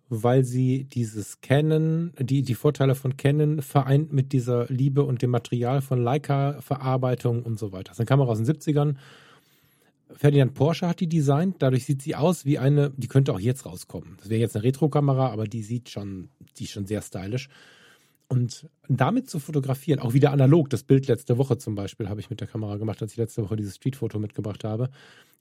weil 0.10 0.44
sie 0.44 0.84
dieses 0.84 1.40
Canon, 1.40 2.12
die, 2.20 2.42
die 2.42 2.54
Vorteile 2.54 2.96
von 2.96 3.16
Canon 3.16 3.62
vereint 3.62 4.12
mit 4.12 4.34
dieser 4.34 4.66
Liebe 4.66 5.06
und 5.06 5.22
dem 5.22 5.30
Material 5.30 5.82
von 5.82 6.04
Leica-Verarbeitung 6.04 7.44
und 7.44 7.58
so 7.58 7.72
weiter. 7.72 7.86
Das 7.86 7.94
ist 7.94 8.00
eine 8.02 8.08
Kamera 8.08 8.30
aus 8.30 8.44
den 8.44 8.46
70ern. 8.46 8.96
Ferdinand 10.12 10.54
Porsche 10.54 10.90
hat 10.90 11.00
die 11.00 11.08
designt, 11.08 11.58
dadurch 11.60 11.86
sieht 11.86 12.02
sie 12.02 12.16
aus 12.16 12.44
wie 12.44 12.60
eine, 12.60 12.92
die 12.98 13.08
könnte 13.08 13.32
auch 13.32 13.40
jetzt 13.40 13.66
rauskommen. 13.66 14.18
Das 14.18 14.30
wäre 14.30 14.42
jetzt 14.42 14.58
eine 14.58 14.66
Retro-Kamera, 14.66 15.30
aber 15.30 15.46
die 15.46 15.64
sieht 15.64 15.88
schon, 15.88 16.28
die 16.58 16.66
ist 16.66 16.72
schon 16.72 16.88
sehr 16.88 17.02
stylisch. 17.02 17.48
Und 18.32 18.70
damit 18.88 19.28
zu 19.28 19.40
fotografieren, 19.40 20.00
auch 20.00 20.14
wieder 20.14 20.32
analog, 20.32 20.70
das 20.70 20.84
Bild 20.84 21.08
letzte 21.08 21.40
Woche 21.40 21.58
zum 21.58 21.74
Beispiel 21.74 22.10
habe 22.10 22.20
ich 22.20 22.30
mit 22.30 22.40
der 22.40 22.48
Kamera 22.48 22.78
gemacht, 22.78 23.02
als 23.02 23.14
ich 23.14 23.18
letzte 23.18 23.44
Woche 23.44 23.56
dieses 23.56 23.78
Streetfoto 23.78 24.20
mitgebracht 24.20 24.64
habe, 24.64 24.92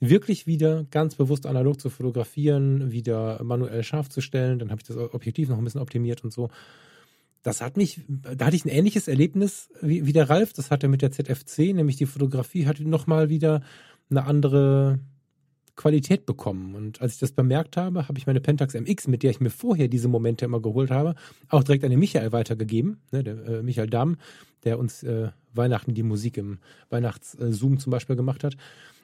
wirklich 0.01 0.47
wieder 0.47 0.85
ganz 0.85 1.15
bewusst 1.15 1.45
analog 1.45 1.79
zu 1.79 1.91
fotografieren, 1.91 2.91
wieder 2.91 3.45
manuell 3.45 3.83
scharf 3.83 4.09
zu 4.09 4.23
stellen, 4.23 4.59
dann 4.59 4.71
habe 4.71 4.81
ich 4.81 4.89
das 4.89 4.97
Objektiv 4.97 5.51
noch 5.51 5.59
ein 5.59 5.65
bisschen 5.65 5.83
optimiert 5.83 6.25
und 6.25 6.33
so. 6.33 6.49
Das 7.43 7.61
hat 7.61 7.77
mich, 7.77 8.01
da 8.09 8.47
hatte 8.47 8.57
ich 8.57 8.65
ein 8.65 8.71
ähnliches 8.71 9.07
Erlebnis 9.07 9.69
wie, 9.83 10.07
wie 10.07 10.15
der 10.15 10.31
Ralf, 10.31 10.55
das 10.55 10.71
hatte 10.71 10.89
mit 10.89 11.03
der 11.03 11.13
ZFC, 11.13 11.75
nämlich 11.75 11.97
die 11.97 12.07
Fotografie 12.07 12.67
hatte 12.67 12.89
nochmal 12.89 13.29
wieder 13.29 13.61
eine 14.09 14.25
andere, 14.25 14.99
Qualität 15.79 16.27
bekommen. 16.27 16.75
Und 16.75 17.01
als 17.01 17.15
ich 17.15 17.21
das 17.21 17.33
bemerkt 17.33 17.79
habe, 17.79 18.09
habe 18.09 18.19
ich 18.19 18.27
meine 18.27 18.41
Pentax 18.41 18.75
MX, 18.75 19.07
mit 19.07 19.23
der 19.23 19.31
ich 19.31 19.41
mir 19.41 19.49
vorher 19.49 19.89
diese 19.89 20.09
Momente 20.09 20.45
immer 20.45 20.61
geholt 20.61 20.91
habe, 20.91 21.15
auch 21.49 21.63
direkt 21.63 21.85
an 21.85 21.91
den 21.91 22.01
Michael 22.01 22.33
weitergegeben, 22.33 22.99
ne, 23.13 23.23
der 23.23 23.47
äh, 23.47 23.63
Michael 23.63 23.89
Damm, 23.89 24.17
der 24.65 24.79
uns 24.79 25.03
äh, 25.05 25.29
Weihnachten 25.55 25.95
die 25.95 26.03
Musik 26.03 26.37
im 26.37 26.59
Weihnachts-Zoom 26.91 27.79
zum 27.79 27.91
Beispiel 27.91 28.17
gemacht 28.17 28.45
hat. 28.45 28.57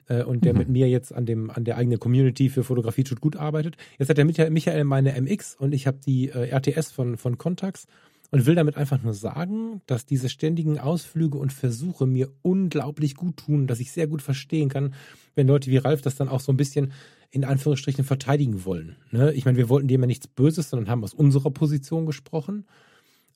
äh, 0.09 0.23
und 0.23 0.45
der 0.45 0.53
mhm. 0.53 0.59
mit 0.59 0.69
mir 0.69 0.89
jetzt 0.89 1.13
an 1.13 1.25
dem 1.25 1.49
an 1.49 1.63
der 1.63 1.77
eigenen 1.77 1.99
Community 1.99 2.49
für 2.49 2.63
Fotografie 2.63 3.03
tut 3.03 3.21
gut 3.21 3.37
arbeitet. 3.37 3.77
Jetzt 3.97 4.09
hat 4.09 4.17
der 4.17 4.25
Michael 4.25 4.83
meine 4.83 5.19
MX 5.19 5.55
und 5.55 5.73
ich 5.73 5.87
habe 5.87 5.97
die 6.05 6.29
äh, 6.29 6.49
RTS 6.49 6.91
von 6.91 7.17
von 7.17 7.37
Contax 7.37 7.87
und 8.31 8.45
will 8.45 8.55
damit 8.55 8.77
einfach 8.77 9.01
nur 9.01 9.13
sagen, 9.13 9.81
dass 9.85 10.05
diese 10.05 10.29
ständigen 10.29 10.79
Ausflüge 10.79 11.37
und 11.37 11.53
Versuche 11.53 12.05
mir 12.05 12.31
unglaublich 12.41 13.15
gut 13.15 13.37
tun, 13.37 13.67
dass 13.67 13.79
ich 13.79 13.91
sehr 13.91 14.07
gut 14.07 14.21
verstehen 14.21 14.69
kann, 14.69 14.93
wenn 15.35 15.47
Leute 15.47 15.69
wie 15.71 15.77
Ralf 15.77 16.01
das 16.01 16.15
dann 16.15 16.29
auch 16.29 16.39
so 16.39 16.51
ein 16.51 16.57
bisschen 16.57 16.91
in 17.31 17.43
Anführungsstrichen 17.43 18.05
verteidigen 18.05 18.65
wollen. 18.65 18.95
Ne? 19.11 19.33
Ich 19.33 19.45
meine, 19.45 19.57
wir 19.57 19.69
wollten 19.69 19.87
dem 19.87 20.01
ja 20.01 20.07
nichts 20.07 20.27
Böses, 20.27 20.69
sondern 20.69 20.89
haben 20.89 21.03
aus 21.03 21.13
unserer 21.13 21.51
Position 21.51 22.05
gesprochen. 22.05 22.65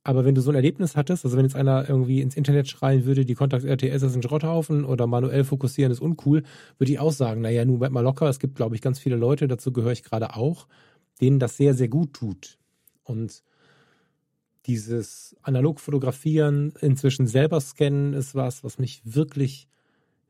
Aber 0.04 0.24
wenn 0.24 0.34
du 0.34 0.42
so 0.42 0.50
ein 0.50 0.56
Erlebnis 0.56 0.96
hattest, 0.96 1.26
also 1.26 1.36
wenn 1.36 1.44
jetzt 1.44 1.56
einer 1.56 1.88
irgendwie 1.88 2.22
ins 2.22 2.38
Internet 2.38 2.70
schreien 2.70 3.06
würde, 3.06 3.26
die 3.26 3.36
Kontakt 3.36 3.66
RTS 3.66 4.04
ist 4.04 4.16
ein 4.16 4.24
Schrotthaufen 4.24 4.86
oder 4.86 5.08
manuell 5.08 5.44
fokussieren 5.44 5.92
ist 5.92 6.00
uncool, 6.00 6.44
würde 6.78 6.92
ich 6.92 7.00
auch 7.00 7.12
sagen, 7.12 7.42
naja, 7.42 7.66
nun 7.66 7.80
bleib 7.80 7.92
mal 7.92 8.00
locker. 8.00 8.30
Es 8.30 8.40
gibt, 8.40 8.56
glaube 8.56 8.76
ich, 8.76 8.82
ganz 8.82 9.00
viele 9.00 9.18
Leute, 9.18 9.48
dazu 9.48 9.74
gehöre 9.74 9.92
ich 9.92 10.04
gerade 10.04 10.36
auch, 10.36 10.68
denen 11.20 11.40
das 11.40 11.58
sehr, 11.58 11.74
sehr 11.74 11.90
gut 11.90 12.14
tut. 12.14 12.58
Und 13.04 13.44
dieses 14.66 15.36
analog 15.42 15.80
fotografieren, 15.80 16.74
inzwischen 16.82 17.28
selber 17.28 17.60
scannen, 17.62 18.14
ist 18.14 18.36
was, 18.36 18.64
was 18.64 18.78
mich 18.78 19.02
wirklich 19.04 19.68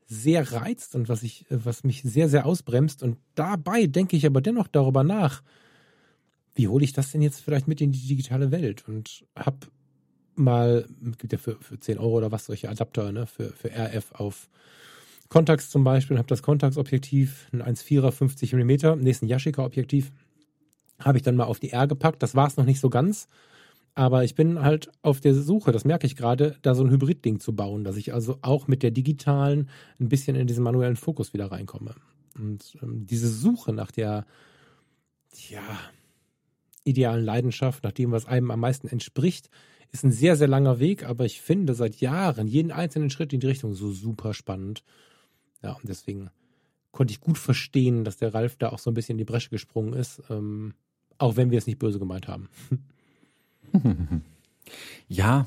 sehr 0.06 0.52
reizt 0.52 0.94
und 0.94 1.08
was 1.08 1.22
ich, 1.22 1.46
was 1.50 1.84
mich 1.84 2.02
sehr, 2.02 2.28
sehr 2.28 2.46
ausbremst. 2.46 3.02
Und 3.02 3.18
dabei 3.34 3.86
denke 3.86 4.16
ich 4.16 4.26
aber 4.26 4.40
dennoch 4.40 4.68
darüber 4.68 5.04
nach, 5.04 5.42
wie 6.54 6.68
hole 6.68 6.84
ich 6.84 6.92
das 6.92 7.12
denn 7.12 7.22
jetzt 7.22 7.40
vielleicht 7.40 7.68
mit 7.68 7.80
in 7.80 7.92
die 7.92 8.06
digitale 8.06 8.50
Welt? 8.50 8.88
Und 8.88 9.24
habe 9.36 9.68
mal, 10.34 10.86
gibt 11.18 11.32
ja 11.32 11.38
für, 11.38 11.56
für 11.60 11.78
10 11.78 11.98
Euro 11.98 12.18
oder 12.18 12.32
was 12.32 12.46
solche 12.46 12.68
Adapter, 12.68 13.12
ne, 13.12 13.26
für, 13.26 13.50
für 13.50 13.70
RF 13.70 14.12
auf 14.12 14.48
Contax 15.28 15.70
zum 15.70 15.84
Beispiel, 15.84 16.18
habe 16.18 16.26
das 16.26 16.42
Contax-Objektiv, 16.42 17.48
ein 17.52 17.62
1,4er 17.62 18.10
50 18.10 18.52
mm, 18.52 19.00
nächsten 19.00 19.28
Yashica-Objektiv, 19.28 20.10
habe 20.98 21.18
ich 21.18 21.22
dann 21.22 21.36
mal 21.36 21.44
auf 21.44 21.60
die 21.60 21.70
R 21.70 21.86
gepackt. 21.86 22.22
Das 22.22 22.34
war 22.34 22.48
es 22.48 22.56
noch 22.56 22.64
nicht 22.64 22.80
so 22.80 22.90
ganz. 22.90 23.28
Aber 23.94 24.24
ich 24.24 24.34
bin 24.34 24.62
halt 24.62 24.90
auf 25.02 25.20
der 25.20 25.34
Suche, 25.34 25.72
das 25.72 25.84
merke 25.84 26.06
ich 26.06 26.16
gerade, 26.16 26.56
da 26.62 26.74
so 26.74 26.84
ein 26.84 26.90
Hybrid-Ding 26.90 27.40
zu 27.40 27.54
bauen, 27.54 27.84
dass 27.84 27.96
ich 27.96 28.14
also 28.14 28.38
auch 28.42 28.68
mit 28.68 28.82
der 28.82 28.92
digitalen 28.92 29.68
ein 29.98 30.08
bisschen 30.08 30.36
in 30.36 30.46
diesen 30.46 30.64
manuellen 30.64 30.96
Fokus 30.96 31.32
wieder 31.32 31.50
reinkomme. 31.50 31.94
Und 32.38 32.78
ähm, 32.82 33.06
diese 33.06 33.28
Suche 33.28 33.72
nach 33.72 33.90
der, 33.90 34.26
ja, 35.48 35.62
idealen 36.84 37.24
Leidenschaft, 37.24 37.84
nach 37.84 37.92
dem, 37.92 38.12
was 38.12 38.26
einem 38.26 38.50
am 38.50 38.60
meisten 38.60 38.88
entspricht, 38.88 39.50
ist 39.92 40.04
ein 40.04 40.12
sehr, 40.12 40.36
sehr 40.36 40.48
langer 40.48 40.78
Weg, 40.78 41.04
aber 41.04 41.24
ich 41.24 41.40
finde 41.40 41.74
seit 41.74 41.96
Jahren 41.96 42.46
jeden 42.46 42.70
einzelnen 42.70 43.10
Schritt 43.10 43.32
in 43.32 43.40
die 43.40 43.46
Richtung 43.48 43.74
so 43.74 43.90
super 43.90 44.34
spannend. 44.34 44.84
Ja, 45.62 45.72
und 45.72 45.88
deswegen 45.88 46.30
konnte 46.92 47.12
ich 47.12 47.20
gut 47.20 47.38
verstehen, 47.38 48.04
dass 48.04 48.16
der 48.16 48.34
Ralf 48.34 48.56
da 48.56 48.70
auch 48.70 48.78
so 48.78 48.90
ein 48.90 48.94
bisschen 48.94 49.14
in 49.14 49.18
die 49.18 49.24
Bresche 49.24 49.50
gesprungen 49.50 49.92
ist, 49.92 50.22
ähm, 50.30 50.74
auch 51.18 51.36
wenn 51.36 51.50
wir 51.50 51.58
es 51.58 51.66
nicht 51.66 51.78
böse 51.78 51.98
gemeint 51.98 52.28
haben. 52.28 52.48
Ja, 55.08 55.46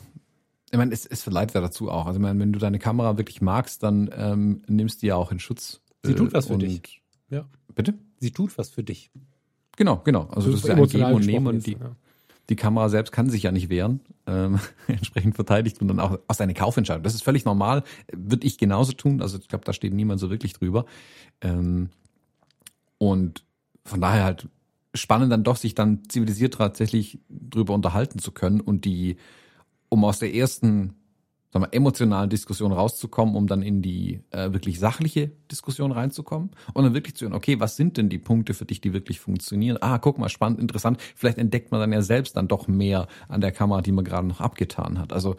ich 0.71 0.77
meine, 0.77 0.91
es, 0.91 1.05
es 1.05 1.23
verleiht 1.23 1.53
ja 1.53 1.61
dazu 1.61 1.89
auch. 1.89 2.07
Also, 2.07 2.19
ich 2.19 2.21
meine, 2.21 2.39
wenn 2.39 2.51
du 2.51 2.59
deine 2.59 2.79
Kamera 2.79 3.17
wirklich 3.17 3.41
magst, 3.41 3.83
dann 3.83 4.09
ähm, 4.17 4.63
nimmst 4.67 5.01
du 5.01 5.07
ja 5.07 5.15
auch 5.15 5.31
in 5.31 5.39
Schutz. 5.39 5.81
Sie 6.03 6.15
tut 6.15 6.33
was 6.33 6.47
für 6.47 6.57
dich. 6.57 7.01
Ja. 7.29 7.45
Bitte? 7.73 7.93
Sie 8.19 8.31
tut 8.31 8.57
was 8.57 8.71
für 8.71 8.83
dich. 8.83 9.11
Genau, 9.77 10.01
genau. 10.03 10.27
Also, 10.31 10.51
das 10.51 10.61
ist 10.61 10.67
ja 10.67 10.75
ein 10.75 10.87
Geben 10.87 11.13
und 11.13 11.25
Nehmen 11.25 11.47
und 11.47 11.65
die, 11.65 11.73
ja. 11.73 11.95
die 12.49 12.55
Kamera 12.55 12.89
selbst 12.89 13.11
kann 13.11 13.29
sich 13.29 13.43
ja 13.43 13.51
nicht 13.51 13.69
wehren. 13.69 14.01
Ähm, 14.25 14.59
entsprechend 14.87 15.35
verteidigt 15.35 15.79
und 15.79 15.87
dann 15.87 15.99
auch 15.99 16.19
aus 16.27 16.41
eine 16.41 16.53
Kaufentscheidung. 16.53 17.03
Das 17.03 17.13
ist 17.13 17.23
völlig 17.23 17.45
normal. 17.45 17.83
Würde 18.11 18.45
ich 18.45 18.57
genauso 18.57 18.93
tun. 18.93 19.21
Also, 19.21 19.37
ich 19.37 19.47
glaube, 19.47 19.65
da 19.65 19.73
steht 19.73 19.93
niemand 19.93 20.19
so 20.19 20.29
wirklich 20.29 20.53
drüber. 20.53 20.85
Ähm, 21.41 21.89
und 22.97 23.45
von 23.85 24.01
daher 24.01 24.23
halt 24.23 24.49
spannend 24.93 25.31
dann 25.31 25.43
doch, 25.43 25.57
sich 25.57 25.75
dann 25.75 26.03
zivilisiert 26.07 26.55
tatsächlich 26.55 27.19
drüber 27.29 27.73
unterhalten 27.73 28.19
zu 28.19 28.31
können 28.31 28.61
und 28.61 28.85
die, 28.85 29.17
um 29.89 30.03
aus 30.05 30.19
der 30.19 30.33
ersten 30.33 30.95
sagen 31.53 31.65
wir, 31.65 31.73
emotionalen 31.73 32.29
Diskussion 32.29 32.71
rauszukommen, 32.71 33.35
um 33.35 33.45
dann 33.45 33.61
in 33.61 33.81
die 33.83 34.23
äh, 34.31 34.51
wirklich 34.53 34.79
sachliche 34.79 35.31
Diskussion 35.51 35.91
reinzukommen 35.91 36.49
und 36.73 36.83
dann 36.83 36.95
wirklich 36.95 37.15
zu 37.15 37.25
hören, 37.25 37.35
okay, 37.35 37.59
was 37.59 37.75
sind 37.75 37.97
denn 37.97 38.09
die 38.09 38.17
Punkte 38.17 38.55
für 38.55 38.65
dich, 38.65 38.81
die 38.81 38.91
wirklich 38.91 39.19
funktionieren? 39.19 39.77
Ah, 39.79 39.99
guck 39.99 40.17
mal, 40.17 40.29
spannend, 40.29 40.59
interessant. 40.59 40.99
Vielleicht 41.15 41.37
entdeckt 41.37 41.71
man 41.71 41.79
dann 41.79 41.93
ja 41.93 42.01
selbst 42.01 42.35
dann 42.37 42.47
doch 42.47 42.67
mehr 42.67 43.07
an 43.27 43.41
der 43.41 43.51
Kamera, 43.51 43.81
die 43.81 43.91
man 43.91 44.03
gerade 44.03 44.27
noch 44.27 44.41
abgetan 44.41 44.97
hat. 44.97 45.13
Also 45.13 45.35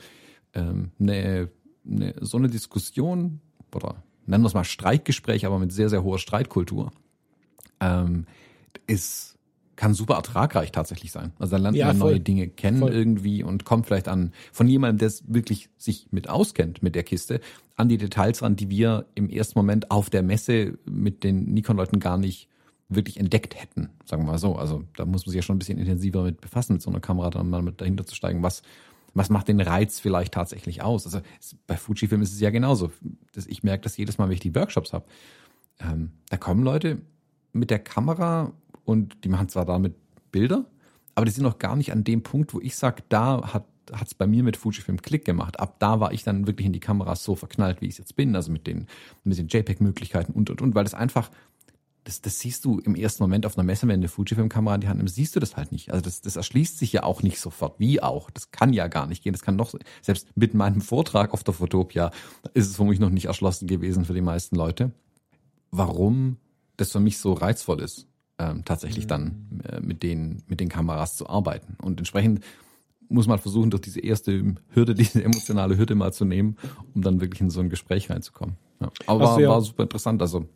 ähm, 0.54 0.92
eine, 1.00 1.50
eine, 1.84 2.14
so 2.20 2.38
eine 2.38 2.48
Diskussion 2.48 3.40
oder 3.74 3.96
nennen 4.24 4.44
wir 4.44 4.48
es 4.48 4.54
mal 4.54 4.62
Streitgespräch, 4.64 5.44
aber 5.46 5.58
mit 5.58 5.72
sehr, 5.72 5.88
sehr 5.88 6.04
hoher 6.04 6.20
Streitkultur, 6.20 6.92
ähm, 7.80 8.26
ist 8.86 9.33
kann 9.76 9.94
super 9.94 10.14
ertragreich 10.14 10.72
tatsächlich 10.72 11.12
sein. 11.12 11.32
Also 11.38 11.52
dann 11.52 11.62
lernt 11.62 11.76
ja, 11.76 11.86
man 11.88 11.96
voll, 11.96 12.12
neue 12.12 12.20
Dinge 12.20 12.48
kennen 12.48 12.78
voll. 12.78 12.92
irgendwie 12.92 13.42
und 13.42 13.64
kommt 13.64 13.86
vielleicht 13.86 14.08
an 14.08 14.32
von 14.52 14.68
jemandem, 14.68 14.98
der 14.98 15.18
wirklich 15.26 15.68
sich 15.76 16.08
mit 16.10 16.28
auskennt 16.28 16.82
mit 16.82 16.94
der 16.94 17.02
Kiste, 17.02 17.40
an 17.76 17.88
die 17.88 17.98
Details 17.98 18.42
ran, 18.42 18.56
die 18.56 18.70
wir 18.70 19.06
im 19.14 19.28
ersten 19.28 19.58
Moment 19.58 19.90
auf 19.90 20.10
der 20.10 20.22
Messe 20.22 20.78
mit 20.84 21.24
den 21.24 21.52
Nikon-Leuten 21.52 22.00
gar 22.00 22.18
nicht 22.18 22.48
wirklich 22.88 23.18
entdeckt 23.18 23.60
hätten, 23.60 23.90
sagen 24.04 24.24
wir 24.24 24.32
mal 24.32 24.38
so. 24.38 24.56
Also 24.56 24.84
da 24.96 25.04
muss 25.04 25.26
man 25.26 25.32
sich 25.32 25.36
ja 25.36 25.42
schon 25.42 25.56
ein 25.56 25.58
bisschen 25.58 25.78
intensiver 25.78 26.22
mit 26.22 26.40
befassen, 26.40 26.74
mit 26.74 26.82
so 26.82 26.90
einer 26.90 27.00
Kamera 27.00 27.30
dann 27.30 27.50
mal 27.50 27.62
mit 27.62 27.80
dahinter 27.80 28.06
zu 28.06 28.14
steigen, 28.14 28.42
was 28.42 28.62
was 29.14 29.30
macht 29.30 29.48
den 29.48 29.60
Reiz 29.60 30.00
vielleicht 30.00 30.34
tatsächlich 30.34 30.82
aus? 30.82 31.06
Also 31.06 31.20
bei 31.66 31.76
Fujifilm 31.76 32.20
ist 32.22 32.32
es 32.32 32.40
ja 32.40 32.50
genauso. 32.50 32.90
Ich 33.46 33.62
merke 33.62 33.84
das 33.84 33.96
jedes 33.96 34.18
Mal, 34.18 34.26
wenn 34.26 34.34
ich 34.34 34.40
die 34.40 34.54
Workshops 34.54 34.92
habe. 34.92 35.06
Ähm, 35.78 36.10
da 36.30 36.36
kommen 36.36 36.64
Leute 36.64 37.00
mit 37.54 37.70
der 37.70 37.78
Kamera 37.78 38.52
und 38.84 39.24
die 39.24 39.28
machen 39.28 39.48
zwar 39.48 39.64
damit 39.64 39.94
Bilder, 40.30 40.66
aber 41.14 41.26
die 41.26 41.32
sind 41.32 41.44
noch 41.44 41.58
gar 41.58 41.76
nicht 41.76 41.92
an 41.92 42.04
dem 42.04 42.22
Punkt, 42.22 42.54
wo 42.54 42.60
ich 42.60 42.76
sage, 42.76 43.02
da 43.08 43.52
hat 43.52 43.64
hat 43.92 44.06
es 44.06 44.14
bei 44.14 44.26
mir 44.26 44.42
mit 44.42 44.56
Fujifilm 44.56 45.02
Klick 45.02 45.24
gemacht. 45.24 45.60
Ab 45.60 45.76
da 45.78 46.00
war 46.00 46.12
ich 46.12 46.24
dann 46.24 46.46
wirklich 46.46 46.66
in 46.66 46.72
die 46.72 46.80
Kameras 46.80 47.22
so 47.22 47.34
verknallt, 47.34 47.80
wie 47.80 47.86
ich 47.86 47.98
jetzt 47.98 48.16
bin, 48.16 48.34
also 48.34 48.50
mit 48.50 48.66
den, 48.66 48.86
mit 49.24 49.36
den 49.38 49.48
JPEG-Möglichkeiten 49.48 50.32
und 50.32 50.50
und 50.50 50.62
und, 50.62 50.74
weil 50.74 50.84
das 50.84 50.94
einfach, 50.94 51.30
das, 52.04 52.20
das 52.20 52.38
siehst 52.38 52.64
du 52.64 52.78
im 52.80 52.94
ersten 52.94 53.22
Moment 53.22 53.46
auf 53.46 53.56
einer 53.56 53.64
Messe, 53.64 53.82
wenn 53.82 54.00
du 54.00 54.04
eine 54.04 54.08
Fujifilm-Kamera 54.08 54.76
in 54.76 54.80
die 54.82 54.88
Hand 54.88 54.98
nimmst, 54.98 55.14
siehst 55.14 55.36
du 55.36 55.40
das 55.40 55.56
halt 55.56 55.72
nicht. 55.72 55.90
Also 55.90 56.02
das, 56.02 56.20
das 56.20 56.36
erschließt 56.36 56.78
sich 56.78 56.92
ja 56.92 57.02
auch 57.02 57.22
nicht 57.22 57.40
sofort. 57.40 57.78
Wie 57.78 58.02
auch? 58.02 58.30
Das 58.30 58.50
kann 58.50 58.72
ja 58.72 58.88
gar 58.88 59.06
nicht 59.06 59.22
gehen. 59.22 59.32
Das 59.32 59.42
kann 59.42 59.56
noch, 59.56 59.74
selbst 60.02 60.28
mit 60.36 60.54
meinem 60.54 60.80
Vortrag 60.80 61.32
auf 61.32 61.44
der 61.44 61.54
Fotopia 61.54 62.10
ist 62.52 62.68
es 62.68 62.76
für 62.76 62.84
mich 62.84 63.00
noch 63.00 63.10
nicht 63.10 63.26
erschlossen 63.26 63.66
gewesen 63.66 64.04
für 64.04 64.14
die 64.14 64.20
meisten 64.20 64.56
Leute. 64.56 64.92
Warum 65.70 66.36
das 66.76 66.92
für 66.92 67.00
mich 67.00 67.18
so 67.18 67.32
reizvoll 67.32 67.80
ist 67.80 68.08
ähm, 68.38 68.64
tatsächlich 68.64 69.06
dann 69.06 69.62
äh, 69.68 69.80
mit 69.80 70.02
den 70.02 70.42
mit 70.46 70.60
den 70.60 70.68
Kameras 70.68 71.16
zu 71.16 71.28
arbeiten. 71.28 71.76
Und 71.80 71.98
entsprechend 71.98 72.44
muss 73.08 73.26
man 73.26 73.38
versuchen, 73.38 73.70
durch 73.70 73.82
diese 73.82 74.00
erste 74.00 74.56
Hürde, 74.70 74.94
diese 74.94 75.22
emotionale 75.22 75.76
Hürde 75.76 75.94
mal 75.94 76.12
zu 76.12 76.24
nehmen, 76.24 76.56
um 76.94 77.02
dann 77.02 77.20
wirklich 77.20 77.40
in 77.40 77.50
so 77.50 77.60
ein 77.60 77.70
Gespräch 77.70 78.10
reinzukommen. 78.10 78.56
Ja. 78.80 78.90
Aber 79.06 79.24
war, 79.24 79.40
ja. 79.40 79.48
war 79.48 79.60
super 79.60 79.84
interessant. 79.84 80.20
Also 80.20 80.48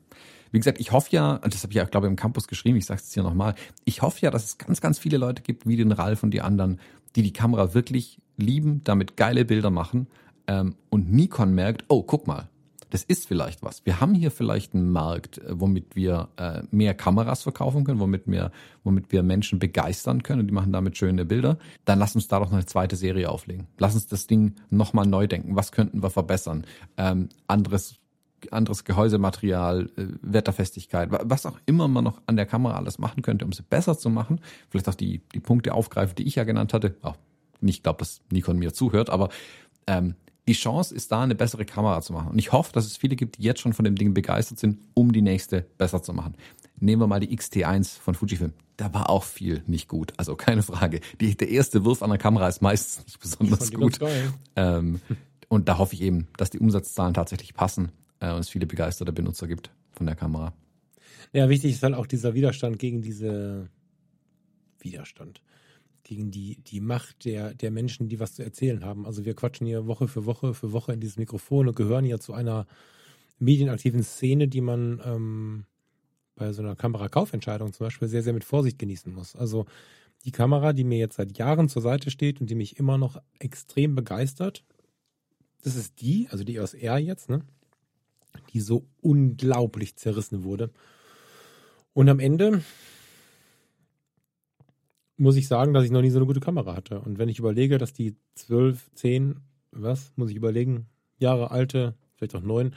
wie 0.50 0.58
gesagt, 0.58 0.80
ich 0.80 0.92
hoffe 0.92 1.10
ja, 1.12 1.36
und 1.36 1.52
das 1.52 1.62
habe 1.62 1.72
ich 1.72 1.76
ja, 1.76 1.84
glaube 1.84 2.06
ich, 2.06 2.10
im 2.10 2.16
Campus 2.16 2.48
geschrieben, 2.48 2.78
ich 2.78 2.86
sage 2.86 3.00
es 3.04 3.12
hier 3.12 3.22
nochmal, 3.22 3.54
ich 3.84 4.00
hoffe 4.00 4.20
ja, 4.22 4.30
dass 4.30 4.44
es 4.44 4.58
ganz, 4.58 4.80
ganz 4.80 4.98
viele 4.98 5.18
Leute 5.18 5.42
gibt, 5.42 5.66
wie 5.66 5.76
den 5.76 5.92
Ralf 5.92 6.22
und 6.22 6.30
die 6.30 6.40
anderen, 6.40 6.80
die 7.16 7.22
die 7.22 7.34
Kamera 7.34 7.74
wirklich 7.74 8.18
lieben, 8.38 8.82
damit 8.84 9.18
geile 9.18 9.44
Bilder 9.44 9.70
machen 9.70 10.06
ähm, 10.46 10.74
und 10.88 11.12
Nikon 11.12 11.54
merkt, 11.54 11.84
oh, 11.88 12.02
guck 12.02 12.26
mal, 12.26 12.48
das 12.90 13.04
ist 13.04 13.26
vielleicht 13.26 13.62
was. 13.62 13.84
Wir 13.84 14.00
haben 14.00 14.14
hier 14.14 14.30
vielleicht 14.30 14.74
einen 14.74 14.90
Markt, 14.90 15.38
äh, 15.38 15.60
womit 15.60 15.96
wir 15.96 16.28
äh, 16.36 16.62
mehr 16.70 16.94
Kameras 16.94 17.42
verkaufen 17.42 17.84
können, 17.84 18.00
womit 18.00 18.26
wir, 18.26 18.50
womit 18.84 19.12
wir 19.12 19.22
Menschen 19.22 19.58
begeistern 19.58 20.22
können 20.22 20.40
und 20.40 20.46
die 20.48 20.54
machen 20.54 20.72
damit 20.72 20.96
schöne 20.96 21.24
Bilder. 21.24 21.58
Dann 21.84 21.98
lass 21.98 22.14
uns 22.14 22.28
da 22.28 22.38
doch 22.38 22.52
eine 22.52 22.66
zweite 22.66 22.96
Serie 22.96 23.30
auflegen. 23.30 23.66
Lass 23.78 23.94
uns 23.94 24.06
das 24.06 24.26
Ding 24.26 24.54
nochmal 24.70 25.06
neu 25.06 25.26
denken. 25.26 25.56
Was 25.56 25.72
könnten 25.72 26.02
wir 26.02 26.10
verbessern? 26.10 26.64
Ähm, 26.96 27.28
anderes 27.46 27.96
anderes 28.52 28.84
Gehäusematerial, 28.84 29.90
äh, 29.96 30.06
Wetterfestigkeit, 30.22 31.08
was 31.10 31.44
auch 31.44 31.58
immer 31.66 31.88
man 31.88 32.04
noch 32.04 32.22
an 32.26 32.36
der 32.36 32.46
Kamera 32.46 32.76
alles 32.76 32.98
machen 32.98 33.22
könnte, 33.22 33.44
um 33.44 33.52
sie 33.52 33.62
besser 33.62 33.98
zu 33.98 34.10
machen. 34.10 34.40
Vielleicht 34.70 34.88
auch 34.88 34.94
die, 34.94 35.22
die 35.34 35.40
Punkte 35.40 35.74
aufgreifen, 35.74 36.14
die 36.14 36.22
ich 36.22 36.36
ja 36.36 36.44
genannt 36.44 36.72
hatte. 36.72 36.94
Auch 37.02 37.16
nicht 37.60 37.82
glaube, 37.82 37.98
dass 37.98 38.20
Nikon 38.30 38.58
mir 38.58 38.72
zuhört, 38.72 39.10
aber 39.10 39.30
ähm, 39.88 40.14
die 40.48 40.54
Chance 40.54 40.94
ist 40.94 41.12
da, 41.12 41.22
eine 41.22 41.34
bessere 41.34 41.66
Kamera 41.66 42.00
zu 42.00 42.14
machen. 42.14 42.30
Und 42.32 42.38
ich 42.38 42.52
hoffe, 42.52 42.72
dass 42.72 42.86
es 42.86 42.96
viele 42.96 43.16
gibt, 43.16 43.36
die 43.36 43.42
jetzt 43.42 43.60
schon 43.60 43.74
von 43.74 43.84
dem 43.84 43.96
Ding 43.96 44.14
begeistert 44.14 44.58
sind, 44.58 44.78
um 44.94 45.12
die 45.12 45.20
nächste 45.20 45.66
besser 45.76 46.02
zu 46.02 46.14
machen. 46.14 46.34
Nehmen 46.80 47.02
wir 47.02 47.06
mal 47.06 47.20
die 47.20 47.36
XT1 47.36 48.00
von 48.00 48.14
Fujifilm. 48.14 48.54
Da 48.78 48.94
war 48.94 49.10
auch 49.10 49.24
viel 49.24 49.62
nicht 49.66 49.88
gut. 49.88 50.14
Also 50.16 50.36
keine 50.36 50.62
Frage. 50.62 51.00
Die, 51.20 51.36
der 51.36 51.50
erste 51.50 51.84
Wurf 51.84 52.02
an 52.02 52.08
der 52.08 52.18
Kamera 52.18 52.48
ist 52.48 52.62
meistens 52.62 53.04
nicht 53.06 53.20
besonders 53.20 53.72
gut. 53.72 53.98
Ähm, 54.56 55.00
und 55.48 55.68
da 55.68 55.76
hoffe 55.76 55.94
ich 55.94 56.00
eben, 56.00 56.28
dass 56.38 56.50
die 56.50 56.58
Umsatzzahlen 56.58 57.12
tatsächlich 57.12 57.52
passen 57.52 57.92
äh, 58.20 58.32
und 58.32 58.40
es 58.40 58.48
viele 58.48 58.66
begeisterte 58.66 59.12
Benutzer 59.12 59.48
gibt 59.48 59.70
von 59.92 60.06
der 60.06 60.16
Kamera. 60.16 60.54
Ja, 61.34 61.50
wichtig 61.50 61.72
ist 61.72 61.82
halt 61.82 61.94
auch 61.94 62.06
dieser 62.06 62.32
Widerstand 62.34 62.78
gegen 62.78 63.02
diese 63.02 63.68
Widerstand 64.80 65.42
gegen 66.08 66.30
die, 66.30 66.56
die 66.66 66.80
Macht 66.80 67.26
der, 67.26 67.54
der 67.54 67.70
Menschen, 67.70 68.08
die 68.08 68.18
was 68.18 68.32
zu 68.32 68.42
erzählen 68.42 68.82
haben. 68.82 69.04
Also 69.04 69.26
wir 69.26 69.34
quatschen 69.34 69.66
hier 69.66 69.86
Woche 69.86 70.08
für 70.08 70.24
Woche 70.24 70.54
für 70.54 70.72
Woche 70.72 70.94
in 70.94 71.00
dieses 71.00 71.18
Mikrofon 71.18 71.68
und 71.68 71.76
gehören 71.76 72.06
ja 72.06 72.18
zu 72.18 72.32
einer 72.32 72.66
medienaktiven 73.38 74.02
Szene, 74.02 74.48
die 74.48 74.62
man 74.62 75.02
ähm, 75.04 75.64
bei 76.34 76.52
so 76.54 76.62
einer 76.62 76.76
Kamerakaufentscheidung 76.76 77.74
zum 77.74 77.86
Beispiel 77.86 78.08
sehr, 78.08 78.22
sehr 78.22 78.32
mit 78.32 78.44
Vorsicht 78.44 78.78
genießen 78.78 79.12
muss. 79.12 79.36
Also 79.36 79.66
die 80.24 80.32
Kamera, 80.32 80.72
die 80.72 80.84
mir 80.84 80.96
jetzt 80.96 81.16
seit 81.16 81.36
Jahren 81.36 81.68
zur 81.68 81.82
Seite 81.82 82.10
steht 82.10 82.40
und 82.40 82.48
die 82.48 82.54
mich 82.54 82.78
immer 82.78 82.96
noch 82.96 83.20
extrem 83.38 83.94
begeistert, 83.94 84.64
das 85.62 85.76
ist 85.76 86.00
die, 86.00 86.26
also 86.30 86.42
die 86.42 86.56
EOS 86.56 86.72
R 86.72 86.96
jetzt, 86.96 87.28
ne? 87.28 87.42
die 88.54 88.60
so 88.60 88.86
unglaublich 89.02 89.96
zerrissen 89.96 90.42
wurde. 90.42 90.70
Und 91.92 92.08
am 92.08 92.18
Ende 92.18 92.62
muss 95.18 95.36
ich 95.36 95.48
sagen, 95.48 95.74
dass 95.74 95.84
ich 95.84 95.90
noch 95.90 96.00
nie 96.00 96.10
so 96.10 96.18
eine 96.18 96.26
gute 96.26 96.40
Kamera 96.40 96.74
hatte. 96.74 97.00
Und 97.00 97.18
wenn 97.18 97.28
ich 97.28 97.38
überlege, 97.38 97.78
dass 97.78 97.92
die 97.92 98.16
12, 98.34 98.90
10, 98.94 99.36
was 99.72 100.12
muss 100.16 100.30
ich 100.30 100.36
überlegen, 100.36 100.86
Jahre 101.18 101.50
alte, 101.50 101.94
vielleicht 102.16 102.34
auch 102.34 102.42
neun, 102.42 102.72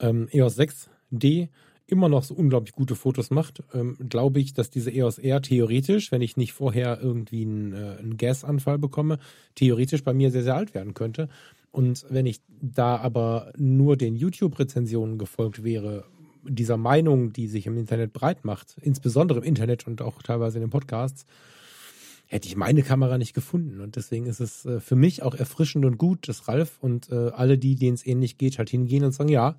ähm, 0.00 0.28
EOS 0.30 0.58
6D 0.58 1.48
immer 1.86 2.08
noch 2.08 2.22
so 2.22 2.34
unglaublich 2.34 2.72
gute 2.72 2.94
Fotos 2.94 3.30
macht, 3.30 3.62
ähm, 3.74 3.96
glaube 4.08 4.40
ich, 4.40 4.54
dass 4.54 4.70
diese 4.70 4.90
EOS 4.90 5.18
R 5.18 5.42
theoretisch, 5.42 6.12
wenn 6.12 6.22
ich 6.22 6.36
nicht 6.36 6.52
vorher 6.52 7.00
irgendwie 7.02 7.42
einen, 7.42 7.72
äh, 7.72 7.96
einen 7.98 8.16
Gasanfall 8.16 8.78
bekomme, 8.78 9.18
theoretisch 9.54 10.02
bei 10.02 10.14
mir 10.14 10.30
sehr, 10.30 10.44
sehr 10.44 10.56
alt 10.56 10.74
werden 10.74 10.94
könnte. 10.94 11.28
Und 11.72 12.06
wenn 12.08 12.24
ich 12.24 12.40
da 12.48 12.96
aber 12.96 13.52
nur 13.56 13.96
den 13.96 14.14
YouTube-Rezensionen 14.14 15.18
gefolgt 15.18 15.64
wäre, 15.64 16.04
dieser 16.44 16.76
Meinung, 16.76 17.32
die 17.32 17.48
sich 17.48 17.66
im 17.66 17.76
Internet 17.76 18.12
breit 18.12 18.44
macht, 18.44 18.76
insbesondere 18.80 19.40
im 19.40 19.44
Internet 19.44 19.86
und 19.86 20.00
auch 20.00 20.22
teilweise 20.22 20.58
in 20.58 20.62
den 20.62 20.70
Podcasts, 20.70 21.26
hätte 22.26 22.48
ich 22.48 22.56
meine 22.56 22.82
Kamera 22.82 23.18
nicht 23.18 23.34
gefunden. 23.34 23.80
Und 23.80 23.96
deswegen 23.96 24.26
ist 24.26 24.40
es 24.40 24.64
äh, 24.64 24.80
für 24.80 24.96
mich 24.96 25.22
auch 25.22 25.34
erfrischend 25.34 25.84
und 25.84 25.98
gut, 25.98 26.28
dass 26.28 26.48
Ralf 26.48 26.78
und 26.80 27.10
äh, 27.10 27.30
alle 27.34 27.58
die, 27.58 27.76
denen 27.76 27.94
es 27.94 28.06
ähnlich 28.06 28.38
geht, 28.38 28.58
halt 28.58 28.70
hingehen 28.70 29.04
und 29.04 29.12
sagen, 29.12 29.28
ja, 29.28 29.56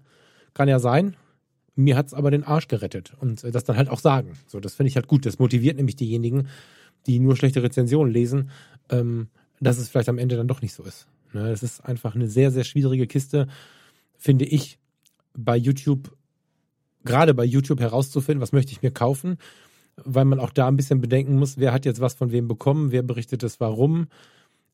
kann 0.53 0.67
ja 0.67 0.79
sein. 0.79 1.15
Mir 1.75 1.97
hat's 1.97 2.13
aber 2.13 2.31
den 2.31 2.43
Arsch 2.43 2.67
gerettet. 2.67 3.13
Und 3.19 3.43
äh, 3.43 3.51
das 3.51 3.63
dann 3.63 3.77
halt 3.77 3.89
auch 3.89 3.99
sagen. 3.99 4.33
So, 4.47 4.59
das 4.59 4.75
finde 4.75 4.89
ich 4.89 4.95
halt 4.95 5.07
gut. 5.07 5.25
Das 5.25 5.39
motiviert 5.39 5.77
nämlich 5.77 5.95
diejenigen, 5.95 6.47
die 7.05 7.19
nur 7.19 7.35
schlechte 7.35 7.61
Rezensionen 7.61 8.11
lesen, 8.11 8.49
ähm, 8.89 9.27
dass 9.59 9.77
es 9.77 9.89
vielleicht 9.89 10.09
am 10.09 10.17
Ende 10.17 10.35
dann 10.35 10.47
doch 10.47 10.61
nicht 10.61 10.73
so 10.73 10.83
ist. 10.83 11.07
Ne, 11.33 11.49
das 11.49 11.63
ist 11.63 11.83
einfach 11.85 12.15
eine 12.15 12.27
sehr, 12.27 12.51
sehr 12.51 12.63
schwierige 12.63 13.07
Kiste, 13.07 13.47
finde 14.17 14.45
ich, 14.45 14.79
bei 15.33 15.57
YouTube, 15.57 16.15
gerade 17.03 17.33
bei 17.33 17.43
YouTube 17.43 17.81
herauszufinden, 17.81 18.41
was 18.41 18.53
möchte 18.53 18.71
ich 18.71 18.81
mir 18.81 18.91
kaufen 18.91 19.37
weil 20.03 20.25
man 20.25 20.39
auch 20.39 20.51
da 20.51 20.67
ein 20.67 20.75
bisschen 20.75 21.01
bedenken 21.01 21.37
muss, 21.37 21.57
wer 21.57 21.71
hat 21.71 21.85
jetzt 21.85 22.01
was 22.01 22.15
von 22.15 22.31
wem 22.31 22.47
bekommen, 22.47 22.91
wer 22.91 23.03
berichtet 23.03 23.43
es 23.43 23.59
warum. 23.59 24.07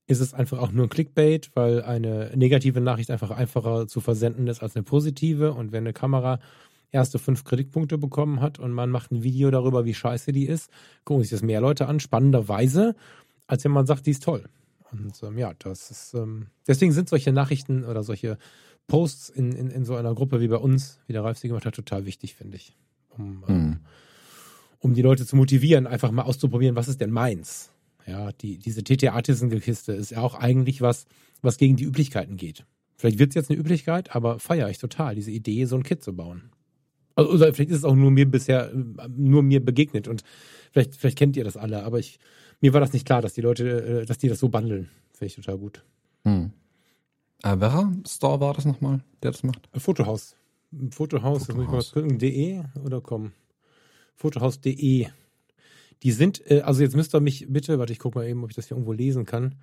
Ist 0.07 0.19
es 0.19 0.33
einfach 0.33 0.59
auch 0.59 0.71
nur 0.71 0.87
ein 0.87 0.89
Clickbait, 0.89 1.51
weil 1.53 1.83
eine 1.83 2.31
negative 2.35 2.81
Nachricht 2.81 3.11
einfach 3.11 3.31
einfacher 3.31 3.87
zu 3.87 4.01
versenden 4.01 4.47
ist 4.47 4.61
als 4.61 4.75
eine 4.75 4.83
positive. 4.83 5.53
Und 5.53 5.71
wenn 5.71 5.83
eine 5.83 5.93
Kamera 5.93 6.39
erste 6.91 7.19
fünf 7.19 7.43
Kritikpunkte 7.43 7.97
bekommen 7.97 8.41
hat 8.41 8.59
und 8.59 8.71
man 8.71 8.89
macht 8.89 9.11
ein 9.11 9.23
Video 9.23 9.51
darüber, 9.51 9.85
wie 9.85 9.93
scheiße 9.93 10.31
die 10.31 10.47
ist, 10.47 10.69
gucken 11.05 11.23
sich 11.23 11.31
das 11.31 11.43
mehr 11.43 11.61
Leute 11.61 11.87
an, 11.87 11.99
spannenderweise, 11.99 12.95
als 13.47 13.63
wenn 13.63 13.71
man 13.71 13.85
sagt, 13.85 14.05
die 14.07 14.11
ist 14.11 14.23
toll. 14.23 14.49
Und 14.91 15.21
ähm, 15.23 15.37
ja, 15.37 15.53
das 15.59 15.91
ist, 15.91 16.13
ähm, 16.15 16.47
deswegen 16.67 16.91
sind 16.91 17.07
solche 17.07 17.31
Nachrichten 17.31 17.85
oder 17.85 18.03
solche 18.03 18.37
Posts 18.87 19.29
in, 19.29 19.53
in, 19.53 19.69
in 19.69 19.85
so 19.85 19.95
einer 19.95 20.13
Gruppe 20.13 20.41
wie 20.41 20.49
bei 20.49 20.57
uns, 20.57 20.99
wie 21.07 21.13
der 21.13 21.23
Ralf 21.23 21.37
sie 21.37 21.47
gemacht 21.47 21.65
hat, 21.65 21.75
total 21.75 22.05
wichtig, 22.05 22.35
finde 22.35 22.57
ich. 22.57 22.75
Um, 23.17 23.45
ähm, 23.47 23.55
hm 23.55 23.79
um 24.81 24.93
die 24.93 25.01
Leute 25.01 25.25
zu 25.25 25.35
motivieren, 25.35 25.87
einfach 25.87 26.11
mal 26.11 26.23
auszuprobieren, 26.23 26.75
was 26.75 26.87
ist 26.87 26.99
denn 26.99 27.11
meins? 27.11 27.71
Ja, 28.05 28.31
die, 28.31 28.57
diese 28.57 28.83
TT 28.83 29.09
Artisan-Kiste 29.09 29.93
ist 29.93 30.11
ja 30.11 30.21
auch 30.21 30.35
eigentlich 30.35 30.81
was, 30.81 31.05
was 31.41 31.57
gegen 31.57 31.75
die 31.75 31.83
Üblichkeiten 31.83 32.35
geht. 32.35 32.65
Vielleicht 32.97 33.19
wird 33.19 33.29
es 33.29 33.35
jetzt 33.35 33.49
eine 33.49 33.59
Üblichkeit, 33.59 34.15
aber 34.15 34.39
feiere 34.39 34.69
ich 34.69 34.79
total, 34.79 35.15
diese 35.15 35.31
Idee, 35.31 35.65
so 35.65 35.75
ein 35.75 35.83
Kit 35.83 36.03
zu 36.03 36.15
bauen. 36.15 36.51
Also, 37.15 37.31
oder 37.31 37.53
vielleicht 37.53 37.71
ist 37.71 37.77
es 37.77 37.83
auch 37.83 37.95
nur 37.95 38.11
mir 38.11 38.29
bisher, 38.29 38.71
nur 39.15 39.43
mir 39.43 39.63
begegnet 39.63 40.07
und 40.07 40.23
vielleicht, 40.71 40.95
vielleicht 40.95 41.17
kennt 41.17 41.37
ihr 41.37 41.43
das 41.43 41.57
alle, 41.57 41.83
aber 41.83 41.99
ich, 41.99 42.19
mir 42.59 42.73
war 42.73 42.81
das 42.81 42.93
nicht 42.93 43.05
klar, 43.05 43.21
dass 43.21 43.33
die 43.33 43.41
Leute, 43.41 44.01
äh, 44.01 44.05
dass 44.05 44.17
die 44.17 44.29
das 44.29 44.39
so 44.39 44.49
bundeln. 44.49 44.89
Finde 45.13 45.25
ich 45.27 45.35
total 45.35 45.57
gut. 45.57 45.83
Hm. 46.23 46.51
Äh, 47.43 47.59
welcher 47.59 47.91
Store 48.07 48.39
war 48.39 48.53
das 48.53 48.65
nochmal, 48.65 49.03
der 49.21 49.31
das 49.31 49.43
macht? 49.43 49.69
Fotohaus. 49.75 50.35
Fotohaus, 50.91 50.95
Fotohaus. 50.95 51.47
das 51.47 51.55
muss 51.55 51.65
ich 51.65 51.71
mal 51.71 52.01
gucken, 52.01 52.17
de 52.17 52.63
oder 52.83 53.01
com 53.01 53.31
fotohaus.de. 54.15 55.07
Die 56.03 56.11
sind, 56.11 56.49
äh, 56.49 56.61
also 56.61 56.81
jetzt 56.81 56.95
müsst 56.95 57.13
ihr 57.13 57.19
mich 57.19 57.45
bitte, 57.49 57.79
warte, 57.79 57.93
ich 57.93 57.99
gucke 57.99 58.19
mal 58.19 58.27
eben, 58.27 58.43
ob 58.43 58.49
ich 58.49 58.55
das 58.55 58.67
hier 58.67 58.77
irgendwo 58.77 58.93
lesen 58.93 59.25
kann. 59.25 59.55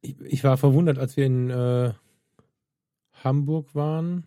Ich, 0.00 0.20
ich 0.20 0.44
war 0.44 0.56
verwundert, 0.56 0.98
als 0.98 1.16
wir 1.16 1.26
in 1.26 1.50
äh, 1.50 1.92
Hamburg 3.24 3.74
waren, 3.74 4.26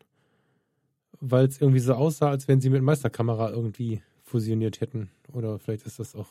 weil 1.20 1.46
es 1.46 1.60
irgendwie 1.60 1.80
so 1.80 1.94
aussah, 1.94 2.30
als 2.30 2.48
wenn 2.48 2.62
sie 2.62 2.70
mit 2.70 2.82
Meisterkamera 2.82 3.50
irgendwie 3.50 4.02
fusioniert 4.24 4.82
hätten. 4.82 5.10
Oder 5.34 5.60
vielleicht 5.60 5.86
ist 5.86 6.00
das 6.00 6.16
auch 6.16 6.30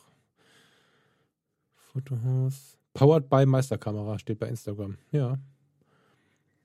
Fotohaus. 1.74 2.78
Powered 2.94 3.28
by 3.28 3.46
Meisterkamera 3.46 4.18
steht 4.18 4.38
bei 4.38 4.48
Instagram. 4.48 4.96
Ja. 5.12 5.38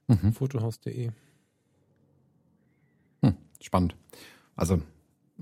Mhm. 0.07 0.33
Fotohaus.de. 0.33 1.11
Hm, 3.21 3.37
spannend. 3.61 3.95
Also 4.55 4.81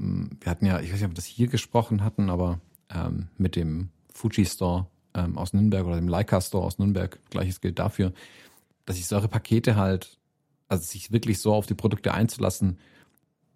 wir 0.01 0.49
hatten 0.49 0.65
ja, 0.65 0.79
ich 0.79 0.87
weiß 0.87 0.99
nicht, 0.99 1.05
ob 1.05 1.11
wir 1.11 1.15
das 1.15 1.25
hier 1.25 1.47
gesprochen 1.47 2.03
hatten, 2.03 2.29
aber 2.29 2.59
ähm, 2.89 3.27
mit 3.37 3.55
dem 3.55 3.89
Fuji 4.13 4.45
Store 4.45 4.87
ähm, 5.13 5.37
aus 5.37 5.53
Nürnberg 5.53 5.85
oder 5.85 5.95
dem 5.95 6.07
Leica 6.07 6.41
Store 6.41 6.65
aus 6.65 6.79
Nürnberg, 6.79 7.19
gleiches 7.29 7.61
gilt 7.61 7.77
dafür, 7.79 8.11
dass 8.85 8.97
ich 8.97 9.07
solche 9.07 9.27
Pakete 9.27 9.75
halt, 9.75 10.17
also 10.67 10.83
sich 10.83 11.11
wirklich 11.11 11.39
so 11.39 11.53
auf 11.53 11.67
die 11.67 11.75
Produkte 11.75 12.13
einzulassen, 12.13 12.79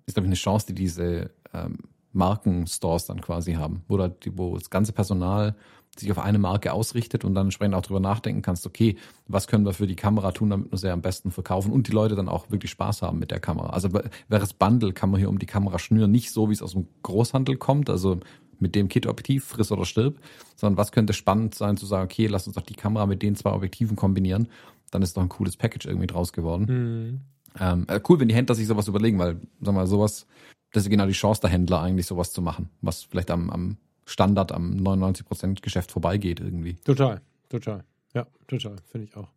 ist, 0.05 0.13
glaube 0.13 0.27
ich, 0.27 0.29
eine 0.29 0.35
Chance, 0.35 0.67
die 0.67 0.75
diese 0.75 1.31
ähm, 1.53 1.79
Markenstores 2.13 3.05
dann 3.07 3.21
quasi 3.21 3.53
haben, 3.53 3.83
wo, 3.87 3.97
da, 3.97 4.11
wo 4.33 4.55
das 4.55 4.69
ganze 4.69 4.93
Personal 4.93 5.55
sich 5.99 6.11
auf 6.11 6.19
eine 6.19 6.37
Marke 6.37 6.73
ausrichtet 6.73 7.25
und 7.25 7.33
dann 7.35 7.47
entsprechend 7.47 7.75
auch 7.75 7.81
drüber 7.81 7.99
nachdenken 7.99 8.41
kannst, 8.41 8.65
okay, 8.65 8.97
was 9.27 9.47
können 9.47 9.65
wir 9.65 9.73
für 9.73 9.87
die 9.87 9.95
Kamera 9.95 10.31
tun, 10.31 10.49
damit 10.49 10.71
wir 10.71 10.77
sie 10.77 10.89
am 10.89 11.01
besten 11.01 11.31
verkaufen 11.31 11.71
und 11.71 11.87
die 11.87 11.91
Leute 11.91 12.15
dann 12.15 12.29
auch 12.29 12.51
wirklich 12.51 12.71
Spaß 12.71 13.01
haben 13.01 13.19
mit 13.19 13.31
der 13.31 13.39
Kamera. 13.39 13.69
Also 13.69 13.93
wäre 13.93 14.43
es 14.43 14.53
Bundle, 14.53 14.93
kann 14.93 15.09
man 15.09 15.19
hier 15.19 15.29
um 15.29 15.39
die 15.39 15.45
Kamera 15.45 15.79
schnüren, 15.79 16.11
nicht 16.11 16.31
so, 16.31 16.49
wie 16.49 16.53
es 16.53 16.61
aus 16.61 16.73
dem 16.73 16.87
Großhandel 17.03 17.57
kommt, 17.57 17.89
also 17.89 18.19
mit 18.59 18.75
dem 18.75 18.87
Kit-Objektiv, 18.87 19.45
friss 19.45 19.71
oder 19.71 19.85
stirb, 19.85 20.19
sondern 20.55 20.77
was 20.77 20.91
könnte 20.91 21.13
spannend 21.13 21.55
sein 21.55 21.77
zu 21.77 21.85
sagen, 21.85 22.05
okay, 22.05 22.27
lass 22.27 22.47
uns 22.47 22.55
doch 22.55 22.63
die 22.63 22.75
Kamera 22.75 23.05
mit 23.05 23.21
den 23.21 23.35
zwei 23.35 23.51
Objektiven 23.51 23.95
kombinieren, 23.95 24.47
dann 24.91 25.01
ist 25.01 25.17
doch 25.17 25.21
ein 25.21 25.29
cooles 25.29 25.57
Package 25.57 25.87
irgendwie 25.87 26.07
draus 26.07 26.33
geworden. 26.33 26.65
Mhm. 26.67 27.21
Ähm, 27.59 27.85
äh, 27.87 27.99
cool, 28.07 28.19
wenn 28.19 28.27
die 28.27 28.35
Händler 28.35 28.55
sich 28.55 28.67
sowas 28.67 28.87
überlegen, 28.87 29.19
weil, 29.19 29.39
sag 29.61 29.73
mal, 29.73 29.87
sowas, 29.87 30.25
das 30.73 30.83
ist 30.83 30.89
genau 30.89 31.05
die 31.05 31.13
Chance 31.13 31.41
der 31.41 31.49
Händler 31.49 31.81
eigentlich, 31.81 32.05
sowas 32.05 32.33
zu 32.33 32.41
machen, 32.41 32.69
was 32.81 33.03
vielleicht 33.03 33.31
am, 33.31 33.49
am 33.49 33.77
Standard 34.05 34.51
am 34.51 34.73
99% 34.73 35.61
Geschäft 35.61 35.91
vorbeigeht 35.91 36.39
irgendwie. 36.39 36.75
Total, 36.75 37.21
total. 37.49 37.83
Ja, 38.13 38.27
total, 38.47 38.75
finde 38.89 39.07
ich 39.07 39.17
auch. 39.17 39.29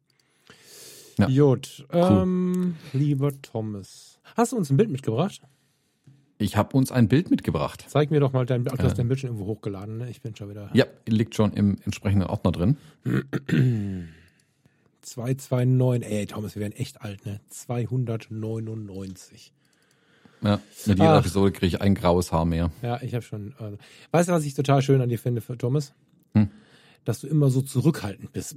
Ja. 1.18 1.26
Gut, 1.26 1.86
cool. 1.92 2.20
ähm, 2.22 2.76
lieber 2.92 3.32
Thomas. 3.42 4.20
Hast 4.36 4.52
du 4.52 4.56
uns 4.56 4.70
ein 4.70 4.76
Bild 4.76 4.90
mitgebracht? 4.90 5.40
Ich 6.40 6.56
habe 6.56 6.76
uns 6.76 6.92
ein 6.92 7.08
Bild 7.08 7.30
mitgebracht. 7.30 7.84
Zeig 7.88 8.12
mir 8.12 8.20
doch 8.20 8.32
mal 8.32 8.46
dein 8.46 8.62
Bild. 8.62 8.78
Du 8.78 8.84
hast 8.84 8.96
dein 8.98 9.08
Bild 9.08 9.18
schon 9.18 9.30
irgendwo 9.30 9.46
hochgeladen, 9.46 9.98
ne? 9.98 10.08
Ich 10.08 10.22
bin 10.22 10.36
schon 10.36 10.48
wieder. 10.48 10.70
Ja, 10.72 10.86
liegt 11.06 11.34
schon 11.34 11.52
im 11.52 11.78
entsprechenden 11.84 12.28
Ordner 12.28 12.52
drin. 12.52 12.76
229, 15.02 16.12
ey 16.12 16.26
Thomas, 16.26 16.54
wir 16.54 16.62
werden 16.62 16.74
echt 16.74 17.02
alt, 17.02 17.26
ne? 17.26 17.40
299. 17.48 19.52
Ja, 20.42 20.60
mit 20.86 20.98
jeder 20.98 21.14
Ach. 21.14 21.20
Episode 21.20 21.52
kriege 21.52 21.66
ich 21.66 21.80
ein 21.80 21.94
graues 21.94 22.32
Haar 22.32 22.44
mehr. 22.44 22.70
Ja, 22.82 23.00
ich 23.02 23.14
habe 23.14 23.24
schon. 23.24 23.54
Also. 23.58 23.78
Weißt 24.10 24.28
du, 24.28 24.32
was 24.32 24.44
ich 24.44 24.54
total 24.54 24.82
schön 24.82 25.00
an 25.00 25.08
dir 25.08 25.18
finde, 25.18 25.42
Thomas? 25.58 25.92
Hm? 26.34 26.50
Dass 27.04 27.20
du 27.20 27.26
immer 27.26 27.50
so 27.50 27.62
zurückhaltend 27.62 28.32
bist. 28.32 28.56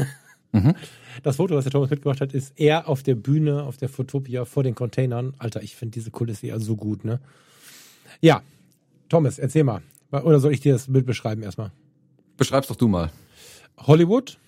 mhm. 0.52 0.74
Das 1.22 1.36
Foto, 1.36 1.54
was 1.54 1.64
der 1.64 1.72
Thomas 1.72 1.90
mitgebracht 1.90 2.20
hat, 2.20 2.32
ist 2.32 2.58
er 2.58 2.88
auf 2.88 3.02
der 3.02 3.14
Bühne, 3.14 3.62
auf 3.62 3.76
der 3.76 3.88
Fotopia 3.88 4.44
vor 4.44 4.62
den 4.62 4.74
Containern. 4.74 5.34
Alter, 5.38 5.62
ich 5.62 5.76
finde 5.76 5.92
diese 5.92 6.10
Kulisse 6.10 6.48
ja 6.48 6.58
so 6.58 6.76
gut, 6.76 7.04
ne? 7.04 7.20
Ja, 8.20 8.42
Thomas, 9.08 9.38
erzähl 9.38 9.64
mal. 9.64 9.82
Oder 10.10 10.40
soll 10.40 10.52
ich 10.52 10.60
dir 10.60 10.72
das 10.72 10.92
Bild 10.92 11.06
beschreiben 11.06 11.42
erstmal? 11.42 11.70
Beschreib's 12.36 12.68
doch 12.68 12.76
du 12.76 12.88
mal. 12.88 13.10
Hollywood? 13.78 14.38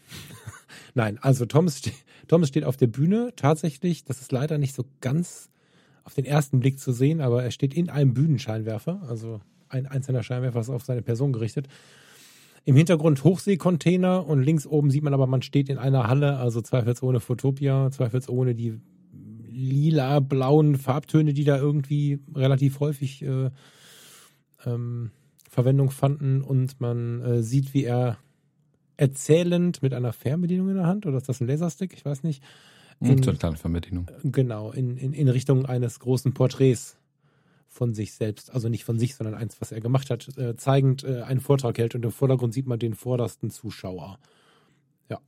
Nein, 0.94 1.18
also 1.20 1.46
Thomas, 1.46 1.82
Thomas 2.28 2.48
steht 2.48 2.64
auf 2.64 2.76
der 2.76 2.86
Bühne. 2.86 3.32
Tatsächlich, 3.36 4.04
das 4.04 4.20
ist 4.20 4.32
leider 4.32 4.58
nicht 4.58 4.74
so 4.74 4.84
ganz 5.00 5.50
auf 6.04 6.14
den 6.14 6.24
ersten 6.24 6.60
Blick 6.60 6.78
zu 6.78 6.92
sehen, 6.92 7.20
aber 7.20 7.42
er 7.42 7.50
steht 7.50 7.74
in 7.74 7.90
einem 7.90 8.14
Bühnenscheinwerfer, 8.14 9.02
also 9.08 9.40
ein 9.68 9.86
einzelner 9.86 10.22
Scheinwerfer 10.22 10.60
ist 10.60 10.70
auf 10.70 10.84
seine 10.84 11.02
Person 11.02 11.32
gerichtet. 11.32 11.68
Im 12.66 12.76
Hintergrund 12.76 13.24
Hochseekontainer 13.24 14.26
und 14.26 14.42
links 14.42 14.66
oben 14.66 14.90
sieht 14.90 15.02
man 15.02 15.14
aber, 15.14 15.26
man 15.26 15.42
steht 15.42 15.68
in 15.68 15.78
einer 15.78 16.06
Halle, 16.06 16.36
also 16.36 16.60
zweifelsohne 16.60 17.20
Fotopia, 17.20 17.90
zweifelsohne 17.90 18.54
die 18.54 18.80
lila-blauen 19.50 20.76
Farbtöne, 20.76 21.32
die 21.32 21.44
da 21.44 21.58
irgendwie 21.58 22.20
relativ 22.34 22.80
häufig 22.80 23.22
äh, 23.22 23.50
ähm, 24.64 25.10
Verwendung 25.48 25.90
fanden 25.90 26.42
und 26.42 26.80
man 26.80 27.20
äh, 27.22 27.42
sieht, 27.42 27.74
wie 27.74 27.84
er 27.84 28.18
erzählend 28.96 29.82
mit 29.82 29.92
einer 29.92 30.12
Fernbedienung 30.12 30.70
in 30.70 30.76
der 30.76 30.86
Hand, 30.86 31.06
oder 31.06 31.16
ist 31.16 31.28
das 31.28 31.40
ein 31.40 31.46
Laserstick? 31.46 31.92
Ich 31.92 32.04
weiß 32.04 32.22
nicht 32.22 32.42
In, 33.12 33.22
so 33.22 33.30
eine 33.30 33.38
kleine 33.38 33.56
Fernbedienung. 33.56 34.10
Genau, 34.24 34.72
in, 34.72 34.96
in, 34.96 35.12
in 35.12 35.28
Richtung 35.28 35.66
eines 35.66 36.00
großen 36.00 36.34
Porträts 36.34 36.96
von 37.68 37.92
sich 37.92 38.14
selbst, 38.14 38.52
also 38.54 38.68
nicht 38.68 38.84
von 38.84 38.98
sich, 38.98 39.16
sondern 39.16 39.34
eins, 39.34 39.60
was 39.60 39.72
er 39.72 39.80
gemacht 39.80 40.08
hat, 40.10 40.36
äh, 40.38 40.56
zeigend 40.56 41.02
äh, 41.04 41.22
einen 41.22 41.40
Vortrag 41.40 41.76
hält 41.78 41.94
und 41.94 42.04
im 42.04 42.12
Vordergrund 42.12 42.54
sieht 42.54 42.66
man 42.66 42.78
den 42.78 42.94
vordersten 42.94 43.50
Zuschauer. 43.50 44.18
Ja. 45.10 45.18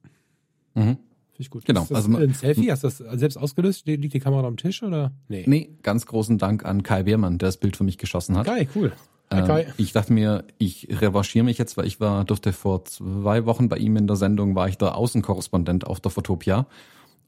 Mhm. 0.75 0.83
Finde 0.85 0.99
ich 1.39 1.51
gut. 1.51 1.65
Genau, 1.65 1.81
das 1.89 2.07
also- 2.07 2.17
ein 2.17 2.33
Selfie? 2.35 2.71
Hast 2.71 2.85
du 2.85 2.89
das 2.89 2.99
selbst 2.99 3.37
ausgelöst? 3.37 3.87
Liegt 3.87 4.15
die 4.15 4.21
Kamera 4.21 4.47
am 4.47 4.57
Tisch 4.57 4.83
oder? 4.83 5.13
Nee. 5.29 5.45
Nee, 5.47 5.71
ganz 5.83 6.07
großen 6.07 6.39
Dank 6.39 6.65
an 6.65 6.83
Kai 6.83 7.05
Wehrmann, 7.05 7.39
der 7.39 7.49
das 7.49 7.59
Bild 7.59 7.77
für 7.77 7.85
mich 7.85 7.99
geschossen 7.99 8.37
hat. 8.39 8.47
Geil, 8.47 8.69
cool. 8.75 8.93
Hi, 9.31 9.63
Ähm, 9.63 9.73
ich 9.77 9.93
dachte 9.93 10.13
mir, 10.13 10.45
ich 10.57 10.89
revanchiere 10.89 11.45
mich 11.45 11.59
jetzt, 11.59 11.77
weil 11.77 11.87
ich 11.87 11.99
war, 12.01 12.25
durfte 12.25 12.53
vor 12.53 12.85
zwei 12.85 13.45
Wochen 13.45 13.69
bei 13.69 13.77
ihm 13.77 13.97
in 13.97 14.07
der 14.07 14.17
Sendung, 14.17 14.55
war 14.55 14.69
ich 14.69 14.79
der 14.79 14.97
Außenkorrespondent 14.97 15.87
auf 15.87 15.99
der 16.01 16.13
Fotopia. 16.13 16.67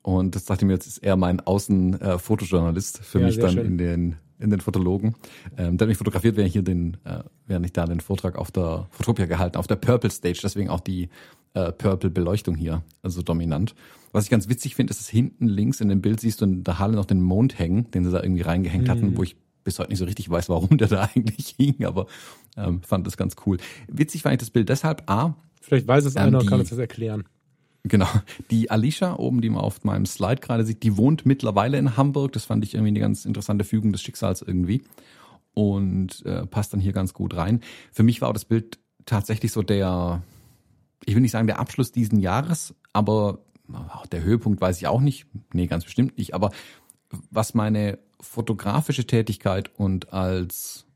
Und 0.08 0.34
das 0.34 0.46
dachte 0.46 0.64
ich 0.64 0.66
mir, 0.68 0.72
jetzt 0.72 0.86
ist 0.86 0.98
er 0.98 1.16
mein 1.16 1.40
Außen-Fotojournalist 1.40 2.98
für 3.04 3.20
Ja, 3.20 3.26
mich 3.26 3.38
dann 3.38 3.52
schön. 3.52 3.66
in 3.66 3.76
den, 3.78 4.16
in 4.38 4.48
den 4.50 4.60
Fotologen. 4.60 5.14
Ähm, 5.58 5.76
der 5.76 5.84
hat 5.84 5.88
mich 5.88 5.98
fotografiert, 5.98 6.36
während 6.36 6.48
ich 6.48 6.52
hier 6.54 6.62
den, 6.62 6.96
äh, 7.04 7.20
während 7.46 7.66
ich 7.66 7.72
da 7.72 7.84
den 7.84 8.00
Vortrag 8.00 8.36
auf 8.36 8.50
der 8.50 8.88
Fotopia 8.90 9.26
gehalten, 9.26 9.56
auf 9.58 9.66
der 9.66 9.76
Purple 9.76 10.10
Stage, 10.10 10.40
deswegen 10.42 10.70
auch 10.70 10.80
die 10.80 11.10
äh, 11.54 11.72
Purple 11.72 12.10
Beleuchtung 12.10 12.54
hier, 12.54 12.82
also 13.02 13.20
dominant. 13.22 13.74
Was 14.12 14.24
ich 14.24 14.30
ganz 14.30 14.48
witzig 14.48 14.74
finde, 14.76 14.92
ist, 14.92 15.00
dass 15.00 15.08
hinten 15.08 15.46
links 15.46 15.80
in 15.80 15.88
dem 15.90 16.00
Bild 16.00 16.20
siehst 16.20 16.40
du 16.40 16.46
in 16.46 16.64
der 16.64 16.78
Halle 16.78 16.94
noch 16.96 17.04
den 17.04 17.20
Mond 17.20 17.58
hängen, 17.58 17.90
den 17.90 18.04
sie 18.04 18.10
da 18.10 18.22
irgendwie 18.22 18.42
reingehängt 18.42 18.86
Mhm. 18.86 18.90
hatten, 18.90 19.16
wo 19.18 19.22
ich 19.22 19.36
bis 19.64 19.78
heute 19.78 19.90
nicht 19.90 19.98
so 19.98 20.06
richtig 20.06 20.30
weiß, 20.30 20.48
warum 20.48 20.70
der 20.78 20.88
da 20.88 21.08
eigentlich 21.14 21.54
hing, 21.58 21.84
aber 21.84 22.06
ähm, 22.56 22.80
fand 22.82 23.06
das 23.06 23.16
ganz 23.18 23.36
cool. 23.44 23.58
Witzig 23.88 24.22
fand 24.22 24.32
ich 24.34 24.38
das 24.38 24.50
Bild 24.50 24.68
deshalb, 24.70 25.02
A, 25.10 25.34
Vielleicht 25.60 25.86
weiß 25.86 26.06
es 26.06 26.16
ähm, 26.16 26.22
einer 26.22 26.38
und 26.38 26.46
kann 26.48 26.60
uns 26.60 26.70
das 26.70 26.78
erklären. 26.78 27.24
Genau. 27.88 28.08
Die 28.50 28.70
Alicia 28.70 29.16
oben, 29.16 29.40
die 29.40 29.50
man 29.50 29.62
auf 29.62 29.84
meinem 29.84 30.06
Slide 30.06 30.40
gerade 30.40 30.64
sieht, 30.64 30.82
die 30.82 30.96
wohnt 30.96 31.26
mittlerweile 31.26 31.78
in 31.78 31.96
Hamburg. 31.96 32.32
Das 32.32 32.44
fand 32.44 32.64
ich 32.64 32.74
irgendwie 32.74 32.90
eine 32.90 33.00
ganz 33.00 33.24
interessante 33.24 33.64
Fügung 33.64 33.92
des 33.92 34.02
Schicksals 34.02 34.42
irgendwie. 34.42 34.82
Und 35.54 36.24
äh, 36.24 36.46
passt 36.46 36.72
dann 36.72 36.80
hier 36.80 36.92
ganz 36.92 37.14
gut 37.14 37.36
rein. 37.36 37.60
Für 37.92 38.02
mich 38.02 38.20
war 38.20 38.28
auch 38.28 38.34
das 38.34 38.44
Bild 38.44 38.78
tatsächlich 39.06 39.52
so 39.52 39.62
der, 39.62 40.22
ich 41.04 41.14
will 41.14 41.22
nicht 41.22 41.32
sagen 41.32 41.46
der 41.46 41.58
Abschluss 41.58 41.90
diesen 41.90 42.20
Jahres, 42.20 42.74
aber 42.92 43.40
auch 43.72 44.06
der 44.06 44.22
Höhepunkt 44.22 44.60
weiß 44.60 44.78
ich 44.78 44.86
auch 44.86 45.00
nicht. 45.00 45.26
Nee, 45.52 45.66
ganz 45.66 45.84
bestimmt 45.84 46.16
nicht. 46.18 46.34
Aber 46.34 46.50
was 47.30 47.54
meine 47.54 47.98
fotografische 48.20 49.06
Tätigkeit 49.06 49.70
und 49.76 50.12
als 50.12 50.86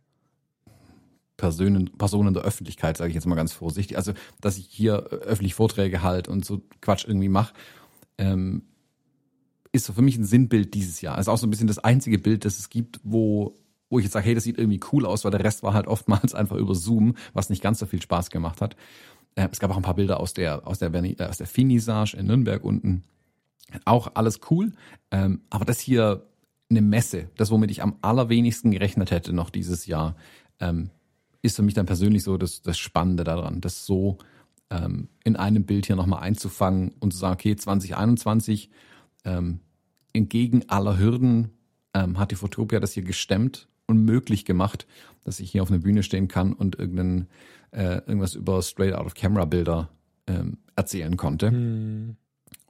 Personen, 1.43 1.91
Personen 1.99 2.35
der 2.35 2.45
Öffentlichkeit, 2.45 2.97
sage 2.97 3.09
ich 3.09 3.17
jetzt 3.17 3.27
mal 3.27 3.35
ganz 3.35 3.53
vorsichtig, 3.53 3.97
also 3.97 4.13
dass 4.41 4.59
ich 4.59 4.69
hier 4.71 5.09
äh, 5.11 5.15
öffentlich 5.17 5.55
Vorträge 5.55 6.01
halt 6.01 6.29
und 6.29 6.45
so 6.45 6.63
Quatsch 6.81 7.05
irgendwie 7.05 7.29
mache, 7.29 7.53
ähm, 8.17 8.63
ist 9.73 9.87
so 9.87 9.93
für 9.93 10.03
mich 10.03 10.17
ein 10.17 10.25
Sinnbild 10.25 10.73
dieses 10.73 11.01
Jahr. 11.01 11.19
ist 11.19 11.27
auch 11.27 11.39
so 11.39 11.49
ein 11.49 11.51
bisschen 11.51 11.67
das 11.67 11.81
einzige 11.81 12.21
Bild, 12.21 12.45
das 12.45 12.61
es 12.61 12.71
gibt, 12.71 13.01
wo, 13.03 13.59
wo 13.91 13.99
ich 13.99 14.05
jetzt 14.05 14.13
sage, 14.13 14.27
hey, 14.27 14.37
das 14.37 14.45
sieht 14.45 14.57
irgendwie 14.57 14.79
cool 14.93 15.05
aus, 15.05 15.25
weil 15.25 15.33
der 15.33 15.43
Rest 15.43 15.65
war 15.65 15.75
halt 15.75 15.89
oftmals 15.89 16.33
einfach 16.37 16.55
über 16.55 16.77
Zoom, 16.77 17.17
was 17.33 17.51
nicht 17.51 17.61
ganz 17.61 17.81
so 17.81 17.87
viel 17.87 18.01
Spaß 18.01 18.31
gemacht 18.31 18.61
hat. 18.61 18.77
Äh, 19.35 19.49
es 19.51 19.59
gab 19.59 19.73
auch 19.73 19.77
ein 19.77 19.83
paar 19.83 19.97
Bilder 19.97 20.21
aus 20.21 20.35
der, 20.35 20.65
aus 20.65 20.79
der, 20.79 20.95
äh, 20.95 21.25
aus 21.25 21.39
der 21.39 21.49
Finissage 21.49 22.17
in 22.17 22.27
Nürnberg 22.27 22.63
unten. 22.63 23.03
Auch 23.85 24.13
alles 24.15 24.39
cool. 24.49 24.75
Ähm, 25.11 25.41
aber 25.51 25.65
das 25.65 25.81
hier 25.81 26.25
eine 26.71 26.83
Messe, 26.83 27.31
das 27.37 27.51
womit 27.51 27.73
ich 27.73 27.83
am 27.83 27.97
allerwenigsten 28.01 28.71
gerechnet 28.71 29.11
hätte 29.11 29.33
noch 29.33 29.51
dieses 29.51 29.87
Jahr, 29.87 30.15
ähm, 30.61 30.91
ist 31.43 31.57
für 31.57 31.63
mich 31.63 31.75
dann 31.75 31.87
persönlich 31.87 32.23
so 32.23 32.39
das, 32.39 32.63
das 32.63 32.79
Spannende 32.79 33.25
daran, 33.25 33.61
das 33.61 33.85
so 33.85 34.19
ähm, 34.71 35.09
in 35.25 35.37
einem 35.37 35.65
Bild 35.65 35.87
hier 35.87 35.97
nochmal 35.97 36.23
einzufangen 36.23 36.93
und 37.01 37.13
zu 37.13 37.19
sagen, 37.19 37.35
okay, 37.35 37.57
2021, 37.57 38.71
ähm, 39.25 39.61
entgegen 40.13 40.69
aller 40.69 40.99
Hürden 40.99 41.51
ähm, 41.95 42.19
hat 42.19 42.31
die 42.31 42.37
Fotopia 42.37 42.81
das 42.81 42.93
hier 42.93 43.03
gestemmt 43.03 43.69
und 43.87 44.05
möglich 44.05 44.45
gemacht, 44.45 44.87
dass 45.25 45.41
ich 45.41 45.51
hier 45.51 45.63
auf 45.63 45.71
einer 45.71 45.81
Bühne 45.81 46.03
stehen 46.03 46.29
kann 46.29 46.53
und 46.53 46.79
irgendein, 46.79 47.29
äh, 47.73 47.99
irgendwas 48.07 48.35
über 48.35 48.63
Straight 48.63 48.95
Out 48.95 49.07
of 49.07 49.15
Camera 49.15 49.45
Bilder 49.45 49.91
ähm, 50.27 50.59
erzählen 50.77 51.17
konnte. 51.17 51.51
Hm. 51.51 52.17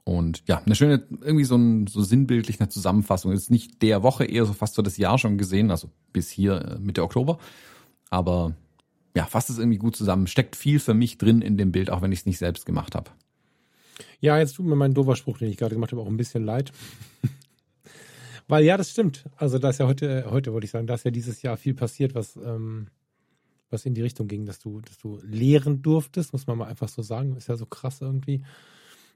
Und 0.05 0.43
ja, 0.47 0.57
eine 0.57 0.75
schöne, 0.75 1.07
irgendwie 1.21 1.45
so, 1.45 1.55
ein, 1.55 1.87
so 1.87 2.01
sinnbildlich 2.01 2.59
eine 2.59 2.67
Zusammenfassung. 2.67 3.31
Ist 3.31 3.51
nicht 3.51 3.81
der 3.81 4.03
Woche, 4.03 4.25
eher 4.25 4.45
so 4.45 4.51
fast 4.51 4.75
so 4.75 4.81
das 4.81 4.97
Jahr 4.97 5.17
schon 5.17 5.37
gesehen, 5.37 5.71
also 5.71 5.89
bis 6.11 6.29
hier 6.29 6.61
äh, 6.61 6.79
Mitte 6.79 7.03
Oktober. 7.03 7.39
Aber 8.09 8.53
ja, 9.15 9.25
fasst 9.25 9.49
es 9.49 9.59
irgendwie 9.59 9.77
gut 9.77 9.95
zusammen. 9.95 10.27
Steckt 10.27 10.55
viel 10.55 10.79
für 10.79 10.93
mich 10.93 11.17
drin 11.17 11.41
in 11.41 11.57
dem 11.57 11.71
Bild, 11.71 11.89
auch 11.89 12.01
wenn 12.01 12.11
ich 12.11 12.19
es 12.19 12.25
nicht 12.25 12.39
selbst 12.39 12.65
gemacht 12.65 12.95
habe. 12.95 13.11
Ja, 14.19 14.39
jetzt 14.39 14.55
tut 14.55 14.65
mir 14.65 14.75
mein 14.75 14.93
doofer 14.93 15.15
Spruch, 15.15 15.37
den 15.37 15.49
ich 15.49 15.57
gerade 15.57 15.75
gemacht 15.75 15.91
habe, 15.91 16.01
auch 16.01 16.07
ein 16.07 16.17
bisschen 16.17 16.43
leid. 16.43 16.71
Weil 18.47 18.63
ja, 18.63 18.77
das 18.77 18.91
stimmt. 18.91 19.25
Also 19.35 19.59
da 19.59 19.69
ist 19.69 19.79
ja 19.79 19.87
heute, 19.87 20.27
heute 20.29 20.53
wollte 20.53 20.65
ich 20.65 20.71
sagen, 20.71 20.87
da 20.87 20.95
ist 20.95 21.05
ja 21.05 21.11
dieses 21.11 21.41
Jahr 21.41 21.57
viel 21.57 21.73
passiert, 21.73 22.15
was, 22.15 22.35
ähm, 22.37 22.87
was 23.69 23.85
in 23.85 23.93
die 23.93 24.01
Richtung 24.01 24.27
ging, 24.27 24.45
dass 24.45 24.59
du, 24.59 24.81
dass 24.81 24.97
du 24.97 25.19
lehren 25.23 25.81
durftest, 25.81 26.33
muss 26.33 26.47
man 26.47 26.57
mal 26.57 26.67
einfach 26.67 26.89
so 26.89 27.01
sagen. 27.01 27.35
Ist 27.35 27.47
ja 27.47 27.55
so 27.55 27.65
krass 27.65 28.01
irgendwie. 28.01 28.43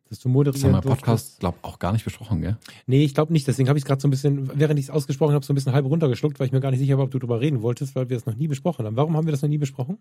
Dass 0.10 0.20
du 0.20 0.30
Das 0.30 0.34
moderieren 0.34 0.76
haben 0.76 0.84
wir 0.86 0.92
im. 0.92 0.98
Podcast, 0.98 1.40
glaube 1.40 1.58
auch 1.64 1.80
gar 1.80 1.92
nicht 1.92 2.06
besprochen, 2.06 2.42
gell? 2.42 2.58
Nee, 2.86 3.04
ich 3.04 3.14
glaube 3.14 3.34
nicht. 3.34 3.48
Deswegen 3.48 3.68
habe 3.70 3.78
ich 3.78 3.84
es 3.84 3.88
gerade 3.88 4.02
so 4.02 4.08
ein 4.08 4.12
bisschen, 4.12 4.50
während 4.58 4.80
ich 4.80 4.86
es 4.86 4.90
ausgesprochen 4.92 5.34
habe, 5.34 5.46
so 5.46 5.52
ein 5.52 5.56
bisschen 5.56 5.74
halb 5.74 5.86
runtergeschluckt, 5.86 6.40
weil 6.40 6.48
ich 6.48 6.54
mir 6.54 6.62
gar 6.62 6.72
nicht 6.72 6.80
sicher 6.80 6.98
war, 6.98 7.06
ob 7.06 7.12
du 7.12 7.20
drüber 7.20 7.42
reden 7.42 7.62
wolltest, 7.62 7.96
weil 7.96 8.10
wir 8.10 8.16
es 8.18 8.26
noch 8.26 8.36
nie 8.36 8.48
besprochen 8.48 8.86
haben. 8.86 8.96
Warum 8.96 9.18
haben 9.18 9.28
wir 9.28 9.32
das 9.32 9.42
noch 9.42 9.50
nie 9.50 9.58
besprochen? 9.58 9.98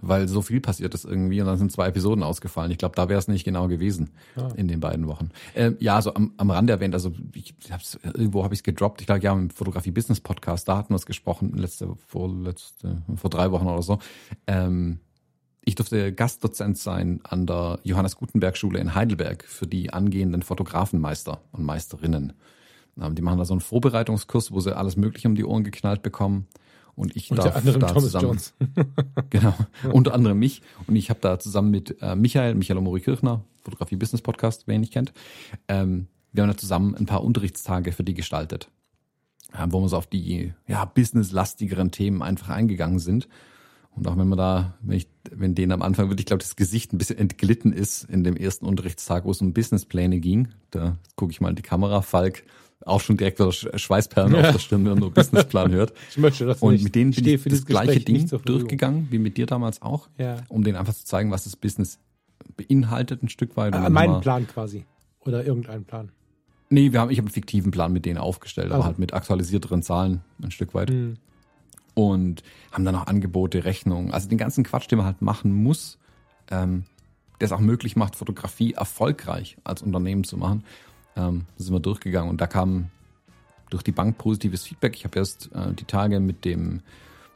Weil 0.00 0.28
so 0.28 0.42
viel 0.42 0.60
passiert 0.60 0.94
ist 0.94 1.04
irgendwie 1.04 1.40
und 1.40 1.48
dann 1.48 1.58
sind 1.58 1.72
zwei 1.72 1.88
Episoden 1.88 2.22
ausgefallen. 2.22 2.70
Ich 2.70 2.78
glaube, 2.78 2.94
da 2.94 3.08
wäre 3.08 3.18
es 3.18 3.26
nicht 3.26 3.42
genau 3.42 3.66
gewesen 3.66 4.10
Ah. 4.36 4.46
in 4.54 4.68
den 4.68 4.78
beiden 4.78 5.08
Wochen. 5.08 5.30
Ähm, 5.56 5.76
ja, 5.80 6.00
so 6.00 6.14
am, 6.14 6.34
am 6.36 6.52
Rande 6.52 6.72
erwähnt, 6.72 6.94
also 6.94 7.10
ich 7.34 7.52
hab's, 7.72 7.98
irgendwo 8.04 8.44
habe 8.44 8.54
ich 8.54 8.60
es 8.60 8.62
gedroppt. 8.62 9.00
Ich 9.00 9.08
glaube, 9.08 9.22
ja, 9.22 9.32
im 9.32 9.50
Fotografie 9.50 9.90
Business 9.90 10.20
Podcast, 10.20 10.68
da 10.68 10.76
hatten 10.76 10.90
wir 10.90 10.96
es 10.96 11.04
gesprochen, 11.06 11.52
letzte, 11.56 11.88
vorletzte, 12.06 13.02
vor 13.16 13.28
drei 13.28 13.50
Wochen 13.50 13.66
oder 13.66 13.82
so. 13.82 13.98
Ähm, 14.46 15.00
ich 15.64 15.74
durfte 15.74 16.12
Gastdozent 16.12 16.78
sein 16.78 17.20
an 17.24 17.46
der 17.46 17.78
Johannes 17.82 18.16
Gutenberg 18.16 18.56
Schule 18.56 18.78
in 18.78 18.94
Heidelberg 18.94 19.44
für 19.44 19.66
die 19.66 19.92
angehenden 19.92 20.42
Fotografenmeister 20.42 21.40
und 21.52 21.64
Meisterinnen. 21.64 22.32
Ähm, 23.00 23.14
die 23.14 23.22
machen 23.22 23.38
da 23.38 23.44
so 23.44 23.54
einen 23.54 23.60
Vorbereitungskurs, 23.60 24.52
wo 24.52 24.60
sie 24.60 24.76
alles 24.76 24.96
Mögliche 24.96 25.28
um 25.28 25.34
die 25.34 25.44
Ohren 25.44 25.64
geknallt 25.64 26.02
bekommen. 26.02 26.46
Und 26.94 27.14
ich 27.14 27.30
Unter 27.30 27.44
darf 27.44 27.56
anderem 27.56 27.80
da 27.80 27.86
Thomas 27.88 28.04
zusammen, 28.04 28.24
Jones. 28.24 28.54
Genau, 29.30 29.54
unter 29.92 30.14
anderem 30.14 30.38
mich. 30.38 30.62
Und 30.86 30.96
ich 30.96 31.10
habe 31.10 31.20
da 31.20 31.38
zusammen 31.38 31.70
mit 31.70 31.96
äh, 32.02 32.16
Michael, 32.16 32.56
Michael 32.56 32.78
Omori 32.78 33.00
Kirchner, 33.00 33.44
Fotografie 33.62 33.96
Business 33.96 34.20
Podcast, 34.20 34.64
wer 34.66 34.74
ihn 34.74 34.80
nicht 34.80 34.92
kennt, 34.92 35.12
ähm, 35.68 36.08
wir 36.32 36.42
haben 36.42 36.50
da 36.50 36.56
zusammen 36.56 36.94
ein 36.96 37.06
paar 37.06 37.22
Unterrichtstage 37.22 37.92
für 37.92 38.04
die 38.04 38.14
gestaltet, 38.14 38.68
äh, 39.52 39.66
wo 39.68 39.80
wir 39.80 39.88
so 39.88 39.96
auf 39.96 40.08
die 40.08 40.52
ja, 40.66 40.84
businesslastigeren 40.84 41.90
Themen 41.92 42.22
einfach 42.22 42.48
eingegangen 42.48 42.98
sind. 42.98 43.28
Und 43.98 44.06
auch 44.08 44.16
wenn 44.16 44.28
man 44.28 44.38
da, 44.38 44.74
wenn 44.82 44.96
ich, 44.96 45.08
wenn 45.30 45.54
denen 45.54 45.72
am 45.72 45.82
Anfang 45.82 46.08
wirklich, 46.08 46.26
glaube 46.26 46.42
das 46.42 46.56
Gesicht 46.56 46.92
ein 46.92 46.98
bisschen 46.98 47.18
entglitten 47.18 47.72
ist 47.72 48.04
in 48.04 48.24
dem 48.24 48.36
ersten 48.36 48.64
Unterrichtstag, 48.66 49.24
wo 49.24 49.30
es 49.32 49.40
um 49.40 49.52
Businesspläne 49.52 50.20
ging, 50.20 50.48
da 50.70 50.96
gucke 51.16 51.32
ich 51.32 51.40
mal 51.40 51.50
in 51.50 51.56
die 51.56 51.62
Kamera, 51.62 52.00
Falk 52.02 52.44
auch 52.86 53.00
schon 53.00 53.16
direkt 53.16 53.40
wieder 53.40 53.48
Sch- 53.50 53.76
Schweißperlen 53.76 54.32
Ja. 54.34 54.40
auf 54.40 54.52
der 54.52 54.58
Stirn, 54.60 54.84
wenn 54.84 54.92
er 54.92 55.00
nur 55.00 55.12
Businessplan 55.12 55.72
hört. 55.72 55.92
Ich 56.10 56.16
möchte 56.18 56.46
das 56.46 56.62
Und 56.62 56.74
nicht. 56.74 56.84
mit 56.84 56.94
denen 56.94 57.10
bin 57.10 57.26
ich 57.26 57.42
das 57.42 57.66
gleiche 57.66 58.00
Ding 58.00 58.26
durchgegangen, 58.44 59.08
wie 59.10 59.18
mit 59.18 59.36
dir 59.36 59.46
damals 59.46 59.82
auch, 59.82 60.08
Ja. 60.16 60.36
um 60.48 60.62
denen 60.62 60.76
einfach 60.76 60.94
zu 60.94 61.04
zeigen, 61.04 61.30
was 61.32 61.44
das 61.44 61.56
Business 61.56 61.98
beinhaltet 62.56 63.22
ein 63.22 63.28
Stück 63.28 63.56
weit. 63.56 63.74
Ah, 63.74 63.88
meinen 63.90 64.14
wir- 64.14 64.20
Plan 64.20 64.46
quasi. 64.46 64.84
Oder 65.20 65.44
irgendeinen 65.44 65.84
Plan. 65.84 66.10
Nee, 66.70 66.92
wir 66.92 67.00
haben, 67.00 67.10
ich 67.10 67.18
habe 67.18 67.26
einen 67.26 67.32
fiktiven 67.34 67.70
Plan 67.72 67.92
mit 67.92 68.04
denen 68.04 68.18
aufgestellt, 68.18 68.66
aber 68.68 68.76
Also. 68.76 68.86
halt 68.86 68.98
mit 68.98 69.12
aktualisierteren 69.12 69.82
Zahlen 69.82 70.20
ein 70.42 70.50
Stück 70.50 70.74
weit. 70.74 70.90
Hm. 70.90 71.16
Und 71.98 72.44
haben 72.70 72.84
dann 72.84 72.94
auch 72.94 73.08
Angebote, 73.08 73.64
Rechnungen, 73.64 74.12
also 74.12 74.28
den 74.28 74.38
ganzen 74.38 74.62
Quatsch, 74.62 74.88
den 74.88 74.98
man 74.98 75.06
halt 75.06 75.20
machen 75.20 75.52
muss, 75.52 75.98
ähm, 76.48 76.84
der 77.40 77.46
es 77.46 77.52
auch 77.52 77.58
möglich 77.58 77.96
macht, 77.96 78.14
Fotografie 78.14 78.74
erfolgreich 78.74 79.56
als 79.64 79.82
Unternehmen 79.82 80.22
zu 80.22 80.36
machen. 80.36 80.62
Ähm, 81.16 81.46
sind 81.56 81.72
wir 81.72 81.80
durchgegangen 81.80 82.30
und 82.30 82.40
da 82.40 82.46
kam 82.46 82.90
durch 83.70 83.82
die 83.82 83.90
Bank 83.90 84.16
positives 84.16 84.62
Feedback. 84.62 84.94
Ich 84.94 85.04
habe 85.04 85.18
erst 85.18 85.50
äh, 85.52 85.72
die 85.72 85.86
Tage 85.86 86.20
mit 86.20 86.44
dem 86.44 86.82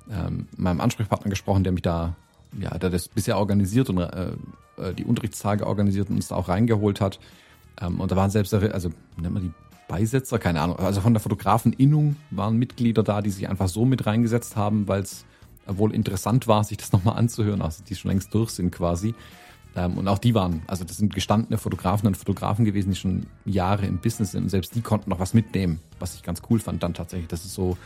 ähm, 0.08 0.46
meinem 0.56 0.80
Ansprechpartner 0.80 1.30
gesprochen, 1.30 1.64
der 1.64 1.72
mich 1.72 1.82
da, 1.82 2.14
ja, 2.56 2.78
der 2.78 2.90
das 2.90 3.08
bisher 3.08 3.38
organisiert 3.38 3.90
und 3.90 3.98
äh, 3.98 4.30
äh, 4.76 4.94
die 4.94 5.04
Unterrichtstage 5.04 5.66
organisiert 5.66 6.08
und 6.08 6.14
uns 6.16 6.28
da 6.28 6.36
auch 6.36 6.48
reingeholt 6.48 7.00
hat. 7.00 7.18
Ähm, 7.80 7.98
und 8.00 8.12
da 8.12 8.14
waren 8.14 8.30
selbst, 8.30 8.54
also 8.54 8.90
nennt 9.16 9.34
man 9.34 9.42
die 9.42 9.52
Beisetzer, 9.88 10.38
keine 10.38 10.60
Ahnung, 10.60 10.78
also 10.78 11.00
von 11.00 11.12
der 11.12 11.20
Fotografeninnung 11.20 12.16
waren 12.30 12.56
Mitglieder 12.56 13.02
da, 13.02 13.20
die 13.20 13.30
sich 13.30 13.48
einfach 13.48 13.68
so 13.68 13.84
mit 13.84 14.06
reingesetzt 14.06 14.56
haben, 14.56 14.88
weil 14.88 15.02
es 15.02 15.24
wohl 15.66 15.94
interessant 15.94 16.48
war, 16.48 16.64
sich 16.64 16.78
das 16.78 16.92
nochmal 16.92 17.16
anzuhören, 17.16 17.62
also 17.62 17.82
die 17.84 17.94
schon 17.94 18.10
längst 18.10 18.32
durch 18.34 18.50
sind 18.50 18.70
quasi. 18.70 19.14
Ähm, 19.74 19.96
und 19.96 20.08
auch 20.08 20.18
die 20.18 20.34
waren, 20.34 20.62
also 20.66 20.84
das 20.84 20.98
sind 20.98 21.14
gestandene 21.14 21.58
Fotografen 21.58 22.06
und 22.06 22.16
Fotografen 22.16 22.64
gewesen, 22.64 22.90
die 22.90 22.96
schon 22.96 23.26
Jahre 23.44 23.86
im 23.86 23.98
Business 23.98 24.32
sind 24.32 24.44
und 24.44 24.48
selbst 24.48 24.74
die 24.74 24.80
konnten 24.80 25.10
noch 25.10 25.18
was 25.18 25.34
mitnehmen, 25.34 25.80
was 25.98 26.14
ich 26.14 26.22
ganz 26.22 26.42
cool 26.50 26.58
fand 26.58 26.82
dann 26.82 26.94
tatsächlich. 26.94 27.28
Das 27.28 27.44
ist 27.44 27.54
so 27.54 27.76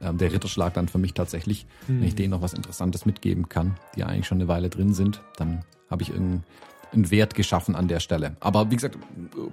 ähm, 0.00 0.18
der 0.18 0.32
Ritterschlag 0.32 0.74
dann 0.74 0.88
für 0.88 0.98
mich 0.98 1.14
tatsächlich, 1.14 1.66
wenn 1.86 2.04
ich 2.04 2.14
denen 2.14 2.30
noch 2.30 2.42
was 2.42 2.54
Interessantes 2.54 3.06
mitgeben 3.06 3.48
kann, 3.48 3.74
die 3.96 4.04
eigentlich 4.04 4.26
schon 4.26 4.38
eine 4.38 4.48
Weile 4.48 4.68
drin 4.68 4.94
sind, 4.94 5.22
dann 5.36 5.64
habe 5.90 6.02
ich 6.02 6.10
irgendein 6.10 6.44
einen 6.92 7.10
Wert 7.10 7.34
geschaffen 7.34 7.74
an 7.74 7.88
der 7.88 8.00
Stelle. 8.00 8.36
Aber 8.40 8.70
wie 8.70 8.76
gesagt, 8.76 8.98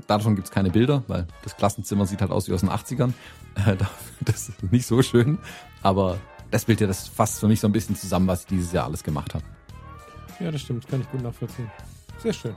davon 0.08 0.36
gibt's 0.36 0.52
keine 0.52 0.70
Bilder, 0.70 1.04
weil 1.08 1.28
das 1.44 1.56
Klassenzimmer 1.56 2.06
sieht 2.06 2.22
halt 2.22 2.32
aus 2.32 2.48
wie 2.48 2.54
aus 2.54 2.62
den 2.62 2.70
80ern. 2.70 3.14
Das 4.22 4.50
ist 4.50 4.72
nicht 4.72 4.86
so 4.86 5.02
schön. 5.02 5.38
Aber 5.82 6.18
das 6.52 6.66
Bild 6.66 6.82
ja, 6.82 6.88
das 6.88 7.08
fasst 7.08 7.40
für 7.40 7.48
mich 7.48 7.60
so 7.60 7.68
ein 7.68 7.72
bisschen 7.72 7.96
zusammen, 7.96 8.28
was 8.28 8.42
ich 8.42 8.48
dieses 8.48 8.72
Jahr 8.72 8.86
alles 8.86 9.04
gemacht 9.04 9.34
habe. 9.34 9.44
Ja, 10.40 10.52
das 10.52 10.62
stimmt. 10.62 10.88
Kann 10.88 11.02
ich 11.02 11.12
gut 11.12 11.22
nachvollziehen. 11.22 11.70
Sehr 12.18 12.34
schön. 12.34 12.56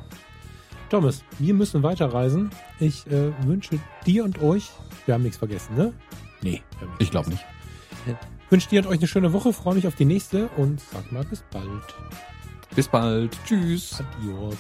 Thomas, 0.91 1.25
wir 1.39 1.55
müssen 1.55 1.83
weiterreisen. 1.83 2.51
Ich 2.79 3.07
äh, 3.07 3.33
wünsche 3.47 3.79
dir 4.07 4.25
und 4.25 4.43
euch, 4.43 4.71
wir 5.07 5.15
haben 5.15 5.23
nichts 5.23 5.39
vergessen, 5.39 5.75
ne? 5.75 5.93
Nee, 6.43 6.63
ich 6.99 7.11
glaube 7.11 7.31
nicht. 7.31 7.45
Ich 8.07 8.51
wünsche 8.51 8.69
dir 8.69 8.83
und 8.83 8.89
euch 8.89 8.99
eine 8.99 9.09
schöne 9.09 9.33
Woche, 9.33 9.53
freue 9.53 9.75
mich 9.75 9.87
auf 9.87 9.95
die 9.95 10.05
nächste 10.05 10.49
und 10.57 10.81
sag 10.81 11.11
mal 11.11 11.25
bis 11.25 11.43
bald. 11.51 11.67
Bis 12.75 12.89
bald. 12.89 13.37
Tschüss. 13.45 14.03
Adios. 14.19 14.57